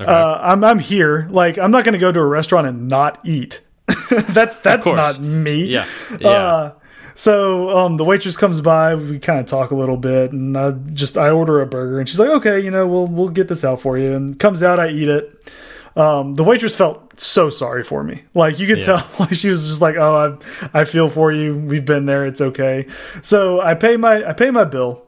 Uh, 0.00 0.38
I'm 0.42 0.64
I'm 0.64 0.80
here. 0.80 1.28
Like 1.30 1.56
I'm 1.56 1.70
not 1.70 1.84
gonna 1.84 1.98
go 1.98 2.10
to 2.10 2.18
a 2.18 2.26
restaurant 2.26 2.66
and 2.66 2.88
not 2.88 3.20
eat. 3.24 3.60
that's 4.30 4.56
that's 4.56 4.86
not 4.86 5.20
me. 5.20 5.66
Yeah. 5.66 5.86
Yeah. 6.18 6.28
Uh, 6.28 6.72
so 7.14 7.70
um, 7.76 7.96
the 7.96 8.04
waitress 8.04 8.36
comes 8.36 8.60
by. 8.60 8.94
We 8.94 9.18
kind 9.18 9.38
of 9.40 9.46
talk 9.46 9.70
a 9.70 9.74
little 9.74 9.96
bit, 9.96 10.32
and 10.32 10.56
I 10.56 10.72
just 10.92 11.16
I 11.16 11.30
order 11.30 11.60
a 11.60 11.66
burger, 11.66 11.98
and 12.00 12.08
she's 12.08 12.18
like, 12.18 12.30
"Okay, 12.30 12.60
you 12.60 12.70
know, 12.70 12.86
we'll 12.86 13.06
we'll 13.06 13.28
get 13.28 13.48
this 13.48 13.64
out 13.64 13.80
for 13.80 13.96
you." 13.98 14.12
And 14.14 14.38
comes 14.38 14.62
out, 14.62 14.80
I 14.80 14.88
eat 14.88 15.08
it. 15.08 15.52
Um, 15.96 16.34
the 16.34 16.42
waitress 16.42 16.74
felt 16.74 17.20
so 17.20 17.50
sorry 17.50 17.84
for 17.84 18.02
me. 18.02 18.22
Like 18.34 18.58
you 18.58 18.66
could 18.66 18.78
Yeah. 18.78 18.96
tell, 18.96 19.06
like 19.20 19.34
she 19.34 19.48
was 19.50 19.66
just 19.68 19.80
like, 19.80 19.96
"Oh, 19.96 20.38
I 20.72 20.80
I 20.80 20.84
feel 20.84 21.08
for 21.08 21.30
you. 21.30 21.56
We've 21.56 21.84
been 21.84 22.06
there. 22.06 22.26
It's 22.26 22.40
okay." 22.40 22.86
So 23.22 23.60
I 23.60 23.74
pay 23.74 23.96
my 23.96 24.28
I 24.28 24.32
pay 24.32 24.50
my 24.50 24.64
bill. 24.64 25.02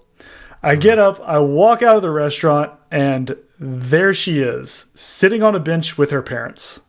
I 0.63 0.75
get 0.75 0.99
up, 0.99 1.21
I 1.21 1.39
walk 1.39 1.83
out 1.83 1.95
of 1.97 2.03
the 2.03 2.11
restaurant, 2.11 2.73
and 2.91 3.37
there 3.61 4.13
she 4.13 4.41
is, 4.41 4.87
sitting 4.97 5.43
on 5.43 5.55
a 5.55 5.61
bench 5.61 5.97
with 5.97 6.11
her 6.11 6.23
parents. 6.23 6.81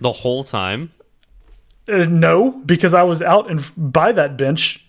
the 0.00 0.12
whole 0.12 0.44
time. 0.44 0.92
Uh, 1.88 2.04
no, 2.04 2.50
because 2.50 2.94
I 2.94 3.02
was 3.04 3.22
out 3.22 3.50
and 3.50 3.64
by 3.76 4.12
that 4.12 4.36
bench 4.36 4.84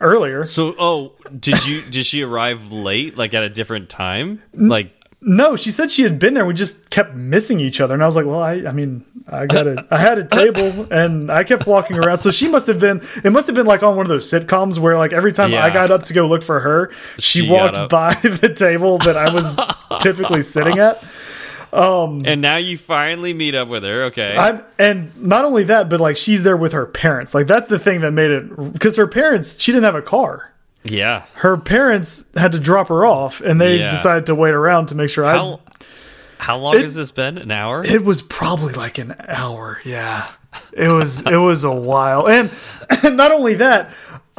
earlier. 0.00 0.44
So, 0.44 0.74
oh, 0.78 1.12
did 1.38 1.66
you 1.66 1.82
did 1.82 2.06
she 2.06 2.22
arrive 2.22 2.72
late, 2.72 3.16
like 3.16 3.34
at 3.34 3.42
a 3.42 3.48
different 3.50 3.88
time? 3.90 4.42
Like, 4.54 4.92
No, 5.20 5.54
she 5.56 5.70
said 5.70 5.90
she 5.90 6.02
had 6.02 6.18
been 6.18 6.32
there. 6.32 6.46
We 6.46 6.54
just 6.54 6.88
kept 6.88 7.14
missing 7.14 7.60
each 7.60 7.80
other, 7.80 7.92
and 7.92 8.02
I 8.02 8.06
was 8.06 8.16
like, 8.16 8.24
"Well, 8.24 8.40
I, 8.42 8.64
I 8.66 8.72
mean, 8.72 9.04
I 9.28 9.44
got 9.44 9.66
a, 9.66 9.86
I 9.90 9.98
had 9.98 10.16
a 10.16 10.24
table, 10.24 10.88
and 10.90 11.30
I 11.30 11.44
kept 11.44 11.66
walking 11.66 11.98
around. 11.98 12.18
So 12.18 12.30
she 12.30 12.48
must 12.48 12.66
have 12.68 12.80
been. 12.80 13.02
It 13.22 13.30
must 13.30 13.46
have 13.46 13.54
been 13.54 13.66
like 13.66 13.82
on 13.82 13.96
one 13.96 14.06
of 14.06 14.10
those 14.10 14.30
sitcoms 14.30 14.78
where, 14.78 14.96
like, 14.96 15.12
every 15.12 15.32
time 15.32 15.52
I 15.54 15.68
got 15.68 15.90
up 15.90 16.04
to 16.04 16.14
go 16.14 16.26
look 16.26 16.42
for 16.42 16.60
her, 16.60 16.90
she, 17.18 17.42
She 17.42 17.50
walked 17.50 17.90
by 17.90 18.14
the 18.22 18.54
table 18.54 18.96
that 18.98 19.18
I 19.18 19.30
was 19.32 19.58
typically 20.00 20.40
sitting 20.40 20.78
at. 20.78 21.04
Um, 21.72 22.22
and 22.26 22.40
now 22.40 22.56
you 22.56 22.76
finally 22.76 23.32
meet 23.32 23.54
up 23.54 23.68
with 23.68 23.84
her. 23.84 24.04
Okay. 24.04 24.36
I'm, 24.36 24.62
and 24.78 25.16
not 25.16 25.44
only 25.44 25.64
that, 25.64 25.88
but 25.88 26.00
like 26.00 26.16
she's 26.16 26.42
there 26.42 26.56
with 26.56 26.72
her 26.72 26.86
parents. 26.86 27.34
Like 27.34 27.46
that's 27.46 27.68
the 27.68 27.78
thing 27.78 28.00
that 28.00 28.12
made 28.12 28.30
it 28.30 28.72
because 28.72 28.96
her 28.96 29.06
parents, 29.06 29.60
she 29.60 29.70
didn't 29.72 29.84
have 29.84 29.94
a 29.94 30.02
car. 30.02 30.52
yeah. 30.82 31.24
Her 31.34 31.56
parents 31.56 32.24
had 32.36 32.52
to 32.52 32.58
drop 32.58 32.88
her 32.88 33.04
off, 33.06 33.40
and 33.40 33.60
they 33.60 33.78
Yeah. 33.78 33.90
decided 33.90 34.26
to 34.26 34.34
wait 34.34 34.54
around 34.54 34.86
to 34.86 34.94
make 34.94 35.10
sure 35.10 35.24
I 35.24 35.36
How 35.36 35.60
how 36.38 36.56
long 36.56 36.76
It- 36.76 36.82
has 36.82 36.94
this 36.94 37.10
been? 37.10 37.36
An 37.38 37.50
hour? 37.50 37.84
It 37.84 38.02
was 38.04 38.22
probably 38.22 38.72
like 38.72 38.96
an 38.98 39.14
hour. 39.28 39.78
Yeah, 39.84 40.24
it 40.72 40.88
was. 40.88 41.20
it 41.26 41.36
was 41.36 41.64
a 41.64 41.70
while, 41.70 42.26
and, 42.26 42.50
and 43.04 43.16
not 43.16 43.30
only 43.30 43.54
that, 43.56 43.90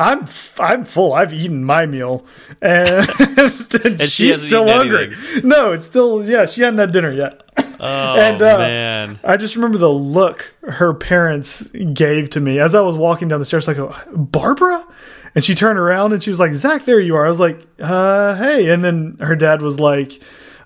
I'm 0.01 0.23
f- 0.23 0.59
I'm 0.59 0.83
full. 0.83 1.13
I've 1.13 1.33
eaten 1.33 1.63
my 1.63 1.85
meal, 1.85 2.25
and, 2.61 3.07
and 3.19 4.01
she 4.01 4.07
she's 4.07 4.41
still 4.41 4.67
hungry. 4.67 5.13
No, 5.43 5.73
it's 5.73 5.85
still 5.85 6.27
yeah. 6.27 6.45
She 6.45 6.61
hadn't 6.61 6.79
had 6.79 6.91
dinner 6.91 7.11
yet. 7.11 7.41
oh 7.79 8.15
and, 8.15 8.41
uh, 8.41 8.57
man. 8.57 9.19
I 9.23 9.37
just 9.37 9.55
remember 9.55 9.77
the 9.77 9.91
look 9.91 10.53
her 10.63 10.93
parents 10.93 11.63
gave 11.93 12.29
to 12.31 12.39
me 12.39 12.59
as 12.59 12.73
I 12.73 12.81
was 12.81 12.95
walking 12.95 13.27
down 13.27 13.39
the 13.39 13.45
stairs. 13.45 13.67
Like, 13.67 13.77
"Oh, 13.77 13.95
Barbara, 14.15 14.83
and 15.35 15.43
she 15.43 15.53
turned 15.53 15.77
around 15.77 16.13
and 16.13 16.23
she 16.23 16.31
was 16.31 16.39
like, 16.39 16.53
"Zach, 16.53 16.85
there 16.85 16.99
you 16.99 17.15
are." 17.15 17.25
I 17.25 17.29
was 17.29 17.39
like, 17.39 17.65
uh, 17.79 18.35
"Hey," 18.35 18.69
and 18.71 18.83
then 18.83 19.17
her 19.19 19.35
dad 19.35 19.61
was 19.61 19.79
like, 19.79 20.21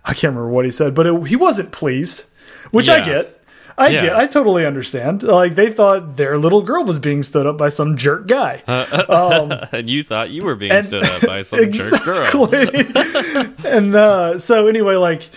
"I 0.06 0.14
can't 0.14 0.34
remember 0.36 0.50
what 0.50 0.66
he 0.66 0.72
said, 0.72 0.96
but 0.96 1.08
it, 1.08 1.28
he 1.28 1.36
wasn't 1.36 1.72
pleased," 1.72 2.26
which 2.72 2.88
I 2.88 3.04
get. 3.04 3.35
I 3.78 3.90
Yeah. 3.90 4.02
get. 4.04 4.16
I 4.16 4.28
totally 4.28 4.66
understand. 4.66 5.24
Like 5.24 5.56
they 5.56 5.72
thought 5.72 6.16
their 6.16 6.38
little 6.38 6.62
girl 6.62 6.86
was 6.86 6.98
being 7.00 7.24
stood 7.24 7.46
up 7.46 7.58
by 7.58 7.70
some 7.70 7.98
jerk 7.98 8.28
guy. 8.28 8.64
and 8.68 9.90
you 9.90 10.04
thought 10.04 10.30
you 10.30 10.44
were 10.46 10.56
being 10.56 10.72
and- 10.72 10.86
stood 10.86 11.04
up 11.04 11.22
by 11.26 11.42
some 11.42 11.72
jerk 11.72 12.04
girl. 12.06 12.50
And 13.66 13.96
uh, 13.96 14.40
so 14.40 14.68
anyway, 14.68 14.96
like 14.96 15.30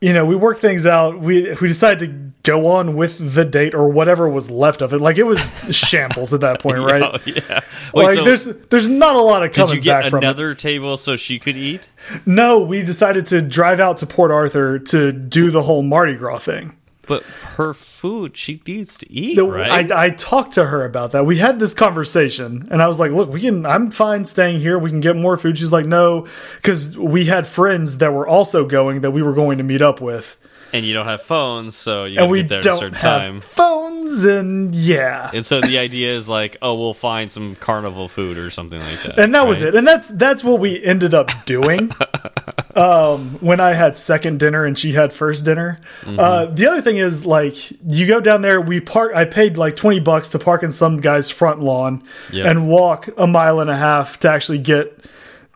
you 0.00 0.12
know, 0.12 0.24
we 0.26 0.36
worked 0.36 0.60
things 0.60 0.86
out. 0.86 1.20
We 1.20 1.52
we 1.60 1.68
decided 1.68 2.00
to 2.00 2.32
go 2.50 2.66
on 2.68 2.96
with 2.96 3.34
the 3.34 3.44
date 3.44 3.74
or 3.74 3.88
whatever 3.88 4.28
was 4.28 4.50
left 4.50 4.80
of 4.82 4.92
it. 4.92 4.98
Like 5.00 5.16
it 5.18 5.24
was 5.24 5.50
shambles 5.70 6.32
at 6.32 6.40
that 6.42 6.60
point, 6.60 6.78
right? 6.78 7.02
Oh, 7.02 7.18
yeah. 7.26 7.60
Wait, 7.92 8.04
like 8.04 8.14
so 8.16 8.24
there's 8.24 8.44
there's 8.68 8.88
not 8.88 9.16
a 9.16 9.20
lot 9.20 9.42
of 9.42 9.50
did 9.52 9.56
coming 9.60 9.76
you 9.76 9.80
get 9.82 10.02
back 10.02 10.10
from 10.10 10.18
it. 10.22 10.26
another 10.26 10.54
table 10.54 10.96
so 10.96 11.16
she 11.16 11.38
could 11.38 11.56
eat? 11.56 11.88
No, 12.24 12.60
we 12.60 12.82
decided 12.82 13.26
to 13.26 13.42
drive 13.42 13.80
out 13.80 13.96
to 13.98 14.06
Port 14.06 14.30
Arthur 14.30 14.78
to 14.78 15.12
do 15.12 15.50
the 15.50 15.62
whole 15.62 15.82
Mardi 15.82 16.14
Gras 16.14 16.38
thing. 16.38 16.74
But 17.08 17.22
her 17.22 17.72
food, 17.72 18.36
she 18.36 18.60
needs 18.66 18.96
to 18.98 19.12
eat, 19.12 19.36
The- 19.36 19.44
right? 19.46 19.90
I, 19.92 20.06
I 20.06 20.10
talked 20.10 20.54
to 20.54 20.66
her 20.66 20.84
about 20.84 21.12
that. 21.12 21.24
We 21.24 21.36
had 21.38 21.58
this 21.58 21.72
conversation, 21.74 22.66
and 22.70 22.82
I 22.82 22.88
was 22.88 22.98
like, 22.98 23.12
"Look, 23.12 23.30
we 23.30 23.40
can. 23.40 23.64
I'm 23.64 23.90
fine 23.90 24.24
staying 24.24 24.60
here. 24.60 24.78
We 24.78 24.90
can 24.90 25.00
get 25.00 25.16
more 25.16 25.36
food." 25.36 25.56
She's 25.58 25.72
like, 25.72 25.86
"No," 25.86 26.26
because 26.56 26.96
we 26.98 27.26
had 27.26 27.46
friends 27.46 27.98
that 27.98 28.12
were 28.12 28.26
also 28.26 28.66
going 28.66 29.00
that 29.02 29.12
we 29.12 29.22
were 29.22 29.34
going 29.34 29.58
to 29.58 29.64
meet 29.64 29.82
up 29.82 30.00
with, 30.00 30.36
and 30.72 30.84
you 30.86 30.92
don't 30.94 31.06
have 31.06 31.22
phones, 31.22 31.74
so 31.76 32.04
you 32.04 32.18
and 32.20 32.30
we 32.30 32.42
get 32.42 32.48
there 32.48 32.58
at 32.58 32.66
a 32.66 32.76
certain 32.76 32.94
have 32.94 33.20
time. 33.22 33.40
phones, 33.40 34.24
and 34.24 34.74
yeah, 34.74 35.30
And 35.32 35.44
so 35.44 35.60
the 35.60 35.78
idea 35.78 36.14
is 36.14 36.28
like, 36.28 36.56
oh, 36.62 36.74
we'll 36.78 36.94
find 36.94 37.30
some 37.30 37.54
carnival 37.56 38.08
food 38.08 38.38
or 38.38 38.50
something 38.50 38.78
like 38.80 39.02
that. 39.04 39.18
and 39.18 39.34
that 39.34 39.46
was 39.46 39.62
it. 39.62 39.74
And 39.74 39.86
that's 39.86 40.08
that's 40.08 40.42
what 40.44 40.60
we 40.60 40.82
ended 40.82 41.14
up 41.14 41.30
doing. 41.46 41.90
um, 42.74 43.38
when 43.40 43.60
I 43.60 43.72
had 43.72 43.96
second 43.96 44.38
dinner 44.38 44.64
and 44.64 44.78
she 44.78 44.92
had 44.92 45.12
first 45.12 45.44
dinner. 45.44 45.80
Mm-hmm. 46.02 46.18
Uh, 46.20 46.46
the 46.46 46.66
other 46.66 46.80
thing 46.82 46.98
is 46.98 47.24
like 47.24 47.70
you 47.90 48.06
go 48.06 48.20
down 48.20 48.42
there. 48.42 48.60
We 48.60 48.80
park. 48.80 49.12
I 49.14 49.24
paid 49.24 49.56
like 49.56 49.76
twenty 49.76 50.00
bucks 50.00 50.28
to 50.28 50.38
park 50.38 50.62
in 50.62 50.72
some 50.72 51.00
guy's 51.00 51.30
front 51.30 51.60
lawn 51.60 52.02
Yep. 52.32 52.46
and 52.46 52.68
walk 52.68 53.08
a 53.16 53.26
mile 53.26 53.60
and 53.60 53.70
a 53.70 53.76
half 53.76 54.18
to 54.20 54.30
actually 54.30 54.58
get 54.58 55.04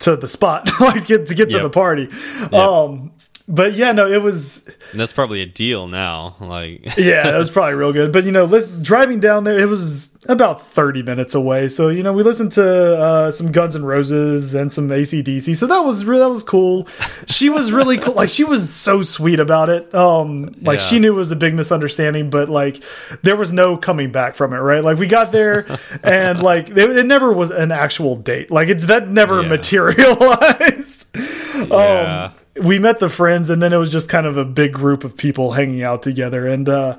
to 0.01 0.17
the 0.17 0.29
spot, 0.29 0.69
like 0.81 1.07
get 1.07 1.27
to 1.27 1.35
get 1.35 1.51
to 1.51 1.59
the 1.61 1.69
party. 1.71 2.09
Um, 2.53 3.13
but 3.51 3.75
yeah, 3.75 3.93
no, 3.93 4.07
it 4.09 4.23
was 4.23 4.67
And 4.93 5.01
that's 5.01 5.13
probably 5.13 5.43
a 5.43 5.47
deal 5.47 5.89
now. 5.89 6.37
Like, 6.41 6.85
yeah, 6.97 7.25
that 7.31 7.37
was 7.39 7.51
probably 7.51 7.75
real 7.75 7.93
good. 7.93 8.13
But 8.13 8.25
you 8.25 8.33
know, 8.33 8.47
driving 8.81 9.21
down 9.21 9.45
there, 9.45 9.59
it 9.59 9.67
was 9.69 10.17
about 10.29 10.63
thirty 10.63 11.03
minutes 11.03 11.35
away. 11.35 11.69
So 11.69 11.89
you 11.89 12.03
know, 12.03 12.13
we 12.13 12.23
listened 12.23 12.53
to 12.53 12.65
uh, 12.99 13.31
some 13.31 13.51
Guns 13.53 13.75
and 13.75 13.87
Roses 13.87 14.55
and 14.55 14.71
some 14.73 14.89
ACDC. 14.89 15.57
So 15.57 15.67
that 15.67 15.81
was 15.81 16.05
that 16.07 16.29
was 16.31 16.43
cool. 16.45 16.87
She 17.27 17.49
was 17.49 17.73
really 17.73 17.99
cool. 17.99 18.15
Like 18.15 18.29
she 18.29 18.45
was 18.45 18.73
so 18.73 19.03
sweet 19.03 19.41
about 19.41 19.69
it. 19.69 19.93
Um, 19.95 20.55
like 20.63 20.79
Yeah. 20.79 20.85
she 20.87 20.99
knew 21.01 21.13
it 21.13 21.17
was 21.17 21.31
a 21.33 21.37
big 21.37 21.55
misunderstanding, 21.55 22.31
but 22.31 22.49
like 22.49 22.83
there 23.23 23.37
was 23.37 23.53
no 23.53 23.77
coming 23.77 24.13
back 24.13 24.35
from 24.37 24.53
it. 24.53 24.59
Right? 24.59 24.85
Like 24.85 24.97
we 24.99 25.07
got 25.09 25.33
there, 25.33 25.67
and 26.05 26.41
like 26.43 26.71
it, 26.71 26.79
it 26.79 27.07
never 27.07 27.33
was 27.33 27.51
an 27.51 27.73
actual 27.73 28.15
date. 28.17 28.51
Like 28.51 28.69
it 28.69 28.79
that 28.83 29.09
never 29.09 29.43
Yeah. 29.43 29.49
materialized. 29.49 31.17
Yeah. 31.57 32.31
We 32.57 32.79
met 32.79 32.99
the 32.99 33.09
friends 33.09 33.51
and 33.51 33.63
then 33.63 33.73
it 33.73 33.77
was 33.77 33.93
just 33.93 34.09
kind 34.09 34.27
of 34.27 34.37
a 34.37 34.45
big 34.45 34.73
group 34.73 35.05
of 35.05 35.17
people 35.17 35.53
hanging 35.53 35.83
out 35.83 36.03
together. 36.03 36.47
And 36.47 36.69
uh 36.69 36.99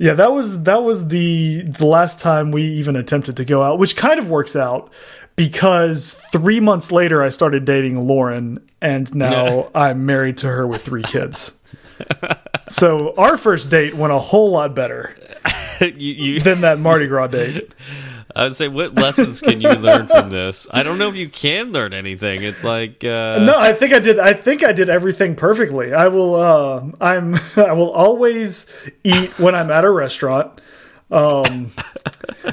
yeah 0.00 0.14
that 0.14 0.32
was 0.32 0.62
that 0.62 0.82
was 0.82 1.08
the 1.08 1.62
the 1.62 1.84
last 1.84 2.18
time 2.18 2.50
we 2.50 2.62
even 2.62 2.96
attempted 2.96 3.36
to 3.36 3.44
go 3.44 3.62
out 3.62 3.78
which 3.78 3.96
kind 3.96 4.18
of 4.18 4.28
works 4.30 4.56
out 4.56 4.90
because 5.36 6.14
three 6.32 6.58
months 6.58 6.90
later 6.90 7.22
i 7.22 7.28
started 7.28 7.66
dating 7.66 8.00
lauren 8.00 8.58
and 8.80 9.14
now 9.14 9.70
i'm 9.74 10.06
married 10.06 10.38
to 10.38 10.48
her 10.48 10.66
with 10.66 10.82
three 10.82 11.02
kids. 11.02 11.56
So 12.70 13.14
our 13.16 13.36
first 13.36 13.70
date 13.70 13.94
went 13.94 14.12
a 14.12 14.18
whole 14.18 14.52
lot 14.52 14.74
better 14.74 15.14
you, 15.80 16.14
you, 16.14 16.40
than 16.40 16.62
that 16.62 16.78
mardi 16.78 17.06
gras 17.06 17.26
date 17.26 17.74
I 18.36 18.44
would 18.44 18.56
say, 18.56 18.68
what 18.68 18.94
lessons 18.94 19.40
can 19.40 19.60
you 19.60 19.70
learn 19.70 20.06
from 20.06 20.30
this? 20.30 20.66
I 20.70 20.82
don't 20.82 20.98
know 20.98 21.08
if 21.08 21.16
you 21.16 21.28
can 21.28 21.72
learn 21.72 21.92
anything. 21.92 22.42
It's 22.42 22.64
like, 22.64 23.04
uh, 23.04 23.38
no 23.38 23.58
i 23.58 23.72
think 23.72 23.92
i 23.92 23.98
did 23.98 24.18
i 24.18 24.32
think 24.32 24.62
i 24.62 24.72
did 24.72 24.88
everything 24.88 25.34
perfectly 25.34 25.92
i 25.92 26.08
will 26.08 26.34
uh 26.34 26.84
i'm 27.00 27.34
i 27.56 27.72
will 27.72 27.90
always 27.90 28.66
eat 29.04 29.30
when 29.38 29.54
i'm 29.54 29.70
at 29.70 29.84
a 29.84 29.90
restaurant 29.90 30.60
um 31.10 31.72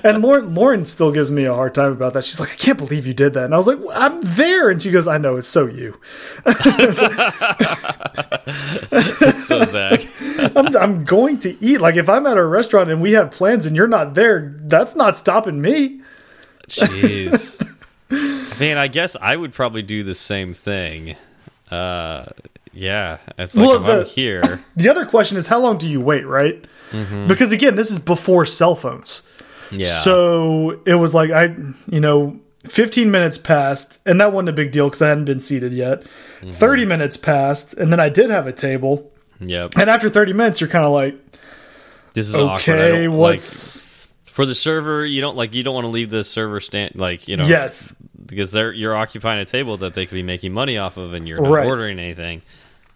and 0.04 0.22
lauren 0.22 0.54
lauren 0.54 0.84
still 0.86 1.12
gives 1.12 1.30
me 1.30 1.46
a 1.46 1.54
hard 1.54 1.76
time 1.76 1.92
about 1.92 2.14
that 2.14 2.26
she's 2.26 2.40
like 2.40 2.52
i 2.52 2.56
can't 2.56 2.78
believe 2.78 3.06
you 3.06 3.14
did 3.14 3.34
that 3.34 3.46
and 3.46 3.54
i 3.54 3.58
was 3.58 3.68
like 3.68 3.80
well, 3.80 3.94
i'm 3.96 4.20
there 4.22 4.70
and 4.70 4.82
she 4.82 4.90
goes 4.90 5.08
i 5.08 5.18
know 5.18 5.36
it's 5.38 5.48
so 5.48 5.68
you 5.68 5.96
so 9.48 9.64
Zach. 9.64 10.08
I'm, 10.56 10.76
I'm 10.76 11.06
going 11.06 11.40
to 11.40 11.56
eat 11.64 11.80
like 11.80 11.96
if 11.96 12.10
i'm 12.10 12.26
at 12.26 12.38
a 12.38 12.46
restaurant 12.46 12.90
and 12.90 13.02
we 13.02 13.12
have 13.14 13.32
plans 13.32 13.66
and 13.66 13.76
you're 13.76 13.88
not 13.88 14.16
there 14.16 14.56
that's 14.66 14.96
not 14.96 15.16
stopping 15.16 15.62
me 15.62 16.02
Jeez. 16.68 17.64
Man, 18.60 18.78
I 18.78 18.88
guess 18.88 19.16
I 19.22 19.36
would 19.36 19.54
probably 19.54 19.82
do 19.82 20.04
the 20.04 20.16
same 20.16 20.54
thing. 20.54 21.16
Uh, 21.72 22.26
yeah, 22.74 23.18
it's 23.38 23.56
like 23.56 23.68
Well, 23.68 24.00
I'm 24.02 24.06
here. 24.06 24.64
the 24.76 24.90
other 24.90 25.06
question 25.06 25.38
is 25.38 25.48
how 25.48 25.60
long 25.60 25.78
do 25.78 25.88
you 25.88 26.02
wait 26.02 26.26
right 26.26 26.66
because 27.28 27.52
again 27.52 27.76
this 27.76 27.92
is 27.92 28.00
before 28.00 28.46
cell 28.46 28.76
phones 28.76 29.22
Yeah. 29.72 29.88
So 30.00 30.82
it 30.86 30.96
was 30.96 31.14
like 31.14 31.32
I, 31.32 31.56
you 31.88 32.00
know, 32.00 32.40
15 32.66 33.12
minutes 33.12 33.38
passed, 33.38 34.00
and 34.06 34.20
that 34.22 34.34
wasn't 34.34 34.50
a 34.50 34.54
big 34.54 34.72
deal 34.72 34.88
because 34.88 35.02
I 35.02 35.10
hadn't 35.10 35.26
been 35.26 35.40
seated 35.40 35.74
yet. 35.74 36.04
Mm 36.42 36.50
-hmm. 36.50 36.54
30 36.54 36.86
minutes 36.86 37.18
passed, 37.18 37.78
and 37.78 37.92
then 37.92 38.00
I 38.00 38.10
did 38.10 38.30
have 38.30 38.48
a 38.48 38.54
table. 38.54 39.12
Yep. 39.40 39.78
And 39.78 39.90
after 39.90 40.10
30 40.10 40.34
minutes, 40.34 40.60
you're 40.60 40.72
kind 40.72 40.86
of 40.86 40.94
like, 40.94 41.18
this 42.14 42.30
is 42.30 42.36
okay. 42.36 43.08
What's 43.08 43.86
like, 43.86 44.32
for 44.32 44.46
the 44.46 44.56
server? 44.56 45.06
You 45.06 45.22
don't 45.22 45.38
like 45.38 45.56
you 45.56 45.64
don't 45.64 45.76
want 45.76 45.86
to 45.86 45.92
leave 45.92 46.10
the 46.10 46.24
server 46.24 46.60
stand 46.60 46.92
like 46.96 47.28
you 47.28 47.38
know. 47.38 47.48
Yes. 47.48 47.96
Because 48.26 48.52
they're 48.52 48.74
you're 48.74 48.96
occupying 48.96 49.40
a 49.40 49.46
table 49.46 49.78
that 49.78 49.94
they 49.94 50.06
could 50.06 50.16
be 50.16 50.24
making 50.24 50.54
money 50.54 50.78
off 50.78 50.98
of, 50.98 51.14
and 51.14 51.28
you're 51.28 51.42
not 51.42 51.52
right. 51.52 51.68
ordering 51.68 52.00
anything. 52.00 52.42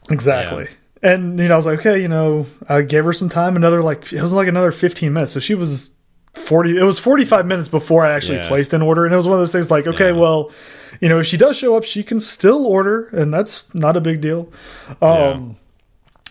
Exactly. 0.09 0.63
Yeah. 0.63 0.80
And 1.03 1.39
you 1.39 1.47
know, 1.47 1.53
I 1.53 1.57
was 1.57 1.65
like, 1.65 1.79
okay, 1.79 2.01
you 2.01 2.07
know, 2.07 2.45
I 2.69 2.83
gave 2.83 3.05
her 3.05 3.13
some 3.13 3.29
time. 3.29 3.55
Another 3.55 3.81
like 3.81 4.11
it 4.13 4.21
was 4.21 4.33
like 4.33 4.47
another 4.47 4.71
15 4.71 5.11
minutes, 5.11 5.31
so 5.31 5.39
she 5.39 5.55
was 5.55 5.95
40 6.33 6.77
it 6.77 6.83
was 6.83 6.97
45 6.97 7.45
minutes 7.45 7.67
before 7.67 8.05
i 8.05 8.13
actually 8.13 8.37
yeah. 8.37 8.47
placed 8.47 8.73
an 8.73 8.81
order 8.81 9.03
and 9.03 9.13
it 9.13 9.17
was 9.17 9.27
one 9.27 9.33
of 9.33 9.41
those 9.41 9.51
things 9.51 9.69
like 9.69 9.85
okay 9.85 10.11
yeah. 10.11 10.17
well 10.17 10.49
you 11.01 11.09
know 11.09 11.19
if 11.19 11.27
she 11.27 11.35
does 11.35 11.57
show 11.57 11.75
up 11.75 11.83
she 11.83 12.03
can 12.03 12.21
still 12.21 12.65
order 12.65 13.07
and 13.07 13.33
that's 13.33 13.73
not 13.75 13.97
a 13.97 14.01
big 14.01 14.21
deal 14.21 14.49
um 15.01 15.57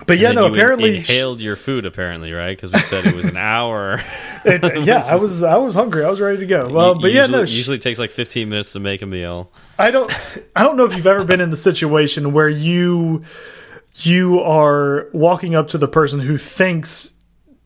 but 0.06 0.18
yeah, 0.18 0.32
no. 0.32 0.46
apparently, 0.46 0.96
inhaled 0.96 1.40
your 1.40 1.56
food. 1.56 1.84
Apparently, 1.84 2.32
right? 2.32 2.56
Because 2.56 2.72
we 2.72 2.78
said 2.80 3.06
it 3.06 3.14
was 3.14 3.26
an 3.26 3.36
hour. 3.36 4.00
it, 4.44 4.84
yeah, 4.84 5.04
I 5.04 5.16
was. 5.16 5.42
I 5.42 5.58
was 5.58 5.74
hungry. 5.74 6.04
I 6.04 6.08
was 6.08 6.20
ready 6.20 6.38
to 6.38 6.46
go. 6.46 6.68
Well, 6.68 6.94
but 6.94 7.12
usually, 7.12 7.14
yeah, 7.14 7.26
no. 7.26 7.40
Usually 7.40 7.78
takes 7.78 7.98
like 7.98 8.10
15 8.10 8.48
minutes 8.48 8.72
to 8.72 8.80
make 8.80 9.02
a 9.02 9.06
meal. 9.06 9.52
I 9.78 9.90
don't. 9.90 10.12
I 10.56 10.62
don't 10.62 10.76
know 10.76 10.84
if 10.84 10.96
you've 10.96 11.06
ever 11.06 11.24
been 11.24 11.40
in 11.40 11.50
the 11.50 11.56
situation 11.56 12.32
where 12.32 12.48
you 12.48 13.24
you 14.06 14.40
are 14.40 15.08
walking 15.12 15.54
up 15.54 15.68
to 15.68 15.78
the 15.78 15.88
person 15.88 16.20
who 16.20 16.38
thinks 16.38 17.12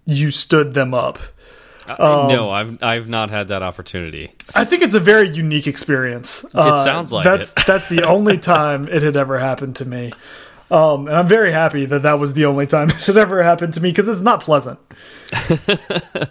you 0.07 0.31
stood 0.31 0.75
them 0.75 0.95
up. 0.95 1.19
Um, 1.87 2.29
no, 2.29 2.51
I've 2.51 2.83
I've 2.83 3.09
not 3.09 3.31
had 3.31 3.49
that 3.49 3.63
opportunity. 3.63 4.33
I 4.55 4.65
think 4.65 4.83
it's 4.83 4.95
a 4.95 5.01
very 5.01 5.29
unique 5.29 5.67
experience. 5.67 6.45
It 6.45 6.55
uh, 6.55 6.85
sounds 6.85 7.13
like 7.13 7.25
that's 7.25 7.51
it. 7.51 7.67
that's 7.67 7.89
the 7.89 8.05
only 8.07 8.39
time 8.39 8.89
it 8.89 9.03
had 9.03 9.17
ever 9.17 9.39
happened 9.39 9.77
to 9.77 9.85
me. 9.85 10.13
Um, 10.71 11.09
and 11.09 11.17
I'm 11.17 11.29
very 11.29 11.53
happy 11.53 11.85
that 11.85 12.03
that 12.03 12.19
was 12.19 12.33
the 12.33 12.47
only 12.47 12.67
time 12.67 12.89
it 12.91 13.07
had 13.07 13.19
ever 13.19 13.43
happened 13.43 13.75
to 13.75 13.81
me 13.81 13.91
because 13.91 14.09
it's 14.09 14.23
not 14.23 14.41
pleasant. 14.41 14.79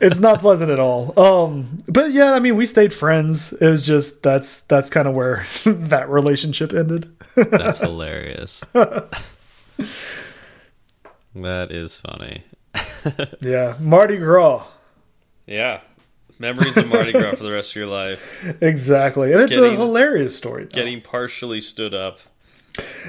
it's 0.01 0.17
not 0.17 0.39
pleasant 0.39 0.71
at 0.71 0.79
all. 0.79 1.17
Um, 1.19 1.83
but 1.87 2.11
yeah, 2.11 2.33
I 2.33 2.39
mean, 2.39 2.55
we 2.55 2.65
stayed 2.65 2.91
friends. 2.91 3.53
It 3.53 3.67
was 3.67 3.83
just 3.83 4.23
that's 4.23 4.61
that's 4.61 4.89
kind 4.89 5.07
of 5.07 5.13
where 5.13 5.45
that 5.65 6.09
relationship 6.09 6.73
ended. 6.73 7.11
that's 7.35 7.77
hilarious. 7.77 8.61
That 11.36 11.71
is 11.71 11.95
funny. 11.95 12.43
yeah, 13.41 13.76
Mardi 13.80 14.17
Gras. 14.17 14.67
Yeah, 15.45 15.82
memories 16.39 16.78
of 16.78 16.88
Mardi 16.88 17.11
Gras 17.11 17.36
for 17.36 17.43
the 17.43 17.51
rest 17.51 17.71
of 17.71 17.76
your 17.76 17.88
life. 17.88 18.55
Exactly, 18.61 19.34
and 19.34 19.41
it's 19.41 19.55
getting, 19.55 19.74
a 19.74 19.78
hilarious 19.78 20.38
story. 20.38 20.63
Now. 20.63 20.69
Getting 20.69 21.01
partially 21.01 21.61
stood 21.61 21.93
up 21.93 22.19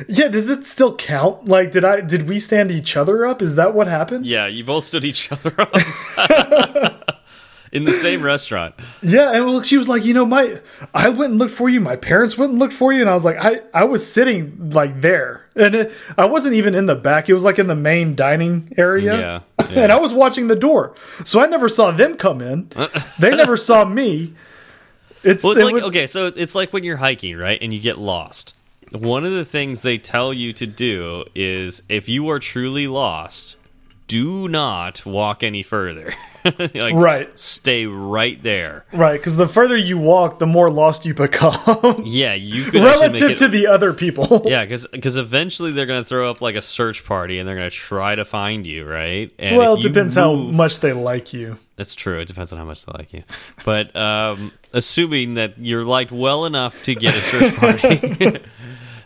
yeah, 0.08 0.28
does 0.28 0.48
it 0.48 0.66
still 0.66 0.94
count? 0.94 1.46
Like, 1.46 1.72
did 1.72 1.84
I 1.84 2.00
did 2.02 2.28
we 2.28 2.38
stand 2.38 2.70
each 2.70 2.96
other 2.96 3.24
up? 3.24 3.40
Is 3.40 3.54
that 3.54 3.74
what 3.74 3.86
happened? 3.86 4.26
Yeah, 4.26 4.46
you 4.46 4.64
both 4.64 4.84
stood 4.84 5.04
each 5.04 5.32
other 5.32 5.54
up 5.58 5.72
in 7.74 7.84
the 7.84 7.92
same 7.92 8.22
restaurant. 8.22 8.74
Yeah, 9.02 9.32
and 9.32 9.44
well, 9.44 9.60
she 9.62 9.76
was 9.76 9.88
like, 9.88 10.04
you 10.04 10.14
know, 10.14 10.24
my 10.24 10.60
I 10.94 11.10
went 11.10 11.32
and 11.32 11.38
looked 11.38 11.52
for 11.52 11.68
you. 11.68 11.80
My 11.80 11.96
parents 11.96 12.38
went 12.38 12.52
and 12.52 12.58
looked 12.58 12.72
for 12.72 12.92
you, 12.92 13.00
and 13.00 13.10
I 13.10 13.14
was 13.14 13.24
like, 13.24 13.36
I 13.38 13.60
I 13.74 13.84
was 13.84 14.10
sitting 14.10 14.70
like 14.70 15.00
there, 15.00 15.44
and 15.56 15.74
it, 15.74 15.92
I 16.16 16.24
wasn't 16.24 16.54
even 16.54 16.74
in 16.74 16.86
the 16.86 16.94
back. 16.94 17.28
It 17.28 17.34
was 17.34 17.44
like 17.44 17.58
in 17.58 17.66
the 17.66 17.76
main 17.76 18.14
dining 18.14 18.72
area. 18.78 19.18
Yeah, 19.18 19.40
yeah. 19.70 19.82
and 19.82 19.92
I 19.92 19.98
was 19.98 20.12
watching 20.14 20.46
the 20.46 20.56
door, 20.56 20.94
so 21.24 21.42
I 21.42 21.46
never 21.46 21.68
saw 21.68 21.90
them 21.90 22.14
come 22.14 22.40
in. 22.40 22.70
they 23.18 23.34
never 23.34 23.56
saw 23.56 23.84
me. 23.84 24.34
It's, 25.22 25.42
well, 25.42 25.52
it's 25.52 25.62
it 25.62 25.64
like 25.64 25.74
would, 25.74 25.84
okay, 25.84 26.06
so 26.06 26.26
it's 26.26 26.54
like 26.54 26.72
when 26.72 26.84
you're 26.84 26.98
hiking, 26.98 27.36
right, 27.36 27.58
and 27.60 27.72
you 27.72 27.80
get 27.80 27.98
lost 27.98 28.54
one 28.92 29.24
of 29.24 29.32
the 29.32 29.44
things 29.44 29.82
they 29.82 29.98
tell 29.98 30.32
you 30.32 30.52
to 30.52 30.66
do 30.66 31.24
is 31.34 31.82
if 31.88 32.08
you 32.08 32.28
are 32.28 32.38
truly 32.38 32.86
lost, 32.86 33.56
do 34.06 34.46
not 34.48 35.04
walk 35.04 35.42
any 35.42 35.62
further. 35.62 36.14
like, 36.74 36.94
right. 36.94 37.38
Stay 37.38 37.86
right 37.86 38.42
there. 38.42 38.84
Right, 38.92 39.18
because 39.18 39.36
the 39.36 39.48
further 39.48 39.76
you 39.76 39.96
walk, 39.96 40.38
the 40.38 40.46
more 40.46 40.70
lost 40.70 41.06
you 41.06 41.14
become. 41.14 41.56
yeah, 42.04 42.34
you 42.34 42.70
relative 42.70 43.30
it, 43.30 43.36
to 43.38 43.48
the 43.48 43.66
other 43.66 43.94
people. 43.94 44.42
yeah, 44.44 44.64
because 44.64 44.86
because 44.88 45.16
eventually 45.16 45.72
they're 45.72 45.86
going 45.86 46.02
to 46.02 46.08
throw 46.08 46.30
up 46.30 46.40
like 46.40 46.54
a 46.54 46.62
search 46.62 47.04
party 47.04 47.38
and 47.38 47.48
they're 47.48 47.56
going 47.56 47.70
to 47.70 47.74
try 47.74 48.14
to 48.14 48.24
find 48.24 48.66
you, 48.66 48.86
right? 48.86 49.32
And 49.38 49.56
well, 49.56 49.74
it 49.74 49.82
depends 49.82 50.16
move, 50.16 50.24
how 50.24 50.34
much 50.34 50.80
they 50.80 50.92
like 50.92 51.32
you. 51.32 51.58
That's 51.76 51.94
true. 51.94 52.20
It 52.20 52.28
depends 52.28 52.52
on 52.52 52.58
how 52.58 52.64
much 52.64 52.84
they 52.84 52.92
like 52.92 53.12
you. 53.12 53.22
But 53.64 53.94
um, 53.96 54.52
assuming 54.72 55.34
that 55.34 55.58
you're 55.58 55.84
liked 55.84 56.12
well 56.12 56.44
enough 56.44 56.82
to 56.84 56.94
get 56.94 57.14
a 57.14 57.20
search 57.20 57.56
party. 57.56 58.40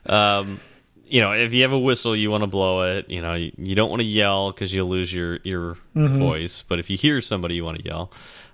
Um, 0.09 0.61
you 1.09 1.21
know, 1.21 1.33
if 1.33 1.53
you 1.53 1.63
have 1.63 1.73
a 1.73 1.79
whistle, 1.79 2.15
you 2.15 2.31
want 2.31 2.43
to 2.43 2.47
blow 2.47 2.83
it. 2.83 3.09
You 3.09 3.23
know, 3.23 3.35
you, 3.35 3.53
you 3.57 3.75
don't 3.75 3.91
want 3.91 4.01
to 4.01 4.07
yell 4.07 4.53
because 4.53 4.73
you'll 4.73 4.89
lose 4.89 5.13
your 5.13 5.39
your 5.45 5.77
mm 5.95 6.09
-hmm. 6.09 6.19
voice. 6.19 6.65
But 6.69 6.79
if 6.79 6.91
you 6.91 6.99
hear 6.99 7.21
somebody, 7.21 7.55
you 7.55 7.65
want 7.65 7.83
to 7.83 7.85
yell. 7.85 8.11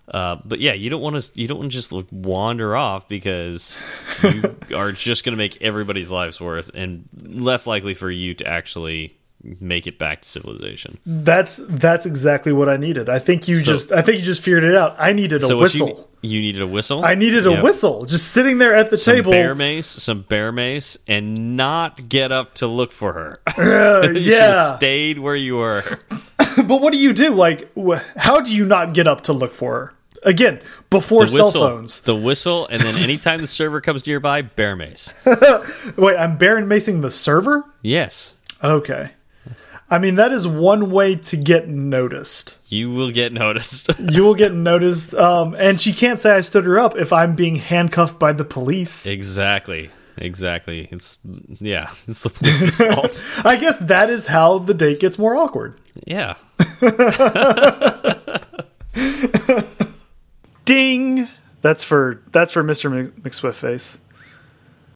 Uh, 0.08 0.36
but 0.44 0.60
yeah, 0.60 0.74
you 0.74 0.90
don't 0.90 1.00
want 1.00 1.22
to 1.22 1.40
you 1.40 1.48
don't 1.48 1.58
want 1.58 1.72
to 1.72 1.76
just 1.76 1.92
like, 1.92 2.08
wander 2.10 2.76
off 2.76 3.08
because 3.08 3.82
you 4.22 4.56
are 4.76 4.92
just 4.92 5.24
going 5.24 5.32
to 5.32 5.42
make 5.42 5.56
everybody's 5.62 6.10
lives 6.10 6.40
worse 6.40 6.68
and 6.74 7.08
less 7.22 7.66
likely 7.66 7.94
for 7.94 8.10
you 8.10 8.34
to 8.34 8.46
actually 8.46 9.16
make 9.60 9.86
it 9.86 9.98
back 9.98 10.22
to 10.22 10.28
civilization. 10.28 10.98
That's 11.04 11.60
that's 11.68 12.06
exactly 12.06 12.52
what 12.52 12.68
I 12.68 12.76
needed. 12.76 13.08
I 13.08 13.18
think 13.18 13.48
you 13.48 13.56
so, 13.56 13.72
just 13.72 13.92
I 13.92 14.02
think 14.02 14.18
you 14.18 14.24
just 14.24 14.42
figured 14.42 14.64
it 14.64 14.74
out. 14.74 14.96
I 14.98 15.12
needed 15.12 15.42
a 15.42 15.46
so 15.46 15.58
whistle. 15.58 16.10
You, 16.22 16.30
you, 16.30 16.40
needed 16.40 16.62
a 16.62 16.66
whistle. 16.66 17.04
I 17.04 17.14
needed 17.14 17.46
a 17.46 17.62
whistle, 17.62 18.06
just 18.06 18.32
sitting 18.32 18.58
there 18.58 18.74
at 18.74 18.90
the 18.90 18.96
some 18.96 19.14
table. 19.14 19.32
Bear 19.32 19.54
mace, 19.54 19.86
some 19.86 20.22
bear 20.22 20.52
mace, 20.52 20.96
and 21.06 21.56
not 21.56 22.08
get 22.08 22.32
up 22.32 22.54
to 22.54 22.66
look 22.66 22.92
for 22.92 23.12
her. 23.12 23.40
Uh, 23.56 24.10
yeah, 24.14 24.76
stayed 24.76 25.18
where 25.18 25.36
you 25.36 25.56
were. 25.56 25.82
but 26.38 26.80
what 26.80 26.92
do 26.92 26.98
you 26.98 27.12
do? 27.12 27.30
Like, 27.30 27.70
how 28.16 28.40
do 28.40 28.54
you 28.54 28.64
not 28.64 28.92
get 28.92 29.06
up 29.06 29.22
to 29.22 29.32
look 29.32 29.54
for 29.54 29.74
her? 29.74 29.94
Again, 30.24 30.60
before 30.90 31.20
whistle, 31.22 31.50
cell 31.50 31.68
phones. 31.68 32.00
The 32.00 32.16
whistle, 32.16 32.66
and 32.66 32.82
then 32.82 32.94
anytime 33.02 33.40
the 33.40 33.46
server 33.46 33.80
comes 33.80 34.06
nearby, 34.06 34.42
bear 34.42 34.74
mace. 34.74 35.12
Wait, 35.24 36.16
I'm 36.16 36.36
bear 36.36 36.60
macing 36.62 37.02
the 37.02 37.10
server? 37.10 37.64
Yes. 37.82 38.34
Okay. 38.62 39.12
I 39.90 39.98
mean, 39.98 40.14
that 40.14 40.32
is 40.32 40.48
one 40.48 40.90
way 40.90 41.14
to 41.16 41.36
get 41.36 41.68
noticed. 41.68 42.56
You 42.68 42.90
will 42.90 43.10
get 43.10 43.32
noticed. 43.32 43.90
you 44.10 44.24
will 44.24 44.34
get 44.34 44.52
noticed. 44.52 45.14
Um, 45.14 45.54
and 45.58 45.80
she 45.80 45.92
can't 45.92 46.18
say 46.18 46.32
I 46.32 46.40
stood 46.40 46.64
her 46.64 46.78
up 46.78 46.96
if 46.96 47.12
I'm 47.12 47.34
being 47.34 47.56
handcuffed 47.56 48.18
by 48.18 48.32
the 48.32 48.44
police. 48.44 49.06
Exactly. 49.06 49.90
Exactly. 50.16 50.88
It's 50.90 51.18
yeah, 51.60 51.90
it's 52.08 52.20
the 52.20 52.30
police's 52.30 52.76
fault. 52.76 53.24
I 53.44 53.56
guess 53.56 53.78
that 53.78 54.10
is 54.10 54.26
how 54.26 54.58
the 54.58 54.74
date 54.74 55.00
gets 55.00 55.18
more 55.18 55.36
awkward. 55.36 55.78
Yeah. 56.06 56.36
Ding. 60.64 61.28
That's 61.62 61.82
for 61.82 62.22
that's 62.30 62.52
for 62.52 62.62
Mr. 62.62 63.10
McSwiftface. 63.20 63.98